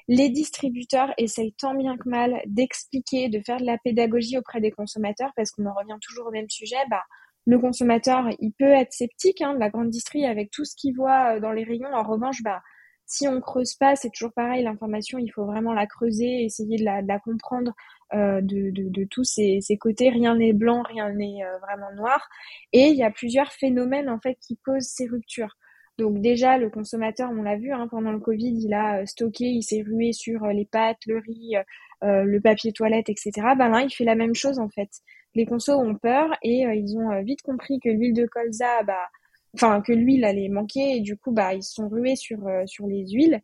Les 0.08 0.30
distributeurs 0.30 1.12
essayent 1.17 1.53
tant 1.53 1.73
bien 1.73 1.97
que 1.97 2.08
mal 2.08 2.39
d'expliquer, 2.45 3.30
de 3.30 3.41
faire 3.43 3.58
de 3.58 3.65
la 3.65 3.80
pédagogie 3.80 4.38
auprès 4.38 4.62
des 4.62 4.69
consommateurs, 4.69 5.32
parce 5.36 5.49
qu'on 5.49 5.65
en 5.65 5.73
revient 5.73 5.97
toujours 5.99 6.27
au 6.27 6.32
même 6.32 6.49
sujet. 6.51 6.77
Bah, 6.91 7.01
le 7.48 7.60
consommateur, 7.60 8.28
il 8.40 8.52
peut 8.52 8.66
être 8.66 8.92
sceptique 8.92 9.42
hein, 9.42 9.54
de 9.56 9.60
la 9.60 9.70
grande 9.70 9.90
distrie 9.90 10.26
avec 10.26 10.52
tout 10.52 10.66
ce 10.66 10.76
qu'il 10.76 10.94
voit 10.94 11.36
euh, 11.36 11.40
dans 11.40 11.54
les 11.54 11.64
rayons. 11.64 11.92
En 11.94 12.04
revanche, 12.04 12.44
bah, 12.44 12.62
si 13.06 13.26
on 13.26 13.40
creuse 13.40 13.74
pas, 13.76 13.96
c'est 13.96 14.10
toujours 14.10 14.34
pareil, 14.34 14.66
l'information, 14.66 15.18
il 15.18 15.30
faut 15.30 15.46
vraiment 15.46 15.74
la 15.74 15.88
creuser, 15.88 16.44
essayer 16.44 16.78
de 16.78 16.84
la, 16.84 17.20
comprendre 17.20 17.74
euh, 18.14 18.42
de, 18.42 19.06
tous 19.06 19.24
ces, 19.24 19.60
ces, 19.62 19.78
côtés. 19.78 20.10
Rien 20.10 20.36
n'est 20.36 20.52
blanc, 20.52 20.84
rien 20.84 21.10
n'est 21.14 21.42
euh, 21.46 21.58
vraiment 21.60 21.90
noir. 21.96 22.28
Et 22.74 22.90
il 22.90 22.98
y 22.98 23.04
a 23.04 23.12
plusieurs 23.12 23.54
phénomènes 23.54 24.10
en 24.10 24.20
fait 24.20 24.38
qui 24.46 24.58
causent 24.58 24.90
ces 24.90 25.08
ruptures. 25.08 25.56
Donc 25.98 26.20
déjà, 26.20 26.58
le 26.58 26.70
consommateur, 26.70 27.32
on 27.32 27.44
l'a 27.44 27.56
vu 27.56 27.72
hein, 27.72 27.88
pendant 27.90 28.12
le 28.12 28.20
Covid, 28.20 28.60
il 28.62 28.74
a 28.74 29.06
stocké, 29.06 29.46
il 29.46 29.64
s'est 29.64 29.84
rué 29.84 30.12
sur 30.12 30.46
les 30.48 30.66
pâtes, 30.66 31.06
le 31.08 31.20
riz, 31.20 31.56
le 32.02 32.40
papier 32.40 32.72
toilette, 32.74 33.10
etc. 33.10 33.32
Ben 33.58 33.70
là, 33.70 33.82
il 33.82 33.90
fait 33.90 34.04
la 34.04 34.14
même 34.16 34.36
chose 34.36 34.60
en 34.60 34.70
fait 34.70 34.90
les 35.38 35.45
consos 35.45 35.80
ont 35.80 35.95
peur 35.95 36.30
et 36.41 36.65
euh, 36.65 36.73
ils 36.73 36.97
ont 36.97 37.12
euh, 37.12 37.21
vite 37.21 37.43
compris 37.43 37.80
que 37.80 37.89
l'huile 37.89 38.13
de 38.13 38.26
colza, 38.26 38.84
bah, 38.84 39.08
enfin 39.54 39.82
que 39.82 39.93
l'huile 39.93 40.26
allait 40.26 40.50
manquer 40.50 40.97
et 40.97 41.00
du 41.00 41.15
coup 41.15 41.32
bah 41.32 41.54
ils 41.54 41.63
sont 41.63 41.88
rués 41.88 42.15
sur 42.15 42.45
euh, 42.47 42.65
les 42.88 43.08
huiles 43.10 43.39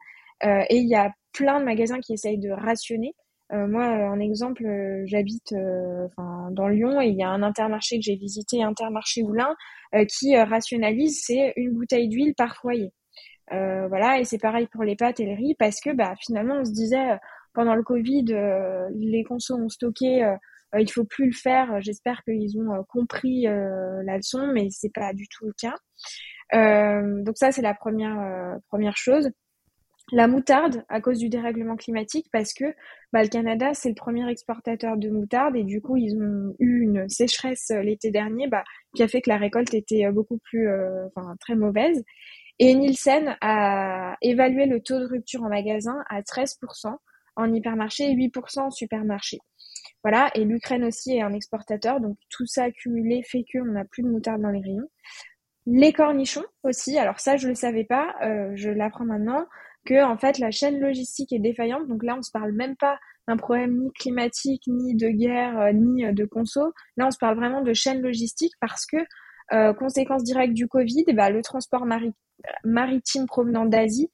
et 0.46 0.76
il 0.76 0.90
y 0.90 0.96
a 0.96 1.14
plein 1.32 1.62
de 1.62 1.66
magasins 1.66 2.02
qui 2.02 2.12
essayent 2.12 2.38
de 2.38 2.50
rationner. 2.50 3.16
moi, 3.50 3.86
un 3.86 4.20
exemple, 4.20 4.66
j'habite 5.06 5.54
dans 6.52 6.68
Lyon 6.68 7.00
et 7.00 7.08
il 7.08 7.16
y 7.16 7.24
a 7.24 7.30
un 7.30 7.44
intermarché 7.44 7.96
que 7.96 8.04
j'ai 8.04 8.18
visité, 8.18 8.62
Intermarché 8.62 9.24
Oulin, 9.24 9.56
qui 10.10 10.36
rationalise, 10.36 11.22
c'est 11.26 11.54
une 11.56 11.72
bouteille 11.72 12.10
d'huile 12.10 12.34
par 12.36 12.58
foyer. 12.58 12.92
voilà, 13.52 14.20
et 14.20 14.26
c'est 14.26 14.38
pareil 14.38 14.68
pour 14.68 14.84
les 14.84 14.98
pâtes 14.98 15.22
et 15.22 15.26
le 15.26 15.34
riz 15.34 15.56
parce 15.58 15.80
que 15.80 15.92
bah 15.92 16.14
finalement 16.20 16.56
on 16.56 16.66
se 16.66 16.74
disait 16.74 17.18
pendant 17.54 17.76
le 17.76 17.84
Covid, 17.84 18.26
les 18.96 19.24
consos 19.24 19.56
ont 19.56 19.70
stocké 19.70 20.26
il 20.80 20.92
faut 20.92 21.06
plus 21.06 21.28
le 21.28 21.34
faire. 21.34 21.82
J'espère 21.82 22.24
qu'ils 22.24 22.58
ont 22.60 22.74
euh, 22.74 22.82
compris 22.90 23.48
euh, 23.48 24.02
la 24.04 24.18
leçon, 24.18 24.48
mais 24.54 24.70
c'est 24.72 24.94
pas 24.94 25.14
du 25.14 25.28
tout 25.28 25.46
le 25.46 25.54
cas. 25.54 25.76
donc 27.24 27.38
ça, 27.38 27.52
c'est 27.52 27.62
la 27.62 27.74
première 27.74 28.98
chose. 28.98 29.30
La 30.12 30.28
moutarde, 30.28 30.84
à 30.90 31.00
cause 31.00 31.18
du 31.18 31.30
dérèglement 31.30 31.78
climatique, 31.78 32.28
parce 32.32 32.54
que 32.54 32.66
bah, 33.14 33.24
le 33.24 33.30
Canada, 33.30 33.74
c'est 33.74 33.90
le 33.90 33.96
premier 33.96 34.30
exportateur 34.30 34.98
de 34.98 35.10
moutarde 35.10 35.56
et 35.56 35.64
du 35.64 35.82
coup, 35.82 35.96
ils 35.96 36.16
ont 36.18 36.54
eu 36.60 36.82
une 36.82 37.08
sécheresse 37.08 37.72
l'été 37.82 38.12
dernier 38.12 38.48
bah, 38.48 38.64
qui 38.96 39.02
a 39.02 39.08
fait 39.08 39.22
que 39.22 39.30
la 39.30 39.38
récolte 39.38 39.74
était 39.74 40.12
beaucoup 40.12 40.40
plus, 40.40 40.68
enfin, 41.16 41.36
très 41.40 41.56
mauvaise. 41.56 42.04
Et 42.60 42.76
Nielsen 42.76 43.36
a 43.42 44.16
évalué 44.22 44.66
le 44.66 44.82
taux 44.82 45.00
de 45.00 45.06
rupture 45.06 45.44
en 45.44 45.50
magasin 45.50 46.04
à 46.10 46.22
13% 46.22 46.96
en 47.36 47.54
hypermarché 47.54 48.12
et 48.12 48.16
8% 48.16 48.60
en 48.60 48.72
supermarché. 48.72 49.40
Voilà, 50.04 50.30
et 50.36 50.44
l'Ukraine 50.44 50.84
aussi 50.84 51.16
est 51.16 51.22
un 51.22 51.34
exportateur, 51.34 52.02
donc 52.02 52.18
tout 52.30 52.46
ça 52.46 52.66
accumulé 52.66 53.24
fait 53.24 53.46
qu'on 53.52 53.66
n'a 53.66 53.86
plus 53.86 54.04
de 54.04 54.10
moutarde 54.10 54.42
dans 54.42 54.50
les 54.50 54.60
rayons. 54.60 54.90
Les 55.66 55.94
cornichons 55.94 56.44
aussi, 56.64 56.98
alors 56.98 57.22
ça 57.22 57.38
je 57.38 57.48
le 57.48 57.56
savais 57.56 57.86
pas, 57.86 58.14
euh, 58.22 58.52
je 58.56 58.70
l'apprends 58.70 59.06
maintenant, 59.06 59.46
que 59.86 60.04
en 60.04 60.18
fait 60.18 60.40
la 60.40 60.52
chaîne 60.52 60.78
logistique 60.80 61.32
est 61.32 61.40
défaillante, 61.40 61.88
donc 61.88 62.04
là 62.04 62.18
on 62.18 62.22
se 62.22 62.32
parle 62.32 62.52
même 62.52 62.76
pas 62.76 63.00
d'un 63.30 63.38
problème 63.38 63.80
ni 63.80 63.94
climatique, 63.94 64.64
ni 64.68 64.94
de 64.94 65.08
guerre, 65.08 65.58
euh, 65.58 65.72
ni 65.72 66.06
euh, 66.06 66.12
de 66.12 66.26
conso, 66.26 66.74
là 66.98 67.08
on 67.08 67.12
se 67.12 67.18
parle 67.18 67.38
vraiment 67.38 67.62
de 67.62 67.74
chaîne 67.74 68.02
logistique 68.02 68.54
parce 68.60 68.86
que 68.86 68.98
conséquence 69.78 70.24
directe 70.24 70.54
du 70.54 70.68
Covid, 70.68 71.06
bah, 71.14 71.30
le 71.30 71.44
transport 71.44 71.86
maritime 72.64 73.28
provenant 73.28 73.66
d'Asie 73.66 74.10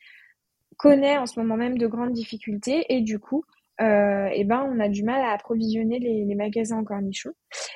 connaît 0.78 1.18
en 1.18 1.26
ce 1.26 1.40
moment 1.40 1.56
même 1.56 1.78
de 1.78 1.88
grandes 1.88 2.12
difficultés. 2.12 2.86
Et 2.90 3.00
du 3.02 3.20
coup 3.20 3.46
euh, 3.82 4.28
et 4.34 4.44
ben 4.44 4.68
on 4.70 4.80
a 4.80 4.90
du 4.90 5.04
mal 5.04 5.22
à 5.22 5.32
approvisionner 5.32 6.00
les, 6.00 6.26
les, 6.26 6.36
magasins 6.36 6.80
en 6.80 6.84
cornichons. 6.84 7.32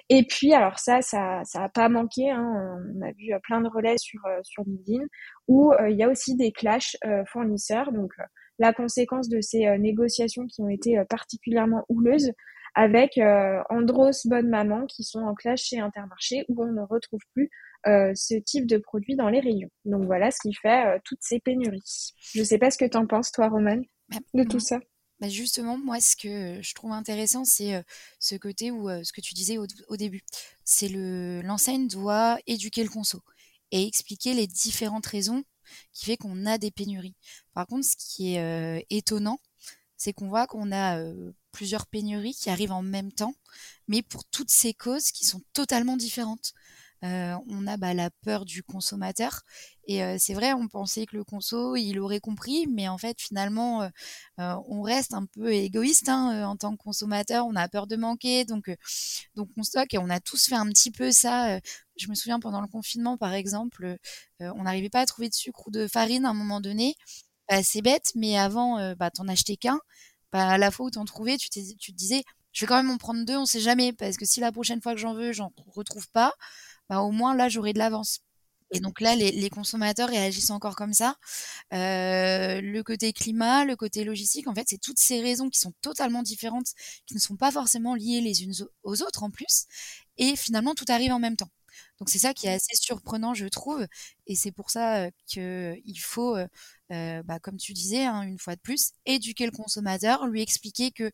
Et 0.10 0.24
puis 0.24 0.54
alors 0.54 0.78
ça, 0.80 1.02
ça, 1.02 1.42
ça 1.46 1.64
a 1.64 1.70
pas 1.70 1.88
manqué. 1.88 2.30
Hein, 2.30 2.82
on 2.96 3.02
a 3.02 3.12
vu 3.14 3.34
euh, 3.34 3.40
plein 3.44 3.62
de 3.62 3.70
relais 3.70 3.98
sur 3.98 4.20
euh, 4.26 4.40
sur 4.44 4.64
LinkedIn 4.66 5.06
où 5.48 5.72
euh, 5.72 5.90
il 5.90 5.98
y 5.98 6.04
a 6.04 6.10
aussi 6.10 6.36
des 6.36 6.52
clashs 6.52 6.98
fournisseurs. 7.28 7.92
Donc 7.94 8.12
la 8.60 8.74
conséquence 8.74 9.30
de 9.30 9.40
ces 9.42 9.78
négociations 9.78 10.46
qui 10.48 10.62
ont 10.62 10.70
été 10.70 11.02
particulièrement 11.10 11.86
houleuses 11.90 12.32
avec 12.76 13.20
Andros 13.70 14.26
Bonne 14.26 14.50
Maman 14.50 14.86
qui 14.86 15.04
sont 15.04 15.22
en 15.22 15.34
clash 15.34 15.64
chez 15.64 15.80
Intermarché 15.80 16.46
où 16.50 16.64
on 16.64 16.72
ne 16.72 16.82
retrouve 16.82 17.20
plus 17.34 17.50
ce 17.86 18.40
type 18.40 18.68
de 18.68 18.78
produit 18.78 19.16
dans 19.16 19.30
les 19.30 19.40
rayons. 19.40 19.70
Donc 19.86 20.06
voilà 20.06 20.30
ce 20.32 20.38
qui 20.42 20.54
fait 20.54 21.00
toutes 21.04 21.22
ces 21.22 21.40
pénuries. 21.40 22.14
Je 22.36 22.44
sais 22.44 22.60
pas 22.60 22.70
ce 22.70 22.78
que 22.78 22.86
tu 22.86 22.96
en 22.96 23.08
penses 23.08 23.32
toi 23.32 23.50
Roman 23.50 23.82
bah, 24.10 24.18
de 24.36 24.44
tout 24.44 24.60
ça. 24.60 24.80
Bah, 25.24 25.30
justement, 25.30 25.78
moi, 25.78 26.02
ce 26.02 26.18
que 26.18 26.62
je 26.62 26.74
trouve 26.74 26.92
intéressant, 26.92 27.46
c'est 27.46 27.82
ce 28.20 28.36
côté 28.36 28.72
où, 28.72 28.90
ce 28.90 29.14
que 29.14 29.22
tu 29.22 29.34
disais 29.34 29.58
au, 29.58 29.96
début, 29.96 30.22
c'est 30.66 30.90
le 30.90 31.42
l'enseigne 31.44 31.88
doit 31.88 32.40
éduquer 32.46 32.84
le 32.84 32.90
conso 32.90 33.22
et 33.72 33.88
expliquer 33.88 34.34
les 34.34 34.48
différentes 34.48 35.06
raisons 35.06 35.46
qui 35.94 36.04
fait 36.08 36.18
qu'on 36.18 36.46
a 36.46 36.58
des 36.58 36.72
pénuries. 36.72 37.16
Par 37.54 37.68
contre, 37.68 37.86
ce 37.88 37.96
qui 37.98 38.36
est 38.36 38.86
étonnant, 38.90 39.40
c'est 39.96 40.12
qu'on 40.12 40.28
voit 40.28 40.46
qu'on 40.46 40.74
a 40.74 41.02
plusieurs 41.54 41.86
pénuries 41.86 42.34
qui 42.34 42.50
arrivent 42.50 42.74
en 42.74 42.82
même 42.82 43.14
temps, 43.14 43.36
mais 43.88 44.02
pour 44.02 44.26
toutes 44.26 44.52
ces 44.52 44.74
causes 44.74 45.12
qui 45.12 45.26
sont 45.26 45.42
totalement 45.54 45.96
différentes. 45.96 46.54
On 47.04 47.68
a 47.68 47.78
bah, 47.78 47.94
la 47.94 48.10
peur 48.24 48.46
du 48.46 48.64
consommateur. 48.64 49.42
Et 49.88 50.02
c'est 50.20 50.34
vrai, 50.34 50.54
on 50.54 50.68
pensait 50.68 51.06
que 51.06 51.18
le 51.18 51.24
conso, 51.24 51.76
il 51.76 52.00
aurait 52.00 52.22
compris, 52.22 52.68
mais 52.68 52.88
en 52.88 52.98
fait, 52.98 53.20
finalement, 53.20 53.90
on 54.38 54.82
reste 54.82 55.14
un 55.14 55.26
peu 55.26 55.52
égoïste 55.54 56.08
hein, 56.10 56.46
en 56.46 56.56
tant 56.56 56.72
que 56.72 56.82
consommateur. 56.82 57.46
On 57.46 57.56
a 57.56 57.68
peur 57.68 57.88
de 57.88 57.96
manquer, 57.98 58.46
donc, 58.46 58.72
donc 59.36 59.50
on 59.58 59.64
stocke 59.64 59.94
et 59.94 59.98
on 59.98 60.10
a 60.10 60.20
tous 60.20 60.46
fait 60.48 60.56
un 60.56 60.68
petit 60.68 60.92
peu 60.92 61.12
ça. 61.12 61.60
je 61.98 62.08
me 62.10 62.16
souviens 62.16 62.40
pendant 62.40 62.62
le 62.62 62.68
confinement, 62.68 63.18
par 63.18 63.34
exemple, 63.34 63.98
on 64.40 64.64
n'arrivait 64.64 64.90
pas 64.90 65.02
à 65.02 65.06
trouver 65.06 65.30
de 65.30 65.34
sucre 65.34 65.68
ou 65.68 65.72
de 65.72 65.88
farine 65.88 66.26
à 66.26 66.30
un 66.30 66.34
moment 66.34 66.62
donné. 66.62 66.96
Bah, 67.50 67.62
c'est 67.64 67.82
bête, 67.82 68.12
mais 68.16 68.38
avant, 68.38 68.96
bah, 68.96 69.12
t'en 69.12 69.28
achetais 69.28 69.58
qu'un. 69.58 69.80
Bah, 70.32 70.48
à 70.48 70.58
la 70.58 70.72
fois 70.72 70.88
où 70.88 70.90
t'en 70.90 71.06
trouvais, 71.06 71.38
tu, 71.38 71.50
tu 71.50 71.92
te 71.92 71.98
disais, 71.98 72.24
je 72.54 72.62
vais 72.62 72.68
quand 72.68 72.78
même 72.78 72.92
en 72.92 72.98
prendre 72.98 73.26
deux, 73.26 73.38
on 73.38 73.46
sait 73.46 73.60
jamais, 73.60 73.94
parce 73.94 74.18
que 74.18 74.26
si 74.26 74.40
la 74.40 74.52
prochaine 74.52 74.82
fois 74.82 74.94
que 74.94 75.00
j'en 75.00 75.14
veux, 75.14 75.34
j'en 75.34 75.52
retrouve 75.76 76.08
pas, 76.12 76.34
bah, 76.94 77.02
au 77.02 77.12
moins 77.12 77.36
là, 77.36 77.50
j'aurai 77.50 77.74
de 77.74 77.80
l'avance. 77.80 78.20
Et 78.72 78.80
donc 78.80 79.02
là, 79.02 79.16
les, 79.16 79.50
consommateurs 79.50 80.10
réagissent 80.10 80.50
encore 80.52 80.76
comme 80.76 80.94
ça. 80.94 81.16
Euh, 81.74 82.62
le 82.62 82.82
côté 82.84 83.14
climat, 83.14 83.66
le 83.66 83.76
côté 83.76 84.04
logistique, 84.04 84.48
en 84.48 84.54
fait, 84.56 84.66
c'est 84.68 84.80
toutes 84.80 85.00
ces 85.00 85.22
raisons 85.22 85.50
qui 85.50 85.60
sont 85.60 85.74
totalement 85.82 86.24
différentes, 86.24 86.68
qui 87.08 87.16
ne 87.16 87.20
sont 87.20 87.36
pas 87.36 87.52
forcément 87.52 87.96
liées 87.96 88.22
les 88.22 88.44
unes 88.44 88.54
aux 88.84 89.02
autres 89.04 89.24
en 89.24 89.32
plus. 89.32 89.66
Et 90.18 90.36
finalement, 90.36 90.76
tout 90.76 90.86
arrive 90.88 91.12
en 91.12 91.20
même 91.20 91.36
temps. 91.36 91.50
Donc 92.00 92.10
c'est 92.10 92.20
ça 92.20 92.34
qui 92.34 92.48
est 92.48 92.54
assez 92.54 92.76
surprenant, 92.76 93.34
je 93.34 93.48
trouve. 93.48 93.86
Et 94.28 94.36
c'est 94.36 94.52
pour 94.52 94.70
ça 94.70 95.10
qu'il 95.28 96.00
faut, 96.00 96.36
bah, 96.90 97.40
comme 97.42 97.58
tu 97.58 97.74
disais, 97.74 98.06
hein, 98.06 98.22
une 98.24 98.40
fois 98.40 98.56
de 98.56 98.62
plus, 98.62 98.92
éduquer 99.06 99.46
le 99.46 99.52
consommateur, 99.52 100.28
lui 100.28 100.42
expliquer 100.42 100.92
que 100.92 101.12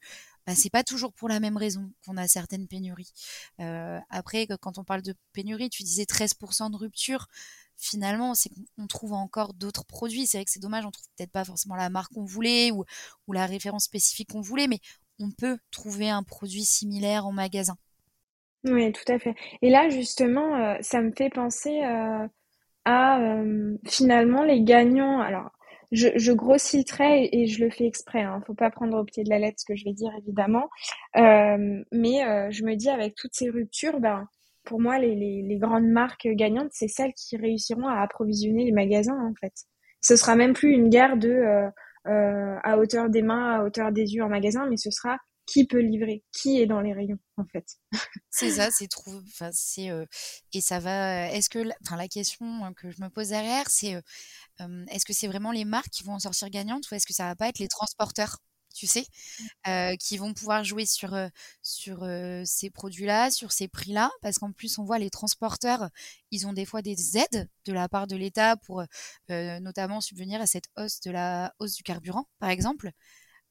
bah, 0.50 0.56
c'est 0.56 0.72
pas 0.72 0.84
toujours 0.84 1.14
pour 1.14 1.30
la 1.30 1.40
même 1.40 1.58
raison 1.58 1.92
qu'on 2.04 2.18
a 2.18 2.28
certaines 2.28 2.68
pénuries. 2.68 3.12
Euh, 3.60 4.00
après, 4.10 4.48
quand 4.60 4.80
on 4.80 4.84
parle 4.84 5.04
de 5.04 5.14
pénurie, 5.32 5.70
tu 5.70 5.84
disais 5.84 6.06
13% 6.06 6.72
de 6.72 6.76
rupture. 6.76 7.28
Finalement, 7.78 8.34
c'est 8.34 8.50
qu'on 8.76 8.88
trouve 8.88 9.14
encore 9.14 9.54
d'autres 9.54 9.86
produits. 9.86 10.26
C'est 10.26 10.40
vrai 10.40 10.46
que 10.46 10.50
c'est 10.50 10.60
dommage, 10.60 10.88
on 10.88 10.90
trouve 10.90 11.06
peut-être 11.16 11.32
pas 11.32 11.46
forcément 11.46 11.76
la 11.76 11.92
marque 11.92 12.14
qu'on 12.14 12.26
voulait 12.26 12.72
ou, 12.72 12.84
la 13.32 13.46
référence 13.46 13.84
spécifique 13.84 14.32
qu'on 14.32 14.42
voulait, 14.42 14.66
mais 14.66 14.80
on 15.20 15.30
peut 15.30 15.60
trouver 15.70 16.10
un 16.10 16.24
produit 16.24 16.66
similaire 16.66 17.28
en 17.28 17.32
magasin. 17.32 17.78
Oui, 18.64 18.92
tout 18.92 19.12
à 19.12 19.20
fait. 19.20 19.36
Et 19.62 19.70
là, 19.70 19.90
justement, 19.90 20.56
euh, 20.56 20.78
ça 20.82 21.00
me 21.04 21.12
fait 21.16 21.30
penser 21.30 21.84
euh, 21.84 22.28
à 22.86 23.20
finalement 23.86 24.42
les 24.42 24.64
gagnants. 24.64 25.20
Alors, 25.20 25.52
je, 25.91 26.10
je 26.15 26.32
grossis 26.32 26.86
et, 26.99 27.47
je 27.47 27.63
le 27.63 27.69
fais 27.69 27.86
exprès. 27.86 28.21
Hein. 28.21 28.41
Faut 28.45 28.54
pas 28.54 28.69
prendre 28.69 28.97
au 28.97 29.04
pied 29.04 29.23
de 29.23 29.30
la 29.30 29.39
lettre 29.39 29.60
ce 29.60 29.65
que 29.65 29.75
je 29.75 29.86
vais 29.86 29.93
dire 29.93 30.12
évidemment, 30.17 30.69
euh, 31.17 31.84
mais 31.91 32.23
euh, 32.25 32.52
je 32.52 32.63
me 32.63 32.75
dis 32.75 32.89
avec 32.89 33.15
toutes 33.15 33.34
ces 33.34 33.49
ruptures, 33.49 33.99
ben 33.99 34.28
pour 34.65 34.80
moi 34.80 34.99
les, 34.99 35.15
les, 35.15 35.41
les 35.41 35.58
grandes 35.58 35.88
marques 35.88 36.28
gagnantes, 36.28 36.69
c'est 36.71 36.88
celles 36.88 37.13
qui 37.13 37.38
réussiront 37.38 37.88
à 37.88 38.02
approvisionner 38.02 38.65
les 38.65 38.71
magasins 38.71 39.19
en 39.19 39.34
fait. 39.39 39.54
Ce 40.02 40.15
sera 40.15 40.36
même 40.36 40.54
plus 40.54 40.71
une 40.71 40.89
guerre 40.89 41.17
de 41.17 41.30
euh, 41.30 41.69
euh 42.08 42.56
à 42.63 42.78
hauteur 42.78 43.10
des 43.10 43.21
mains, 43.21 43.60
à 43.60 43.63
hauteur 43.63 43.91
des 43.91 44.13
yeux 44.13 44.23
en 44.23 44.30
magasin, 44.30 44.67
mais 44.69 44.78
ce 44.78 44.91
sera 44.91 45.17
qui 45.50 45.66
peut 45.66 45.80
livrer, 45.80 46.24
qui 46.32 46.62
est 46.62 46.68
dans 46.68 46.80
les 46.80 46.94
rayons 46.94 47.18
en 47.38 47.46
fait. 47.46 47.66
c'est 48.30 48.52
ça, 48.52 48.70
c'est 48.72 48.88
trop. 48.88 49.20
Enfin, 49.28 49.50
c'est 49.52 49.90
euh, 49.90 50.06
et 50.54 50.62
ça 50.62 50.80
va. 50.80 51.32
Est-ce 51.32 51.50
que, 51.50 51.60
enfin, 51.84 51.98
la 51.98 52.08
question 52.08 52.74
que 52.74 52.92
je 52.92 53.02
me 53.02 53.10
pose 53.10 53.30
derrière, 53.30 53.70
c'est 53.70 53.96
euh, 53.96 54.86
est-ce 54.92 55.06
que 55.06 55.14
c'est 55.14 55.28
vraiment 55.28 55.52
les 55.52 55.66
marques 55.66 55.90
qui 55.90 56.04
vont 56.04 56.14
en 56.14 56.20
sortir 56.20 56.50
gagnantes 56.50 56.90
ou 56.92 56.96
est-ce 56.96 57.08
que 57.08 57.14
ça 57.14 57.26
va 57.26 57.36
pas 57.36 57.48
être 57.50 57.60
les 57.60 57.68
transporteurs 57.68 58.38
tu 58.76 58.86
sais, 58.86 59.04
qui 60.00 60.18
vont 60.20 60.34
pouvoir 60.34 60.64
jouer 60.64 60.86
sur, 60.86 61.18
sur 61.64 62.08
ces 62.46 62.70
produits-là, 62.70 63.32
sur 63.32 63.52
ces 63.52 63.68
prix-là, 63.68 64.12
parce 64.22 64.38
qu'en 64.38 64.52
plus, 64.52 64.78
on 64.78 64.84
voit 64.84 65.00
les 65.00 65.10
transporteurs, 65.10 65.90
ils 66.30 66.46
ont 66.46 66.54
des 66.54 66.66
fois 66.66 66.84
des 66.84 67.18
aides 67.18 67.50
de 67.66 67.74
la 67.74 67.90
part 67.90 68.06
de 68.06 68.16
l'État 68.16 68.58
pour 68.58 68.84
notamment 69.28 70.02
subvenir 70.02 70.40
à 70.40 70.46
cette 70.46 70.70
hausse 70.78 71.00
de 71.02 71.10
la 71.10 71.52
hausse 71.58 71.74
du 71.74 71.84
carburant, 71.84 72.28
par 72.38 72.52
exemple 72.52 72.92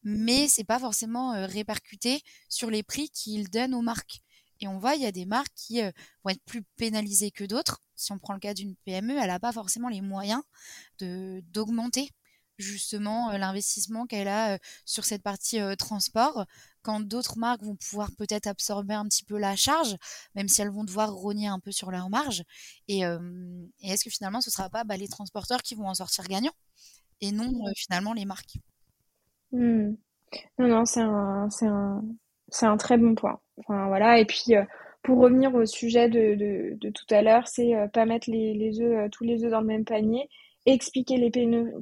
mais 0.03 0.49
c'est 0.49 0.65
pas 0.65 0.79
forcément 0.79 1.33
répercuté 1.47 2.23
sur 2.49 2.71
les 2.71 2.83
prix 2.83 3.11
qu'ils 3.11 3.51
donnent 3.51 3.75
aux 3.75 3.83
marques. 3.83 4.21
Et 4.61 4.69
on 4.69 4.79
voit, 4.79 4.97
il 4.97 5.03
y 5.03 5.07
a 5.07 5.13
des 5.13 5.27
marques 5.27 5.53
qui 5.55 5.81
vont 5.81 6.31
être 6.31 6.43
plus 6.45 6.63
pénalisées 6.77 7.31
que 7.31 7.45
d'autres. 7.45 7.81
Si 7.95 8.13
on 8.13 8.19
prend 8.19 8.33
le 8.35 8.41
cas 8.41 8.55
d'une 8.55 8.75
PME, 8.85 9.17
elle 9.19 9.29
n'a 9.29 9.41
pas 9.41 9.53
forcément 9.53 9.89
les 9.89 10.01
moyens 10.01 10.43
d'augmenter 11.01 12.11
justement 12.59 13.31
l'investissement 13.33 14.07
qu'elle 14.07 14.27
a 14.27 14.59
sur 14.85 15.05
cette 15.05 15.23
partie 15.23 15.61
transport, 15.79 16.45
quand 16.83 17.01
d'autres 17.01 17.39
marques 17.39 17.63
vont 17.63 17.77
pouvoir 17.77 18.11
peut-être 18.17 18.49
absorber 18.49 18.95
un 18.95 19.05
petit 19.07 19.25
peu 19.25 19.39
la 19.39 19.55
charge, 19.55 19.97
même 20.35 20.49
si 20.49 20.61
elles 20.63 20.71
vont 20.71 20.83
devoir 20.85 21.13
rogner 21.13 21.47
un 21.47 21.61
peu 21.61 21.71
sur 21.71 21.91
leur 21.93 22.11
marge. 22.11 22.43
Et, 22.89 23.03
est-ce 23.83 24.05
que 24.05 24.11
finalement 24.11 24.41
ce 24.41 24.51
ne 24.51 24.53
sera 24.53 24.71
pas 24.71 24.85
bah, 24.85 24.97
les 24.97 25.09
transporteurs 25.09 25.63
qui 25.63 25.75
vont 25.77 25.87
en 25.89 25.95
sortir 25.95 26.25
gagnants 26.25 26.55
et 27.21 27.33
non 27.33 27.53
finalement 27.77 28.13
les 28.15 28.25
marques? 28.25 28.59
Hmm. 29.53 29.95
Non, 30.59 30.69
non, 30.69 30.85
c'est 30.85 31.01
un, 31.01 31.49
c'est 31.51 31.67
un, 31.67 32.03
un 32.63 32.77
très 32.77 32.99
bon 32.99 33.15
point. 33.15 33.41
Enfin, 33.59 33.89
voilà. 33.89 34.19
Et 34.21 34.27
puis, 34.27 34.57
euh, 34.57 34.65
pour 35.03 35.19
revenir 35.19 35.55
au 35.55 35.67
sujet 35.67 36.09
de, 36.09 36.77
tout 36.91 37.15
à 37.15 37.23
l'heure, 37.23 37.49
c'est 37.49 37.75
euh, 37.75 37.89
pas 37.89 38.07
mettre 38.07 38.31
les, 38.31 38.55
les 38.55 38.81
œufs, 38.81 39.07
euh, 39.07 39.09
tous 39.11 39.25
les 39.25 39.45
œufs 39.45 39.51
dans 39.51 39.61
le 39.61 39.67
même 39.67 39.85
panier, 39.85 40.29
expliquer 40.67 41.17
les 41.17 41.31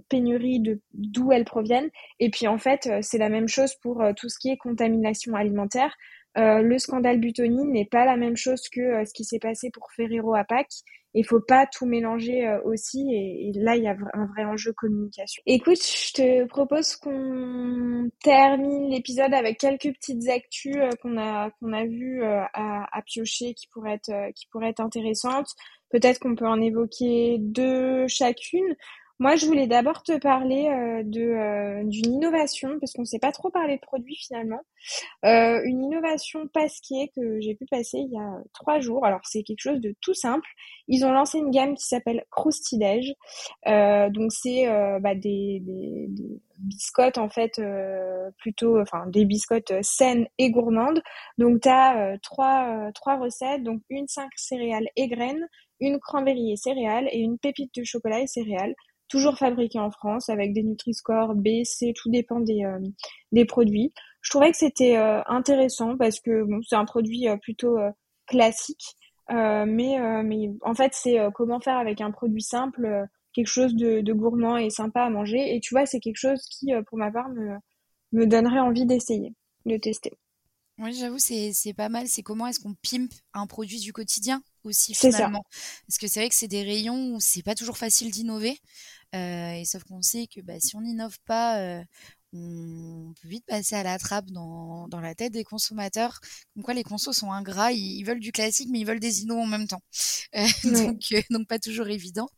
pénuries 0.09 0.63
d'où 0.95 1.33
elles 1.33 1.45
proviennent. 1.45 1.91
Et 2.21 2.31
puis, 2.31 2.47
en 2.49 2.59
fait, 2.59 2.89
c'est 3.03 3.19
la 3.19 3.29
même 3.29 3.49
chose 3.49 3.75
pour 3.83 4.05
tout 4.17 4.29
ce 4.29 4.39
qui 4.39 4.51
est 4.51 4.57
contamination 4.57 5.35
alimentaire. 5.35 5.97
le 6.37 6.79
scandale 6.79 7.19
Butoni 7.19 7.65
n'est 7.67 7.87
pas 7.87 8.05
la 8.05 8.17
même 8.17 8.37
chose 8.37 8.69
que 8.69 9.05
ce 9.05 9.13
qui 9.13 9.25
s'est 9.25 9.41
passé 9.41 9.71
pour 9.73 9.91
Ferrero 9.93 10.37
à 10.37 10.45
Pâques 10.45 10.85
il 11.17 11.25
faut 11.25 11.41
pas 11.41 11.67
tout 11.67 11.87
mélanger 11.87 12.47
euh, 12.47 12.61
aussi 12.65 13.11
et, 13.11 13.51
là 13.55 13.75
il 13.75 13.83
y 13.83 13.89
a 13.89 13.97
un 14.13 14.27
vrai 14.27 14.45
enjeu 14.45 14.73
communication. 14.73 15.43
Écoute, 15.47 15.83
je 15.83 16.13
te 16.13 16.45
propose 16.45 16.95
qu'on 16.97 18.11
termine 18.23 18.91
l'épisode 18.91 19.33
avec 19.33 19.59
quelques 19.59 19.93
petites 19.95 20.29
actus 20.29 20.77
euh, 20.77 20.91
qu'on 21.03 21.19
a 21.19 21.51
qu'on 21.59 21.73
a 21.73 21.85
vu 21.85 22.23
euh, 22.23 22.43
à, 22.53 22.87
à, 22.97 23.03
piocher 23.03 23.55
qui 23.55 23.67
pourraient 23.69 23.95
être 23.95 24.33
qui 24.35 24.47
pourraient 24.49 24.69
être 24.69 24.81
intéressantes. 24.81 25.49
Peut-être 25.91 26.21
qu'on 26.21 26.35
peut 26.35 26.47
en 26.47 26.61
évoquer 26.61 27.39
deux 27.41 28.07
chacune. 28.09 28.77
Moi, 29.19 29.37
je 29.37 29.47
voulais 29.47 29.67
d'abord 29.67 30.03
te 30.03 30.19
parler 30.19 30.69
euh, 30.69 31.03
de 31.03 31.23
euh, 31.23 31.85
d'une 31.85 32.15
innovation 32.15 32.79
parce 32.79 32.93
qu'on 32.93 33.03
ne 33.03 33.07
s'est 33.07 33.19
pas 33.19 33.33
trop 33.33 33.49
parlé 33.49 33.77
de 33.77 33.81
produits 33.81 34.17
finalement. 34.17 34.61
Euh, 35.25 35.63
une 35.65 35.83
innovation 35.85 36.47
pasquier 36.49 37.11
que 37.17 37.41
j'ai 37.41 37.55
pu 37.55 37.65
passer 37.65 37.97
il 37.99 38.13
y 38.13 38.19
a 38.19 38.43
trois 38.53 38.79
jours. 38.79 39.07
Alors 39.07 39.21
c'est 39.25 39.43
quelque 39.43 39.63
chose 39.63 39.81
de 39.81 39.95
tout 40.03 40.13
simple. 40.13 40.47
Ils 40.89 41.07
ont 41.07 41.13
lancé 41.13 41.39
une 41.39 41.51
gamme 41.51 41.75
qui 41.75 41.87
s'appelle 41.87 42.25
Croustidège. 42.31 43.15
donc 43.65 44.33
c'est 44.33 44.67
bah, 45.01 45.15
des, 45.15 45.61
des, 45.65 46.07
des, 46.09 46.41
biscottes 46.59 47.19
en 47.19 47.29
fait 47.29 47.61
plutôt, 48.39 48.81
enfin 48.81 49.07
des 49.07 49.25
biscottes 49.25 49.73
saines 49.83 50.27
et 50.39 50.51
gourmandes. 50.51 51.03
Donc 51.39 51.63
tu 51.63 51.69
as 51.71 52.19
trois 52.23 52.91
trois 52.95 53.17
recettes. 53.17 53.63
Donc 53.63 53.81
une 53.89 54.09
cinq 54.09 54.31
céréales 54.37 54.89
et 54.97 55.09
graines, 55.09 55.49
une 55.81 55.99
cranberry 56.01 56.53
et 56.53 56.57
céréales 56.57 57.09
et 57.13 57.19
une 57.19 57.39
pépite 57.39 57.75
de 57.75 57.85
chocolat 57.85 58.21
et 58.21 58.27
céréales 58.27 58.75
toujours 59.09 59.38
fabriqué 59.38 59.79
en 59.79 59.90
France 59.90 60.29
avec 60.29 60.53
des 60.53 60.62
Nutri-Score 60.62 61.35
B, 61.35 61.64
C, 61.64 61.92
tout 61.95 62.11
dépend 62.11 62.40
des, 62.40 62.64
euh, 62.64 62.79
des 63.33 63.45
produits. 63.45 63.92
Je 64.21 64.31
trouvais 64.31 64.51
que 64.51 64.57
c'était 64.57 64.97
euh, 64.97 65.23
intéressant 65.27 65.97
parce 65.97 66.21
que 66.21 66.47
c'est 66.69 66.77
un 66.77 66.85
produit 66.85 67.29
euh, 67.29 67.37
plutôt 67.37 67.79
classique, 68.27 68.97
mais, 69.29 69.99
mais 70.25 70.51
en 70.62 70.75
fait 70.75 70.92
c'est 70.95 71.19
comment 71.35 71.61
faire 71.61 71.79
avec 71.79 72.01
un 72.01 72.11
produit 72.11 72.42
simple 72.42 73.07
quelque 73.33 73.47
chose 73.49 73.75
de, 73.75 74.12
gourmand 74.12 74.57
et 74.57 74.71
sympa 74.71 75.03
à 75.03 75.11
manger. 75.11 75.55
Et 75.55 75.61
tu 75.61 75.75
vois, 75.75 75.87
c'est 75.87 76.01
quelque 76.01 76.19
chose 76.19 76.42
qui, 76.51 76.73
pour 76.88 76.99
ma 76.99 77.11
part, 77.11 77.29
me, 77.29 77.57
me 78.12 78.27
donnerait 78.27 78.61
envie 78.61 78.87
d'essayer, 78.87 79.35
de 79.64 79.77
tester. 79.77 80.12
Oui, 80.79 80.92
j'avoue, 80.92 81.19
c'est, 81.19 81.53
c'est 81.53 81.73
pas 81.73 81.88
mal. 81.88 82.07
C'est 82.07 82.23
comment 82.23 82.47
est-ce 82.47 82.61
qu'on 82.61 82.75
pimpe 82.75 83.12
un 83.33 83.47
produit 83.47 83.81
du 83.81 83.92
quotidien? 83.92 84.42
Aussi 84.67 84.95
finalement. 84.95 85.45
Parce 85.87 85.99
que 85.99 86.09
c'est 86.09 86.21
vrai 86.21 86.29
que 86.29 86.35
c'est 86.35 86.49
des 86.49 86.63
rayons 86.63 87.15
où 87.15 87.21
c'est 87.21 87.43
pas 87.43 87.55
toujours 87.55 87.79
facile 87.79 88.11
d'innover. 88.11 88.59
Euh, 89.15 89.53
et 89.53 89.65
sauf 89.65 89.85
qu'on 89.85 90.03
sait 90.03 90.27
que 90.27 90.41
bah, 90.41 90.59
si 90.61 90.77
on 90.77 90.81
n'innove 90.81 91.19
pas, 91.27 91.59
euh, 91.59 91.83
on 93.09 93.14
peut 93.20 93.29
vite 93.29 93.44
passer 93.46 93.75
à 93.75 93.83
la 93.83 93.99
trappe 93.99 94.27
dans, 94.27 94.88
dans, 94.88 95.01
la 95.01 95.14
tête 95.14 95.33
des 95.33 95.44
consommateurs. 95.44 96.20
Comme 96.55 96.62
quoi 96.62 96.75
les 96.75 96.83
consos 96.83 97.12
sont 97.12 97.33
ingrats, 97.33 97.72
ils, 97.72 98.05
veulent 98.05 98.20
du 98.20 98.33
classique 98.33 98.68
mais 98.70 98.81
ils 98.81 98.87
veulent 98.87 99.01
des 99.01 99.22
innos 99.22 99.42
en 99.42 99.46
même 99.46 99.66
temps. 99.66 99.83
Euh, 100.35 100.44
donc, 100.64 101.01
donc 101.31 101.49
pas 101.49 101.59
toujours 101.59 101.88
évident. 101.88 102.29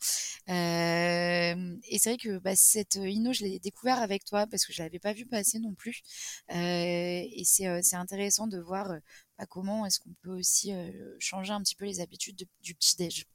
et 0.49 1.99
c'est 1.99 2.11
vrai 2.11 2.19
que 2.19 2.39
bah, 2.39 2.57
cette 2.57 2.97
inno, 2.97 3.33
je 3.33 3.45
l'ai 3.45 3.59
découvert 3.59 4.01
avec 4.01 4.25
toi 4.25 4.47
parce 4.47 4.67
que 4.67 4.73
je 4.73 4.83
l'avais 4.83 4.99
pas 4.99 5.13
vu 5.13 5.27
passer 5.27 5.59
non 5.59 5.75
plus. 5.75 6.03
et 6.51 7.43
c'est 7.45 7.97
intéressant 7.97 8.47
de 8.47 8.59
voir 8.59 8.93
bah, 9.39 9.47
comment 9.49 9.87
est-ce 9.87 10.01
qu'on 10.01 10.15
peut 10.23 10.33
aussi 10.39 10.73
changer 11.19 11.53
un 11.53 11.63
petit 11.63 11.77
peu 11.77 11.85
les 11.85 12.01
habitudes 12.01 12.47
du 12.63 12.75
petit 12.75 12.97
déj. 12.97 13.27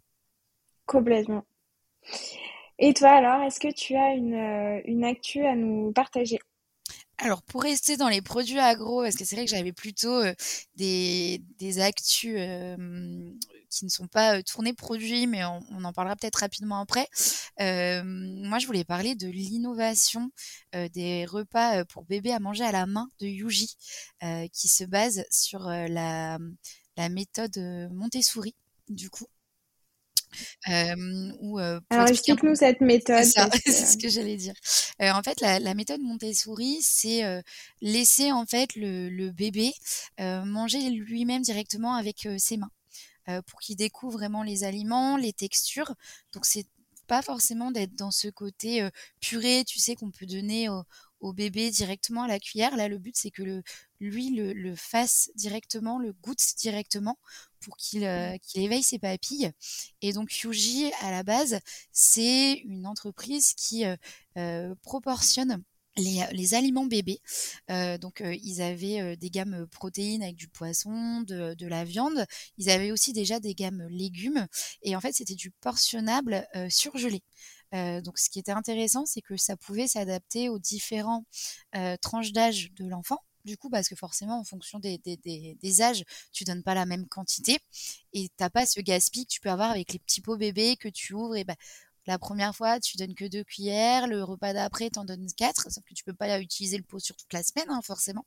Complètement. 0.86 1.45
Et 2.80 2.93
toi 2.93 3.10
alors, 3.12 3.43
est-ce 3.43 3.60
que 3.60 3.71
tu 3.71 3.95
as 3.95 4.13
une, 4.13 4.34
euh, 4.34 4.82
une 4.86 5.04
actu 5.04 5.45
à 5.45 5.56
nous 5.56 5.91
partager? 5.93 6.39
Alors 7.24 7.42
pour 7.42 7.64
rester 7.64 7.96
dans 7.96 8.10
les 8.10 8.22
produits 8.22 8.60
agro, 8.60 9.02
parce 9.02 9.16
que 9.16 9.24
c'est 9.24 9.36
vrai 9.36 9.46
que 9.46 9.52
j'avais 9.52 9.72
plutôt 9.72 10.22
euh, 10.22 10.34
des, 10.76 11.42
des 11.58 11.80
actus 11.80 12.36
euh, 12.38 12.76
qui 13.70 13.86
ne 13.86 13.90
sont 13.90 14.08
pas 14.08 14.44
tournés 14.44 14.74
produits, 14.74 15.26
mais 15.26 15.44
on, 15.46 15.84
en 15.84 15.94
parlera 15.94 16.18
peut-être 16.18 16.42
rapidement 16.42 16.80
après. 16.80 17.08
moi, 17.60 18.60
je 18.60 18.66
voulais 18.68 18.84
parler 18.84 19.16
de 19.16 19.28
l'innovation 19.28 20.32
des 20.74 21.26
repas 21.26 21.86
pour 21.86 22.04
bébés 22.04 22.34
à 22.34 22.40
manger 22.40 22.66
à 22.66 22.72
la 22.72 22.86
main 22.86 23.10
de 23.20 23.26
Yuji, 23.26 23.78
qui 24.52 24.68
se 24.68 24.84
base 24.84 25.24
sur 25.32 25.62
la, 25.62 26.38
la 26.98 27.10
méthode 27.10 27.58
Montessori, 27.92 28.54
du 28.90 29.10
coup. 29.10 29.28
Euh, 30.69 31.80
Alors 31.89 32.08
explique-nous 32.08 32.56
cette 32.56 32.82
méthode. 32.82 33.24
C'est 33.24 33.72
ce 33.72 33.98
que 33.98 34.10
j'allais 34.10 34.38
dire. 34.38 34.54
en 35.00 35.22
fait, 35.22 35.39
la, 35.41 35.74
méthode 35.74 36.02
Montessori, 36.02 36.80
c'est 36.82 37.24
laisser 37.82 38.32
en 38.32 38.46
fait 38.46 38.69
le, 38.76 39.32
bébé 39.32 39.74
manger 40.19 40.89
lui-même 40.89 41.41
directement 41.41 41.96
avec 41.96 42.28
ses 42.38 42.58
mains. 42.58 43.41
pour 43.48 43.60
qu'il 43.60 43.76
découvre 43.76 44.17
vraiment 44.17 44.43
les 44.43 44.63
aliments, 44.63 45.17
les 45.17 45.34
textures. 45.34 45.93
Donc 46.34 46.46
c'est 46.46 46.65
pas 47.08 47.22
forcément 47.22 47.72
d'être 47.72 47.96
dans 47.96 48.12
ce 48.12 48.30
côté 48.30 48.88
purée, 49.19 49.63
tu 49.67 49.80
sais, 49.80 49.96
qu'on 49.96 50.12
peut 50.12 50.26
donner 50.26 50.69
au, 50.69 50.84
au 51.24 51.34
bébé 51.34 51.72
directement 51.72 52.24
à 52.24 52.28
la 52.28 52.39
cuillère. 52.39 52.76
Là, 52.76 52.88
le 52.88 53.00
but, 53.00 53.15
c'est 53.15 53.32
que 53.32 53.41
le, 53.41 53.63
lui 54.04 54.30
le, 54.32 54.76
fasse 54.76 55.32
directement, 55.36 55.98
le 55.98 56.13
goûte 56.13 56.44
directement 56.58 57.18
pour 57.62 57.78
qu'il 57.78 58.04
euh, 58.04 58.38
éveille 58.56 58.84
ses 58.84 59.00
papilles. 59.00 59.52
Et 60.02 60.12
donc, 60.12 60.38
Yuji, 60.42 60.92
à 61.02 61.12
la 61.12 61.24
base, 61.24 61.60
c'est 61.92 62.54
une 62.66 62.86
entreprise 62.86 63.54
qui 63.54 63.86
euh, 63.86 63.96
euh, 64.38 64.76
proportionne 64.84 65.63
les, 65.96 66.56
aliments 66.56 66.88
bébés. 66.88 67.22
donc, 67.70 68.24
ils 68.42 68.63
avaient 68.63 69.16
des 69.16 69.30
gammes 69.30 69.68
protéines 69.68 70.24
avec 70.24 70.36
du 70.36 70.48
poisson, 70.48 71.22
de, 71.22 71.54
de, 71.54 71.68
la 71.68 71.86
viande. 71.86 72.26
Ils 72.58 72.72
avaient 72.72 72.92
aussi 72.92 73.13
déjà 73.13 73.39
des 73.39 73.54
gammes 73.54 73.86
légumes. 73.92 74.48
Et 74.82 74.96
en 74.96 75.02
fait, 75.02 75.13
c'était 75.13 75.36
du 75.36 75.52
portionnable 75.52 76.48
surgelé. 76.68 77.22
Donc, 77.72 78.18
ce 78.18 78.32
qui 78.32 78.39
était 78.39 78.52
intéressant, 78.52 79.06
c'est 79.06 79.22
que 79.22 79.38
ça 79.38 79.56
pouvait 79.56 79.88
s'adapter 79.88 80.50
aux 80.50 80.58
différents 80.58 81.26
tranches 82.02 82.32
d'âge 82.32 82.72
de 82.74 82.88
l'enfant. 82.88 83.20
Du 83.46 83.58
coup, 83.58 83.70
parce 83.70 83.90
que 83.90 83.96
forcément, 83.96 84.40
en 84.40 84.44
fonction 84.44 84.80
des, 84.80 85.82
âges, 85.82 86.04
tu 86.32 86.44
donnes 86.44 86.64
pas 86.64 86.74
la 86.74 86.86
même 86.86 87.08
quantité 87.08 87.60
et 88.14 88.30
t'as 88.38 88.50
pas 88.50 88.66
ce 88.66 88.80
gaspillage 88.80 89.28
que 89.28 89.34
tu 89.34 89.42
peux 89.42 89.50
avoir 89.50 89.72
avec 89.72 89.94
les 89.94 90.00
petits 90.00 90.22
pots 90.22 90.38
bébés 90.38 90.78
que 90.78 90.88
tu 90.88 91.14
ouvres 91.14 91.36
et 91.36 91.44
bah, 91.44 91.56
la 92.06 92.20
première 92.20 92.54
fois, 92.56 92.80
tu 92.80 92.98
donnes 92.98 93.16
que 93.16 93.26
deux 93.26 93.44
cuillères. 93.44 94.08
Le 94.08 94.24
repas 94.24 94.54
d'après, 94.54 94.90
tu 94.90 95.00
en 95.00 95.06
donnes 95.06 95.28
quatre. 95.38 95.72
Sauf 95.72 95.84
que 95.86 95.94
tu 95.94 96.04
peux 96.04 96.14
pas 96.14 96.40
utiliser 96.40 96.78
le 96.78 96.84
pot 96.84 97.00
sur 97.00 97.16
toute 97.16 97.32
la 97.32 97.44
semaine, 97.44 97.70
hein, 97.70 97.82
forcément. 97.82 98.26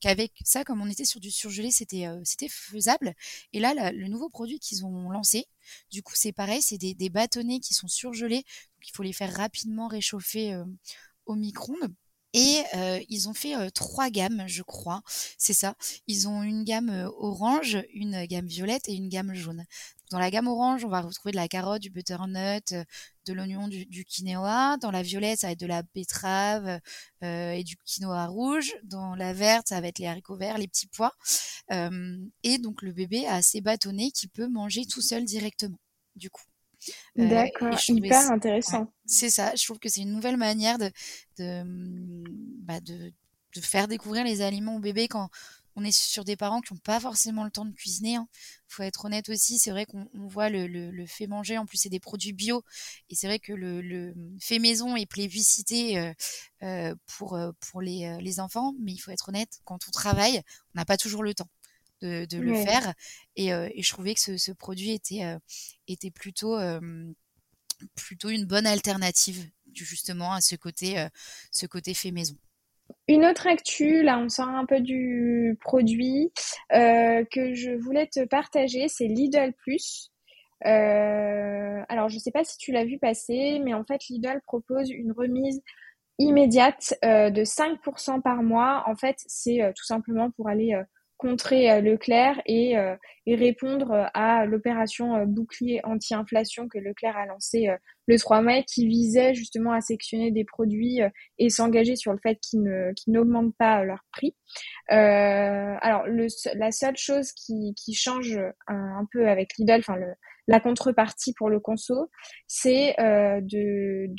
Qu'avec 0.00 0.32
ça, 0.44 0.64
comme 0.64 0.80
on 0.80 0.88
était 0.88 1.04
sur 1.04 1.20
du 1.20 1.30
surgelé, 1.30 1.70
c'était 1.70 2.06
euh, 2.06 2.22
faisable. 2.48 3.14
Et 3.52 3.60
là, 3.60 3.92
le 3.92 4.08
nouveau 4.08 4.30
produit 4.30 4.58
qu'ils 4.58 4.84
ont 4.86 5.10
lancé, 5.10 5.46
du 5.90 6.02
coup, 6.02 6.14
c'est 6.16 6.32
pareil, 6.32 6.62
c'est 6.62 6.78
des, 6.78 7.10
bâtonnets 7.10 7.60
qui 7.60 7.74
sont 7.74 7.88
surgelés. 7.88 8.42
Donc, 8.42 8.88
il 8.88 8.92
faut 8.94 9.02
les 9.02 9.12
faire 9.12 9.34
rapidement 9.34 9.88
réchauffer 9.88 10.54
euh, 10.54 10.64
au 11.26 11.34
micro-ondes. 11.34 11.94
Et 12.34 12.62
euh, 12.74 13.00
ils 13.08 13.28
ont 13.28 13.34
fait 13.34 13.70
trois 13.70 14.10
gammes, 14.10 14.44
je 14.46 14.62
crois. 14.62 15.02
C'est 15.38 15.54
ça. 15.54 15.74
Ils 16.06 16.28
ont 16.28 16.42
une 16.42 16.64
gamme 16.64 17.10
orange, 17.18 17.78
une 17.94 18.26
gamme 18.26 18.46
violette 18.46 18.88
et 18.88 18.94
une 18.94 19.08
gamme 19.08 19.34
jaune. 19.34 19.64
Dans 20.10 20.18
la 20.18 20.30
gamme 20.30 20.48
orange, 20.48 20.84
on 20.84 20.88
va 20.88 21.02
retrouver 21.02 21.32
de 21.32 21.36
la 21.36 21.48
carotte, 21.48 21.82
du 21.82 21.90
butternut, 21.90 22.74
de 23.26 23.32
l'oignon, 23.32 23.68
du, 23.68 24.04
quinoa. 24.04 24.78
Dans 24.78 24.90
la 24.90 25.02
violette, 25.02 25.40
ça 25.40 25.48
va 25.48 25.52
être 25.52 25.60
de 25.60 25.66
la 25.66 25.82
betterave 25.82 26.80
et 27.22 27.62
du 27.64 27.76
quinoa 27.84 28.26
rouge. 28.26 28.74
Dans 28.84 29.14
la 29.14 29.32
verte, 29.34 29.68
ça 29.68 29.80
va 29.80 29.88
être 29.88 29.98
les 29.98 30.06
haricots 30.06 30.36
verts, 30.36 30.58
les 30.58 30.68
petits 30.68 30.88
pois. 30.88 31.14
et 31.70 32.58
donc 32.58 32.82
le 32.82 32.92
bébé 32.92 33.26
a 33.26 33.42
ses 33.42 33.60
bâtonnets 33.60 34.10
qu'il 34.10 34.30
peut 34.30 34.48
manger 34.48 34.86
tout 34.86 35.02
seul 35.02 35.24
directement. 35.24 35.78
Du 36.16 36.30
coup. 36.30 36.47
Euh, 37.18 37.28
D'accord, 37.28 37.78
hyper 37.88 38.30
intéressant. 38.30 38.92
c'est 39.06 39.30
ça, 39.30 39.54
je 39.56 39.64
trouve 39.64 39.78
que 39.78 39.88
c'est 39.88 40.02
une 40.02 40.12
nouvelle 40.12 40.36
manière 40.36 40.78
de, 40.78 40.90
de, 41.38 41.62
bah 42.62 42.80
de, 42.80 43.12
de, 43.54 43.60
faire 43.60 43.88
découvrir 43.88 44.24
les 44.24 44.40
aliments 44.40 44.76
au 44.76 44.80
bébé 44.80 45.08
quand 45.08 45.28
on 45.74 45.84
est 45.84 45.96
sur 45.96 46.24
des 46.24 46.36
parents 46.36 46.60
qui 46.60 46.74
n'ont 46.74 46.80
pas 46.80 46.98
forcément 46.98 47.44
le 47.44 47.50
temps 47.50 47.64
de 47.64 47.72
cuisiner. 47.72 48.16
Hein. 48.16 48.28
faut 48.66 48.82
être 48.82 49.04
honnête 49.04 49.28
aussi, 49.28 49.58
c'est 49.58 49.70
vrai 49.70 49.86
qu'on 49.86 50.08
voit 50.14 50.48
le, 50.48 50.66
le, 50.66 51.06
fait 51.06 51.26
manger, 51.26 51.56
en 51.56 51.66
plus 51.66 51.78
c'est 51.78 51.88
des 51.88 52.00
produits 52.00 52.32
bio, 52.32 52.64
et 53.10 53.14
c'est 53.14 53.28
vrai 53.28 53.38
que 53.38 53.52
le, 53.52 53.80
le, 53.80 54.14
fait 54.40 54.58
maison 54.58 54.96
est 54.96 55.06
plébiscité 55.06 55.98
euh, 55.98 56.12
euh, 56.62 56.94
pour, 57.06 57.38
pour 57.70 57.80
les, 57.80 58.18
les 58.20 58.40
enfants, 58.40 58.74
mais 58.80 58.92
il 58.92 58.98
faut 58.98 59.12
être 59.12 59.28
honnête, 59.28 59.60
quand 59.64 59.78
on 59.86 59.90
travaille, 59.92 60.42
on 60.74 60.78
n'a 60.78 60.84
pas 60.84 60.96
toujours 60.96 61.22
le 61.22 61.34
temps 61.34 61.48
de, 62.02 62.38
le 62.38 62.54
faire. 62.54 62.94
Et, 63.36 63.48
je 63.50 63.92
trouvais 63.92 64.14
que 64.14 64.20
ce, 64.20 64.52
produit 64.52 64.92
était, 64.92 65.24
était 65.86 66.10
plutôt, 66.10 66.56
plutôt 67.94 68.28
une 68.28 68.44
bonne 68.44 68.66
alternative 68.66 69.44
justement 69.74 70.32
à 70.32 70.40
ce 70.40 70.56
côté, 70.56 71.06
ce 71.50 71.66
côté 71.66 71.94
fait 71.94 72.10
maison. 72.10 72.36
Une 73.06 73.24
autre 73.26 73.46
actu, 73.46 74.02
là 74.02 74.18
on 74.18 74.28
sort 74.28 74.48
un 74.48 74.64
peu 74.64 74.80
du 74.80 75.56
produit 75.60 76.32
que 76.70 77.54
je 77.54 77.76
voulais 77.78 78.06
te 78.06 78.24
partager, 78.24 78.88
c'est 78.88 79.06
Lidl 79.06 79.52
Plus. 79.52 80.10
alors 80.62 82.08
je 82.08 82.14
ne 82.14 82.20
sais 82.20 82.30
pas 82.30 82.44
si 82.44 82.56
tu 82.58 82.72
l'as 82.72 82.84
vu 82.84 82.98
passer, 82.98 83.60
mais 83.64 83.74
en 83.74 83.84
fait 83.84 84.06
Lidl 84.08 84.40
propose 84.46 84.90
une 84.90 85.12
remise 85.12 85.60
immédiate 86.18 86.94
de 87.02 87.44
5% 87.44 88.22
par 88.22 88.42
mois. 88.42 88.82
En 88.86 88.96
fait, 88.96 89.16
c'est 89.26 89.72
tout 89.76 89.84
simplement 89.84 90.30
pour 90.32 90.48
aller 90.48 90.74
contrer 91.18 91.70
euh, 91.70 91.80
Leclerc 91.80 92.40
et, 92.46 92.78
euh, 92.78 92.96
répondre 93.26 94.08
à 94.14 94.46
l'opération 94.46 95.16
euh, 95.16 95.26
bouclier 95.26 95.80
anti-inflation 95.84 96.66
que 96.66 96.78
Leclerc 96.78 97.14
a 97.14 97.26
lancée 97.26 97.68
le 98.06 98.18
3 98.18 98.40
mai 98.40 98.64
qui 98.66 98.86
visait 98.86 99.34
justement 99.34 99.72
à 99.72 99.82
sectionner 99.82 100.30
des 100.30 100.44
produits 100.44 101.00
et 101.36 101.50
s'engager 101.50 101.94
sur 101.94 102.12
le 102.12 102.18
fait 102.22 102.38
qu'ils 102.40 102.62
n'augmentent 103.06 103.54
pas 103.58 103.84
leur 103.84 104.06
prix. 104.12 104.34
alors 104.88 106.06
le, 106.06 106.28
la 106.54 106.72
seule 106.72 106.96
chose 106.96 107.32
qui, 107.32 107.74
qui 107.74 107.92
change 107.92 108.40
un, 108.66 109.00
un 109.00 109.06
peu 109.12 109.28
avec 109.28 109.58
Lidl, 109.58 109.80
enfin 109.80 109.96
le, 109.96 110.14
la 110.48 110.60
contrepartie 110.60 111.34
pour 111.34 111.50
le 111.50 111.60
conso, 111.60 112.10
c'est 112.46 112.98
euh, 112.98 113.40
de, 113.42 114.10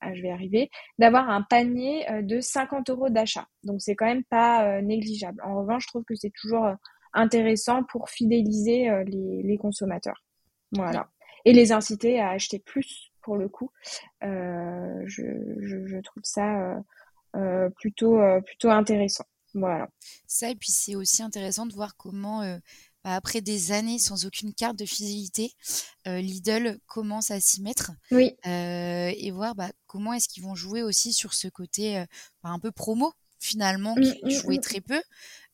ah, 0.00 0.14
je 0.14 0.22
vais 0.22 0.30
arriver, 0.30 0.70
d'avoir 0.98 1.28
un 1.28 1.42
panier 1.42 2.10
euh, 2.10 2.22
de 2.22 2.40
50 2.40 2.88
euros 2.90 3.10
d'achat. 3.10 3.46
Donc 3.62 3.82
c'est 3.82 3.94
quand 3.94 4.06
même 4.06 4.24
pas 4.24 4.64
euh, 4.64 4.80
négligeable. 4.80 5.40
En 5.44 5.60
revanche, 5.60 5.84
je 5.84 5.88
trouve 5.88 6.04
que 6.04 6.16
c'est 6.16 6.32
toujours 6.34 6.66
intéressant 7.12 7.84
pour 7.84 8.08
fidéliser 8.08 8.90
les, 9.06 9.58
consommateurs. 9.58 10.24
Voilà. 10.72 11.10
Et 11.44 11.52
les 11.52 11.70
inciter 11.70 12.18
à 12.18 12.30
acheter 12.30 12.58
plus 12.58 13.12
pour 13.20 13.36
le 13.36 13.50
coup. 13.50 13.70
je, 14.22 16.00
trouve 16.00 16.22
ça 16.24 16.82
plutôt, 17.76 18.18
plutôt 18.46 18.70
intéressant. 18.70 19.24
Voilà. 19.52 19.90
Ça, 20.26 20.48
et 20.48 20.54
puis 20.54 20.72
c'est 20.72 20.94
aussi 20.94 21.22
intéressant 21.22 21.66
de 21.66 21.74
voir 21.74 21.94
comment 21.98 22.42
après 23.04 23.40
des 23.40 23.72
années 23.72 23.98
sans 23.98 24.26
aucune 24.26 24.54
carte 24.54 24.78
de 24.78 24.84
fidélité, 24.84 25.52
euh, 26.06 26.20
Lidl 26.20 26.78
commence 26.86 27.30
à 27.30 27.40
s'y 27.40 27.62
mettre 27.62 27.92
oui. 28.10 28.32
euh, 28.46 29.12
et 29.16 29.30
voir 29.30 29.54
bah, 29.54 29.70
comment 29.86 30.12
est-ce 30.12 30.28
qu'ils 30.28 30.42
vont 30.42 30.54
jouer 30.54 30.82
aussi 30.82 31.12
sur 31.12 31.34
ce 31.34 31.48
côté 31.48 31.98
euh, 31.98 32.06
bah, 32.42 32.50
un 32.50 32.58
peu 32.58 32.70
promo 32.70 33.12
finalement 33.38 33.96
mmh, 33.96 34.02
qui 34.02 34.24
mmh, 34.24 34.30
jouait 34.30 34.56
mmh. 34.58 34.60
très 34.60 34.80
peu. 34.80 35.02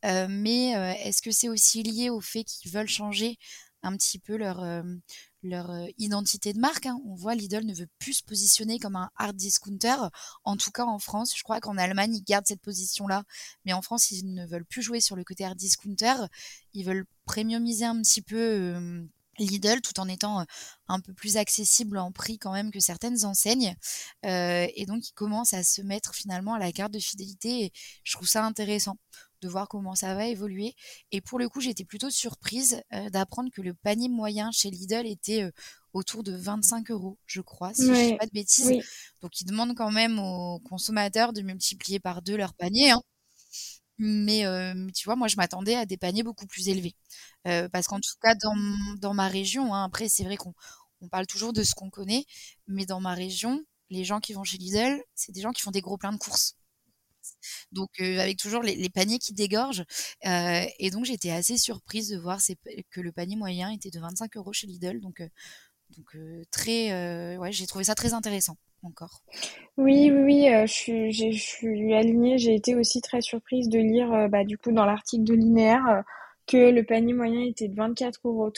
Mais 0.04 0.70
est-ce 1.02 1.22
que 1.22 1.32
c'est 1.32 1.48
aussi 1.48 1.82
lié 1.82 2.08
au 2.08 2.20
fait 2.20 2.44
qu'ils 2.44 2.70
veulent 2.70 2.88
changer 2.88 3.36
un 3.82 3.96
petit 3.96 4.20
peu 4.20 4.36
leur 4.36 4.62
leur 5.42 5.70
euh, 5.70 5.86
identité 5.98 6.52
de 6.52 6.58
marque. 6.58 6.86
Hein. 6.86 7.00
On 7.04 7.14
voit 7.14 7.34
Lidl 7.34 7.64
ne 7.64 7.74
veut 7.74 7.88
plus 7.98 8.14
se 8.14 8.22
positionner 8.24 8.78
comme 8.78 8.96
un 8.96 9.10
hard 9.16 9.36
discounter. 9.36 9.96
En 10.44 10.56
tout 10.56 10.70
cas 10.70 10.84
en 10.84 10.98
France, 10.98 11.32
je 11.36 11.42
crois 11.42 11.60
qu'en 11.60 11.76
Allemagne 11.76 12.14
ils 12.14 12.24
gardent 12.24 12.46
cette 12.46 12.60
position-là, 12.60 13.24
mais 13.64 13.72
en 13.72 13.82
France 13.82 14.10
ils 14.10 14.32
ne 14.32 14.46
veulent 14.46 14.64
plus 14.64 14.82
jouer 14.82 15.00
sur 15.00 15.16
le 15.16 15.24
côté 15.24 15.44
hard 15.44 15.56
discounter. 15.56 16.14
Ils 16.74 16.84
veulent 16.84 17.06
premiumiser 17.24 17.84
un 17.84 18.00
petit 18.02 18.22
peu. 18.22 18.36
Euh, 18.36 19.04
Lidl 19.44 19.80
tout 19.80 19.98
en 20.00 20.08
étant 20.08 20.44
un 20.88 21.00
peu 21.00 21.12
plus 21.12 21.36
accessible 21.36 21.98
en 21.98 22.12
prix 22.12 22.38
quand 22.38 22.52
même 22.52 22.70
que 22.70 22.80
certaines 22.80 23.24
enseignes 23.24 23.74
et 24.22 24.84
donc 24.86 25.08
ils 25.08 25.14
commencent 25.14 25.54
à 25.54 25.64
se 25.64 25.82
mettre 25.82 26.14
finalement 26.14 26.54
à 26.54 26.58
la 26.58 26.72
carte 26.72 26.92
de 26.92 26.98
fidélité 26.98 27.64
et 27.64 27.72
je 28.04 28.12
trouve 28.12 28.28
ça 28.28 28.44
intéressant 28.44 28.96
de 29.40 29.48
voir 29.48 29.68
comment 29.68 29.94
ça 29.94 30.14
va 30.14 30.26
évoluer. 30.26 30.74
Et 31.12 31.20
pour 31.20 31.38
le 31.38 31.48
coup, 31.48 31.60
j'étais 31.60 31.84
plutôt 31.84 32.10
surprise 32.10 32.82
euh, 32.92 33.10
d'apprendre 33.10 33.50
que 33.52 33.62
le 33.62 33.74
panier 33.74 34.08
moyen 34.08 34.50
chez 34.52 34.70
Lidl 34.70 35.06
était 35.06 35.44
euh, 35.44 35.50
autour 35.92 36.22
de 36.22 36.32
25 36.34 36.90
euros, 36.90 37.18
je 37.26 37.40
crois, 37.40 37.72
si 37.74 37.86
je 37.86 37.90
ne 37.90 38.10
dis 38.10 38.16
pas 38.16 38.26
de 38.26 38.32
bêtises. 38.32 38.72
Donc, 39.20 39.40
ils 39.40 39.44
demandent 39.46 39.76
quand 39.76 39.90
même 39.90 40.18
aux 40.18 40.60
consommateurs 40.60 41.32
de 41.32 41.42
multiplier 41.42 42.00
par 42.00 42.22
deux 42.22 42.36
leur 42.36 42.54
panier. 42.54 42.90
Hein. 42.90 43.00
Mais, 43.98 44.46
euh, 44.46 44.88
tu 44.94 45.04
vois, 45.04 45.16
moi, 45.16 45.28
je 45.28 45.36
m'attendais 45.36 45.74
à 45.74 45.86
des 45.86 45.96
paniers 45.96 46.22
beaucoup 46.22 46.46
plus 46.46 46.68
élevés. 46.68 46.94
parce 47.72 47.86
qu'en 47.86 48.00
tout 48.00 48.14
cas, 48.22 48.34
dans, 48.42 48.56
dans 48.98 49.14
ma 49.14 49.28
région, 49.28 49.74
hein, 49.74 49.84
après, 49.84 50.08
c'est 50.08 50.24
vrai 50.24 50.36
qu'on 50.36 50.54
on 51.00 51.08
parle 51.08 51.26
toujours 51.26 51.52
de 51.52 51.62
ce 51.62 51.74
qu'on 51.74 51.90
connaît, 51.90 52.24
mais 52.66 52.86
dans 52.86 53.00
ma 53.00 53.14
région, 53.14 53.64
les 53.90 54.04
gens 54.04 54.20
qui 54.20 54.32
vont 54.34 54.44
chez 54.44 54.58
Lidl, 54.58 55.02
c'est 55.14 55.32
des 55.32 55.40
gens 55.40 55.52
qui 55.52 55.62
font 55.62 55.70
des 55.70 55.80
gros 55.80 55.96
pleins 55.98 56.12
de 56.12 56.18
courses. 56.18 56.56
Donc 57.72 58.00
avec 58.00 58.38
toujours 58.38 58.62
les, 58.62 58.88
paniers 58.90 59.18
qui 59.18 59.34
dégorgent. 59.34 59.84
et 60.22 60.90
donc 60.90 61.04
j'étais 61.04 61.30
assez 61.30 61.56
surprise 61.58 62.08
de 62.08 62.18
voir 62.18 62.40
que 62.90 63.00
le 63.00 63.12
panier 63.12 63.36
moyen 63.36 63.70
était 63.70 63.90
de 63.90 64.00
25 64.00 64.36
euros 64.36 64.52
chez 64.52 64.66
Lidl. 64.66 65.00
Donc, 65.00 65.22
donc 65.96 66.16
très, 66.50 67.36
ouais, 67.36 67.52
j'ai 67.52 67.66
trouvé 67.66 67.84
ça 67.84 67.94
très 67.94 68.14
intéressant 68.14 68.56
encore. 68.82 69.22
Oui, 69.76 70.10
oui, 70.10 70.22
oui, 70.22 70.48
je, 70.66 71.30
suis, 71.32 71.94
alignée. 71.94 72.38
J'ai 72.38 72.54
été 72.54 72.74
aussi 72.74 73.00
très 73.00 73.20
surprise 73.20 73.68
de 73.68 73.78
lire, 73.78 74.28
bah, 74.28 74.44
du 74.44 74.58
coup, 74.58 74.72
dans 74.72 74.84
l'article 74.84 75.24
de 75.24 75.34
Linéaire, 75.34 76.04
que 76.46 76.70
le 76.70 76.82
panier 76.82 77.12
moyen 77.12 77.42
était 77.42 77.68
de 77.68 77.74
24,30 77.74 78.12
euros. 78.24 78.50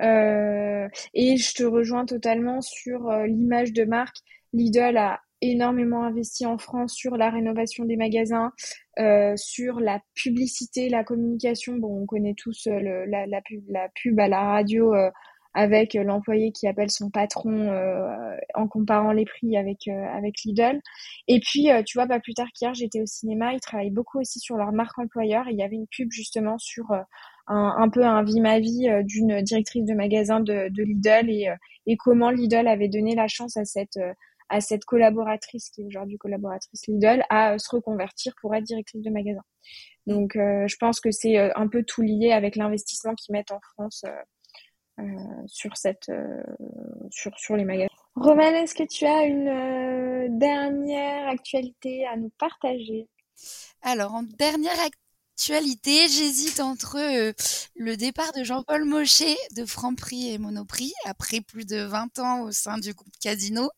Euh, 0.00 0.88
et 1.14 1.36
je 1.36 1.54
te 1.54 1.62
rejoins 1.62 2.06
totalement 2.06 2.60
sur 2.60 3.08
euh, 3.08 3.26
l'image 3.26 3.72
de 3.72 3.84
marque. 3.84 4.16
Lidl 4.52 4.96
a 4.96 5.20
énormément 5.42 6.04
investi 6.04 6.44
en 6.46 6.58
France 6.58 6.94
sur 6.94 7.16
la 7.16 7.30
rénovation 7.30 7.84
des 7.84 7.96
magasins, 7.96 8.52
euh, 8.98 9.34
sur 9.36 9.80
la 9.80 10.00
publicité, 10.14 10.88
la 10.88 11.02
communication. 11.02 11.76
Bon, 11.76 12.02
on 12.02 12.06
connaît 12.06 12.34
tous 12.34 12.66
la, 12.66 13.40
pub, 13.42 13.64
la 13.68 13.88
pub 13.94 14.20
à 14.20 14.28
la 14.28 14.42
radio 14.42 14.92
avec 15.54 15.94
l'employé 15.94 16.52
qui 16.52 16.66
appelle 16.68 16.90
son 16.90 17.10
patron 17.10 17.70
en 18.54 18.68
comparant 18.68 19.12
les 19.12 19.24
prix 19.24 19.56
avec 19.56 19.88
avec 19.88 20.42
Lidl. 20.44 20.80
Et 21.28 21.40
puis, 21.40 21.68
tu 21.86 21.98
vois, 21.98 22.06
pas 22.06 22.20
plus 22.20 22.34
tard 22.34 22.46
qu'hier, 22.54 22.74
j'étais 22.74 23.00
au 23.00 23.06
cinéma. 23.06 23.52
Ils 23.52 23.60
travaillent 23.60 23.90
beaucoup 23.90 24.20
aussi 24.20 24.38
sur 24.38 24.56
leur 24.56 24.72
marque 24.72 24.98
employeur. 24.98 25.48
Et 25.48 25.52
il 25.52 25.58
y 25.58 25.62
avait 25.62 25.76
une 25.76 25.88
pub 25.88 26.10
justement 26.12 26.56
sur 26.58 26.86
un, 27.50 27.88
peu 27.88 28.04
un 28.04 28.22
vie 28.22 28.40
ma 28.40 28.60
vie 28.60 28.88
euh, 28.88 29.02
d'une 29.02 29.42
directrice 29.42 29.84
de 29.84 29.94
magasin 29.94 30.40
de, 30.40 30.68
de 30.68 30.82
Lidl 30.82 31.30
et, 31.30 31.48
euh, 31.48 31.56
et 31.86 31.96
comment 31.96 32.30
Lidl 32.30 32.68
avait 32.68 32.88
donné 32.88 33.14
la 33.14 33.28
chance 33.28 33.56
à 33.56 33.64
cette 33.64 33.96
euh, 33.96 34.12
à 34.52 34.60
cette 34.60 34.84
collaboratrice 34.84 35.70
qui 35.70 35.82
est 35.82 35.84
aujourd'hui 35.84 36.18
collaboratrice 36.18 36.86
Lidl 36.88 37.22
à 37.30 37.56
se 37.58 37.70
reconvertir 37.70 38.34
pour 38.40 38.52
être 38.54 38.64
directrice 38.64 39.00
de 39.00 39.10
magasin. 39.10 39.42
Donc 40.08 40.32
je 40.34 40.76
pense 40.80 40.98
que 40.98 41.12
c'est 41.12 41.38
un 41.38 41.68
peu 41.68 41.84
tout 41.84 42.02
lié 42.02 42.32
avec 42.32 42.56
l'investissement 42.56 43.14
qu'ils 43.14 43.32
mettent 43.32 43.52
en 43.52 43.60
France 43.60 44.02
euh, 44.08 44.10
sur 45.46 45.76
cette 45.76 46.10
sur 47.10 47.38
sur 47.38 47.56
les 47.56 47.64
magasins. 47.64 47.88
Roman, 48.16 48.42
est-ce 48.42 48.74
que 48.74 48.86
tu 48.86 49.06
as 49.06 49.24
une 49.24 50.38
dernière 50.38 51.28
actualité 51.28 52.06
à 52.06 52.16
nous 52.16 52.30
partager? 52.38 53.08
Alors 53.82 54.14
en 54.14 54.22
dernière 54.22 54.78
actualité, 55.40 56.06
j'hésite 56.08 56.60
entre 56.60 56.96
euh, 56.98 57.32
le 57.74 57.96
départ 57.96 58.32
de 58.34 58.44
Jean-Paul 58.44 58.84
Mochet 58.84 59.36
de 59.56 59.64
Franprix 59.64 60.34
et 60.34 60.38
Monoprix 60.38 60.92
après 61.06 61.40
plus 61.40 61.64
de 61.64 61.80
20 61.80 62.18
ans 62.18 62.42
au 62.42 62.52
sein 62.52 62.76
du 62.76 62.92
groupe 62.92 63.16
Casino 63.22 63.70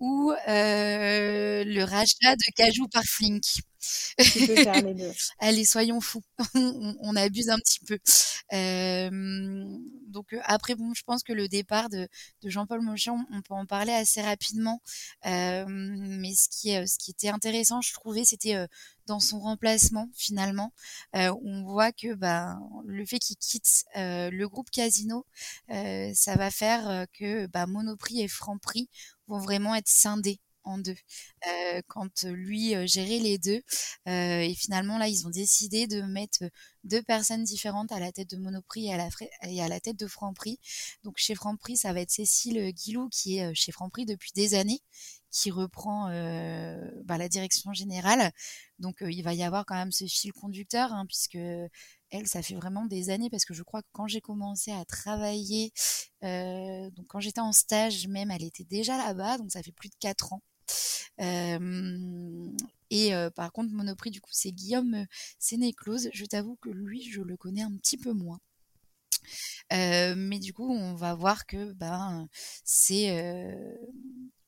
ou 0.00 0.32
euh, 0.32 1.64
le 1.64 1.82
rachat 1.84 2.34
de 2.34 2.54
Cajou 2.56 2.88
par 2.88 3.04
Flink. 3.04 3.44
Allez, 5.38 5.64
soyons 5.64 6.00
fous. 6.00 6.22
on, 6.54 7.16
abuse 7.16 7.48
un 7.48 7.58
petit 7.58 7.80
peu. 7.80 7.98
Euh, 8.52 9.64
donc 10.08 10.32
euh, 10.32 10.40
après, 10.44 10.74
bon, 10.74 10.92
je 10.94 11.02
pense 11.04 11.22
que 11.22 11.32
le 11.32 11.48
départ 11.48 11.88
de, 11.88 12.08
Jean-Paul 12.44 12.82
Monchamp, 12.82 13.24
on 13.32 13.42
peut 13.42 13.54
en 13.54 13.66
parler 13.66 13.92
assez 13.92 14.20
rapidement. 14.20 14.82
Euh, 15.26 15.64
mais 15.68 16.34
ce 16.34 16.48
qui, 16.48 16.70
ce 16.72 16.98
qui 16.98 17.12
était 17.12 17.28
intéressant, 17.28 17.80
je 17.80 17.92
trouvais, 17.92 18.24
c'était 18.24 18.66
dans 19.06 19.20
son 19.20 19.40
remplacement 19.40 20.08
finalement. 20.14 20.72
on 21.14 21.64
voit 21.64 21.92
que 21.92 22.14
bah, 22.14 22.58
le 22.84 23.04
fait 23.06 23.18
qu'il 23.18 23.36
quitte 23.36 23.84
le 23.94 24.46
groupe 24.46 24.70
Casino, 24.70 25.26
ça 25.68 26.36
va 26.36 26.50
faire 26.50 27.06
que 27.18 27.46
bah, 27.46 27.66
Monoprix 27.66 28.20
et 28.20 28.28
Franprix 28.28 28.88
vont 29.30 29.38
vraiment 29.38 29.74
être 29.74 29.88
scindés 29.88 30.40
en 30.64 30.78
deux. 30.78 30.96
Euh, 31.46 31.80
quand 31.88 32.24
lui 32.24 32.74
euh, 32.74 32.86
gérait 32.86 33.18
les 33.18 33.38
deux 33.38 33.62
euh, 34.08 34.40
et 34.40 34.54
finalement 34.54 34.98
là 34.98 35.08
ils 35.08 35.26
ont 35.26 35.30
décidé 35.30 35.86
de 35.86 36.02
mettre 36.02 36.44
deux 36.84 37.02
personnes 37.02 37.44
différentes 37.44 37.92
à 37.92 37.98
la 37.98 38.12
tête 38.12 38.30
de 38.30 38.36
Monoprix 38.36 38.86
et 38.86 38.92
à 38.92 38.96
la, 38.96 39.08
et 39.48 39.62
à 39.62 39.68
la 39.68 39.80
tête 39.80 39.98
de 39.98 40.06
Franprix. 40.06 40.58
Donc 41.02 41.14
chez 41.16 41.34
Franprix 41.34 41.78
ça 41.78 41.92
va 41.92 42.00
être 42.00 42.10
Cécile 42.10 42.72
Guilou 42.72 43.08
qui 43.08 43.38
est 43.38 43.54
chez 43.54 43.72
Franprix 43.72 44.04
depuis 44.04 44.32
des 44.34 44.54
années 44.54 44.80
qui 45.30 45.50
reprend 45.50 46.06
bah, 47.04 47.16
la 47.16 47.28
direction 47.28 47.72
générale. 47.72 48.32
Donc 48.80 48.96
il 49.00 49.22
va 49.22 49.32
y 49.32 49.44
avoir 49.44 49.64
quand 49.64 49.76
même 49.76 49.92
ce 49.92 50.06
fil 50.06 50.32
conducteur 50.32 50.92
hein, 50.92 51.06
puisque 51.06 51.38
elle, 52.10 52.26
ça 52.26 52.42
fait 52.42 52.54
vraiment 52.54 52.84
des 52.86 53.10
années 53.10 53.30
parce 53.30 53.44
que 53.44 53.54
je 53.54 53.62
crois 53.62 53.82
que 53.82 53.88
quand 53.92 54.06
j'ai 54.06 54.20
commencé 54.20 54.72
à 54.72 54.84
travailler, 54.84 55.72
donc 56.22 57.06
quand 57.08 57.20
j'étais 57.20 57.40
en 57.40 57.52
stage 57.52 58.08
même, 58.08 58.30
elle 58.30 58.44
était 58.44 58.64
déjà 58.64 58.96
là-bas, 58.96 59.38
donc 59.38 59.52
ça 59.52 59.62
fait 59.62 59.72
plus 59.72 59.88
de 59.88 59.96
quatre 59.98 60.32
ans 60.32 60.42
et 62.90 63.12
par 63.34 63.52
contre, 63.52 63.72
Monoprix, 63.72 64.10
du 64.10 64.20
coup, 64.20 64.30
c'est 64.32 64.52
Guillaume 64.52 65.06
Sénéclose. 65.38 66.08
Je 66.12 66.24
t'avoue 66.24 66.56
que 66.56 66.70
lui, 66.70 67.02
je 67.02 67.20
le 67.20 67.36
connais 67.36 67.62
un 67.62 67.76
petit 67.76 67.96
peu 67.98 68.12
moins. 68.12 68.40
Mais 69.70 70.38
du 70.38 70.52
coup, 70.52 70.70
on 70.72 70.94
va 70.94 71.14
voir 71.14 71.46
que 71.46 71.72
ben, 71.72 72.28
c'est 72.64 73.10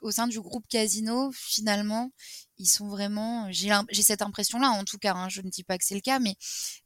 au 0.03 0.11
sein 0.11 0.27
du 0.27 0.41
groupe 0.41 0.67
Casino, 0.69 1.31
finalement, 1.33 2.11
ils 2.59 2.67
sont 2.67 2.89
vraiment. 2.89 3.51
J'ai 3.51 4.03
cette 4.03 4.23
impression-là, 4.23 4.71
en 4.71 4.85
tout 4.85 4.99
cas. 4.99 5.15
Hein, 5.15 5.29
je 5.29 5.41
ne 5.41 5.49
dis 5.49 5.65
pas 5.65 5.79
que 5.79 5.85
c'est 5.85 5.95
le 5.95 6.01
cas, 6.01 6.19
mais 6.19 6.35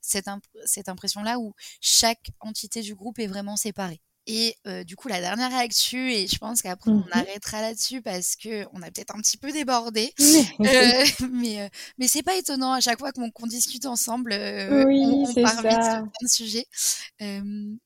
cette, 0.00 0.28
cette 0.64 0.88
impression-là 0.88 1.38
où 1.38 1.54
chaque 1.80 2.30
entité 2.40 2.82
du 2.82 2.94
groupe 2.94 3.18
est 3.18 3.26
vraiment 3.26 3.56
séparée. 3.56 4.00
Et 4.28 4.56
du 4.84 4.96
coup, 4.96 5.06
la 5.06 5.20
dernière 5.20 5.54
actu, 5.54 6.12
et 6.12 6.26
je 6.26 6.38
pense 6.38 6.60
qu'après 6.60 6.90
on 6.90 6.96
mmh 6.96 7.08
arrêtera 7.12 7.60
là-dessus 7.60 8.02
parce 8.02 8.34
que 8.34 8.66
on 8.72 8.82
a 8.82 8.90
peut-être 8.90 9.14
un 9.14 9.20
petit 9.20 9.36
peu 9.36 9.52
débordé, 9.52 10.12
euh, 10.60 11.04
mais 11.30 11.70
mais 11.98 12.08
c'est 12.08 12.22
pas 12.24 12.36
étonnant 12.36 12.72
à 12.72 12.80
chaque 12.80 12.98
fois 12.98 13.12
qu'on 13.12 13.46
discute 13.46 13.86
ensemble, 13.86 14.32
oui, 14.32 15.04
on, 15.06 15.24
on 15.24 15.34
parle 15.34 15.54
sur 15.54 15.62
plein 15.62 16.02
de 16.22 16.28
sujets. 16.28 16.66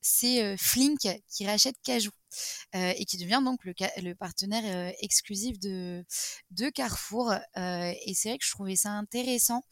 c'est 0.00 0.56
Flink 0.56 1.08
qui 1.28 1.46
rachète 1.46 1.76
Cajou. 1.84 2.10
et 2.74 3.04
qui 3.04 3.18
devient 3.18 3.42
donc 3.44 3.62
le, 3.64 3.74
le 4.02 4.14
partenaire 4.14 4.94
exclusif 5.00 5.58
de, 5.58 6.02
de 6.52 6.70
Carrefour. 6.70 7.34
et 7.56 8.14
c'est 8.14 8.30
vrai 8.30 8.38
que 8.38 8.46
je 8.46 8.50
trouvais 8.50 8.76
ça 8.76 8.90
intéressant 8.90 9.62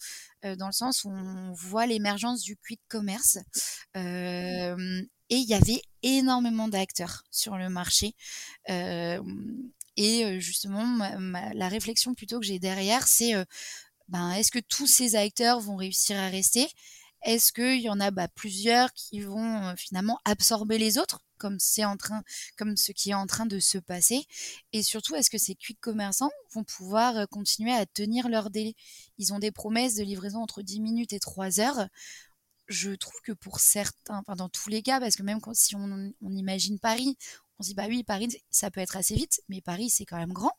dans 0.43 0.67
le 0.67 0.73
sens 0.73 1.05
où 1.05 1.11
on 1.11 1.53
voit 1.55 1.87
l'émergence 1.87 2.43
du 2.43 2.57
quick 2.57 2.81
commerce 2.89 3.39
et 5.31 5.37
il 5.37 5.49
y 5.49 5.55
avait 5.55 5.83
énormément 6.03 6.69
d'acteurs 6.69 7.25
sur 7.31 7.57
le 7.57 7.69
marché. 7.69 8.15
Euh, 8.71 9.23
et 9.97 10.41
justement, 10.41 10.99
la 11.55 11.69
réflexion 11.69 12.15
plutôt 12.15 12.39
que 12.39 12.47
j'ai 12.47 12.61
derrière, 12.61 13.09
c'est 13.09 13.35
ben, 14.07 14.31
est-ce 14.33 14.53
que 14.53 14.61
tous 14.61 14.87
ces 14.87 15.17
acteurs 15.17 15.59
vont 15.59 15.75
réussir 15.75 16.17
à 16.17 16.29
rester? 16.29 16.69
Est-ce 17.23 17.53
qu'il 17.53 17.81
y 17.81 17.89
en 17.89 17.99
a 17.99 18.13
bah, 18.13 18.29
plusieurs 18.29 18.93
qui 18.93 19.21
vont 19.21 19.75
finalement 19.77 20.21
absorber 20.25 20.79
les 20.79 20.99
autres 20.99 21.21
comme 21.39 21.59
en 21.85 21.97
train, 21.97 22.23
comme 22.57 22.77
ce 22.77 22.93
qui 22.93 23.11
est 23.11 23.15
en 23.15 23.27
train 23.27 23.47
de 23.47 23.59
se 23.61 23.79
passer, 23.79 24.27
et 24.73 24.83
surtout 24.83 25.15
est-ce 25.15 25.31
que 25.31 25.39
ces 25.39 25.55
quick 25.55 25.81
commerçants 25.81 26.31
vont 26.53 26.65
pouvoir 26.65 27.29
continuer 27.29 27.73
à 27.73 27.87
tenir 27.87 28.29
leur 28.29 28.51
délai? 28.51 28.75
Ils 29.17 29.33
ont 29.33 29.39
des 29.39 29.53
promesses 29.53 29.95
de 29.95 30.03
livraison 30.03 30.43
entre 30.43 30.63
10 30.63 30.81
minutes 30.81 31.13
et 31.13 31.21
3 31.21 31.61
heures 31.61 31.89
je 32.69 32.91
trouve 32.91 33.21
que 33.23 33.33
pour 33.33 33.61
certains, 33.61 34.19
enfin 34.19 34.37
dans 34.37 34.49
tous 34.49 34.69
les 34.69 34.83
cas, 34.83 35.01
parce 35.01 35.17
que 35.17 35.23
même 35.23 35.41
quand, 35.41 35.55
si 35.55 35.75
on, 35.75 36.13
imagine 36.23 36.79
Paris, 36.79 37.17
on 37.59 37.63
se 37.63 37.69
dit 37.69 37.75
bah 37.75 37.87
oui, 37.89 38.05
Paris, 38.05 38.29
ça 38.51 38.71
peut 38.71 38.81
être 38.81 38.97
assez 38.97 39.15
vite, 39.15 39.41
mais 39.49 39.61
Paris, 39.61 39.91
c'est 39.91 40.05
quand 40.05 40.19
même 40.19 40.33
grand. 40.33 40.53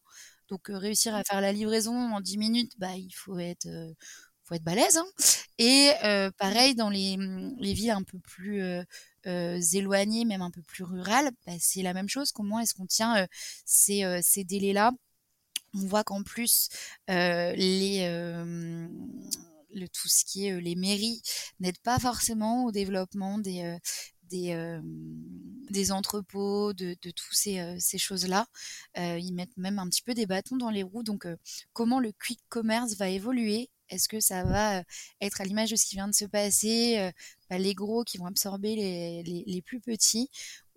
Donc 0.49 0.69
euh, 0.69 0.77
réussir 0.77 1.15
à 1.15 1.23
faire 1.23 1.41
la 1.41 1.51
livraison 1.53 1.93
en 1.93 2.21
10 2.21 2.37
minutes, 2.37 2.73
bah 2.77 2.95
il 2.95 3.11
faut 3.11 3.37
être, 3.39 3.67
euh, 3.67 3.93
faut 4.43 4.55
être 4.55 4.63
balèze. 4.63 4.97
Hein. 4.97 5.05
Et 5.59 5.91
euh, 6.03 6.31
pareil, 6.37 6.75
dans 6.75 6.89
les, 6.89 7.17
les, 7.59 7.73
villes 7.73 7.91
un 7.91 8.03
peu 8.03 8.19
plus 8.19 8.63
éloignées, 9.25 10.25
même 10.25 10.41
un 10.41 10.51
peu 10.51 10.61
plus 10.63 10.83
rurales, 10.83 11.31
bah, 11.45 11.53
c'est 11.59 11.83
la 11.83 11.93
même 11.93 12.09
chose. 12.09 12.31
Comment 12.31 12.59
est-ce 12.59 12.73
qu'on 12.73 12.87
tient 12.87 13.27
ces, 13.65 14.19
ces 14.23 14.43
délais-là? 14.43 14.91
On 15.75 15.85
voit 15.85 16.03
qu'en 16.03 16.23
plus, 16.23 16.69
les 17.07 17.99
le, 19.73 19.87
tout 19.87 20.07
ce 20.07 20.25
qui 20.25 20.47
est 20.47 20.59
les 20.59 20.75
mairies 20.75 21.21
n'aident 21.59 21.79
pas 21.79 21.99
forcément 21.99 22.65
au 22.65 22.71
développement 22.71 23.37
des, 23.39 23.77
des, 24.23 24.79
des 25.69 25.91
entrepôts, 25.91 26.73
de, 26.73 26.95
de 27.01 27.11
tous 27.11 27.33
ces, 27.33 27.77
ces 27.79 27.97
choses-là. 27.97 28.47
ils 28.95 29.33
mettent 29.33 29.57
même 29.57 29.79
un 29.79 29.87
petit 29.89 30.01
peu 30.01 30.13
des 30.13 30.25
bâtons 30.25 30.57
dans 30.57 30.69
les 30.69 30.83
roues. 30.83 31.03
Donc, 31.03 31.27
comment 31.73 31.99
le 31.99 32.11
quick 32.11 32.39
commerce 32.49 32.95
va 32.95 33.09
évoluer? 33.09 33.69
Est-ce 33.89 34.07
que 34.07 34.19
ça 34.19 34.43
va 34.43 34.83
être 35.19 35.41
à 35.41 35.45
l'image 35.45 35.71
de 35.71 35.75
ce 35.75 35.85
qui 35.85 35.95
vient 35.95 36.07
de 36.07 36.13
se 36.13 36.25
passer, 36.25 37.11
les 37.57 37.73
gros 37.73 38.03
qui 38.03 38.17
vont 38.17 38.27
absorber 38.27 38.75
les, 38.75 39.43
les, 39.45 39.61
plus 39.61 39.79
petits, 39.79 40.29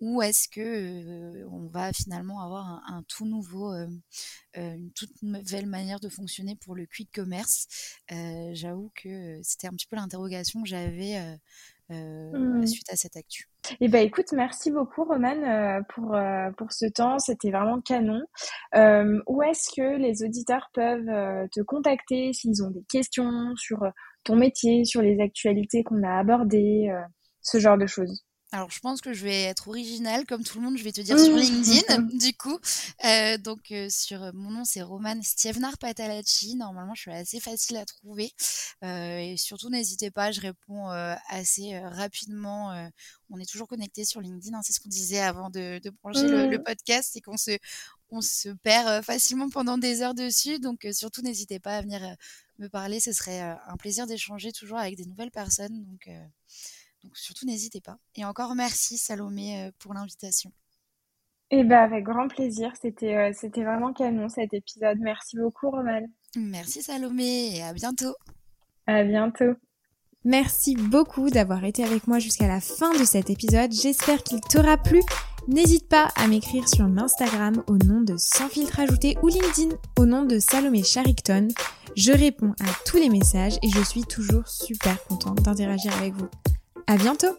ou 0.03 0.21
est-ce 0.21 0.49
que 0.49 1.45
on 1.49 1.65
va 1.67 1.93
finalement 1.93 2.41
avoir 2.41 2.83
un, 2.87 3.03
tout 3.07 3.25
nouveau, 3.25 3.71
une 4.53 4.91
toute 4.93 5.21
nouvelle 5.21 5.65
manière 5.65 6.01
de 6.01 6.09
fonctionner 6.09 6.57
pour 6.57 6.75
le 6.75 6.85
quick 6.85 7.09
commerce? 7.13 7.67
J'avoue 8.51 8.91
que 9.01 9.39
c'était 9.43 9.67
un 9.67 9.71
petit 9.71 9.87
peu 9.87 9.95
l'interrogation 9.95 10.61
que 10.61 10.67
j'avais 10.67 11.39
mmh. 11.89 12.65
suite 12.65 12.91
à 12.91 12.97
cette 12.97 13.15
actu. 13.15 13.47
Eh 13.79 13.87
ben 13.87 14.05
écoute, 14.05 14.33
merci 14.33 14.71
beaucoup 14.71 15.05
Romane 15.05 15.85
pour, 15.95 16.17
pour 16.57 16.73
ce 16.73 16.85
temps, 16.87 17.17
c'était 17.17 17.51
vraiment 17.51 17.79
canon. 17.79 18.23
Euh, 18.75 19.21
où 19.25 19.41
est-ce 19.41 19.73
que 19.73 19.97
les 19.97 20.21
auditeurs 20.21 20.69
peuvent 20.73 21.47
te 21.49 21.61
contacter 21.61 22.33
s'ils 22.33 22.61
ont 22.61 22.71
des 22.71 22.83
questions 22.89 23.55
sur 23.55 23.79
ton 24.25 24.35
métier, 24.35 24.83
sur 24.83 25.01
les 25.01 25.21
actualités 25.21 25.81
qu'on 25.85 26.03
a 26.03 26.19
abordées, 26.19 26.93
ce 27.41 27.57
genre 27.57 27.77
de 27.77 27.85
choses? 27.85 28.25
Alors, 28.53 28.69
je 28.69 28.79
pense 28.81 29.01
que 29.01 29.13
je 29.13 29.23
vais 29.23 29.45
être 29.45 29.67
originale, 29.67 30.27
comme 30.27 30.43
tout 30.43 30.59
le 30.59 30.63
monde, 30.63 30.77
je 30.77 30.83
vais 30.83 30.91
te 30.91 31.01
dire 31.01 31.17
sur. 31.17 31.35
LinkedIn, 31.35 32.01
du 32.13 32.37
coup. 32.37 32.59
Euh, 33.03 33.39
donc, 33.39 33.71
euh, 33.71 33.87
sur 33.89 34.21
euh, 34.21 34.31
mon 34.35 34.51
nom, 34.51 34.63
c'est 34.63 34.83
Roman 34.83 35.19
Stievnar 35.23 35.79
Patalacci. 35.79 36.55
Normalement, 36.55 36.93
je 36.93 37.01
suis 37.01 37.11
assez 37.11 37.39
facile 37.39 37.77
à 37.77 37.85
trouver. 37.85 38.31
et 38.83 39.33
surtout, 39.37 39.71
n'hésitez 39.71 40.11
pas, 40.11 40.31
je 40.31 40.39
réponds 40.39 40.89
assez 41.29 41.79
rapidement. 41.79 42.89
on 43.31 43.39
est 43.39 43.49
toujours 43.49 43.67
connecté 43.67 44.05
sur 44.05 44.21
LinkedIn, 44.21 44.55
hein, 44.55 44.61
c'est 44.63 44.73
ce 44.73 44.79
qu'on 44.79 44.89
disait 44.89 45.19
avant 45.21 45.49
de, 45.49 45.79
de 45.83 45.89
brancher 45.89 46.27
le, 46.27 46.59
mmh. 46.59 46.63
podcast, 46.63 47.09
c'est 47.11 47.21
qu'on 47.21 47.37
se, 47.37 47.57
on 48.11 48.21
se 48.21 48.49
perd 48.49 49.03
facilement 49.03 49.49
pendant 49.49 49.79
des 49.79 50.03
heures 50.03 50.13
dessus. 50.13 50.59
Donc, 50.59 50.87
surtout, 50.91 51.23
n'hésitez 51.23 51.59
pas 51.59 51.77
à 51.77 51.81
venir 51.81 52.01
me 52.59 52.67
parler. 52.69 52.99
Ce 52.99 53.13
serait 53.13 53.41
un 53.41 53.77
plaisir 53.77 54.05
d'échanger 54.05 54.51
toujours 54.51 54.77
avec 54.77 54.95
des 54.95 55.05
nouvelles 55.05 55.31
personnes. 55.31 55.83
Donc, 55.85 56.07
donc 57.03 57.17
surtout 57.17 57.45
n'hésitez 57.45 57.81
pas. 57.81 57.97
Et 58.15 58.25
encore 58.25 58.55
merci 58.55 58.97
Salomé 58.97 59.63
euh, 59.63 59.71
pour 59.79 59.93
l'invitation. 59.93 60.51
Eh 61.51 61.63
ben 61.63 61.79
avec 61.79 62.03
grand 62.03 62.27
plaisir. 62.27 62.71
C'était 62.81 63.15
euh, 63.15 63.31
c'était 63.33 63.63
vraiment 63.63 63.93
canon 63.93 64.29
cet 64.29 64.53
épisode. 64.53 64.97
Merci 64.99 65.37
beaucoup 65.37 65.69
Romane. 65.69 66.07
Merci 66.35 66.81
Salomé 66.81 67.57
et 67.57 67.63
à 67.63 67.73
bientôt. 67.73 68.15
À 68.87 69.03
bientôt. 69.03 69.53
Merci 70.25 70.75
beaucoup 70.75 71.29
d'avoir 71.29 71.65
été 71.65 71.83
avec 71.83 72.07
moi 72.07 72.17
jusqu'à 72.19 72.47
la 72.47 72.61
fin 72.61 72.93
de 72.97 73.03
cet 73.03 73.29
épisode. 73.29 73.71
J'espère 73.73 74.23
qu'il 74.23 74.39
t'aura 74.39 74.77
plu. 74.77 75.01
N'hésite 75.49 75.89
pas 75.89 76.07
à 76.15 76.27
m'écrire 76.27 76.69
sur 76.69 76.85
Instagram 76.85 77.61
au 77.67 77.77
nom 77.77 77.99
de 78.01 78.15
Sans 78.17 78.47
filtre 78.47 78.79
ajouté 78.79 79.17
ou 79.21 79.27
LinkedIn 79.27 79.75
au 79.99 80.05
nom 80.05 80.23
de 80.23 80.39
Salomé 80.39 80.83
Charicton. 80.83 81.49
Je 81.97 82.13
réponds 82.13 82.53
à 82.61 82.69
tous 82.85 82.97
les 82.97 83.09
messages 83.09 83.57
et 83.61 83.69
je 83.69 83.81
suis 83.81 84.03
toujours 84.03 84.47
super 84.47 85.03
contente 85.03 85.41
d'interagir 85.41 85.93
avec 85.97 86.13
vous. 86.13 86.29
À 86.87 86.97
bientôt. 86.97 87.37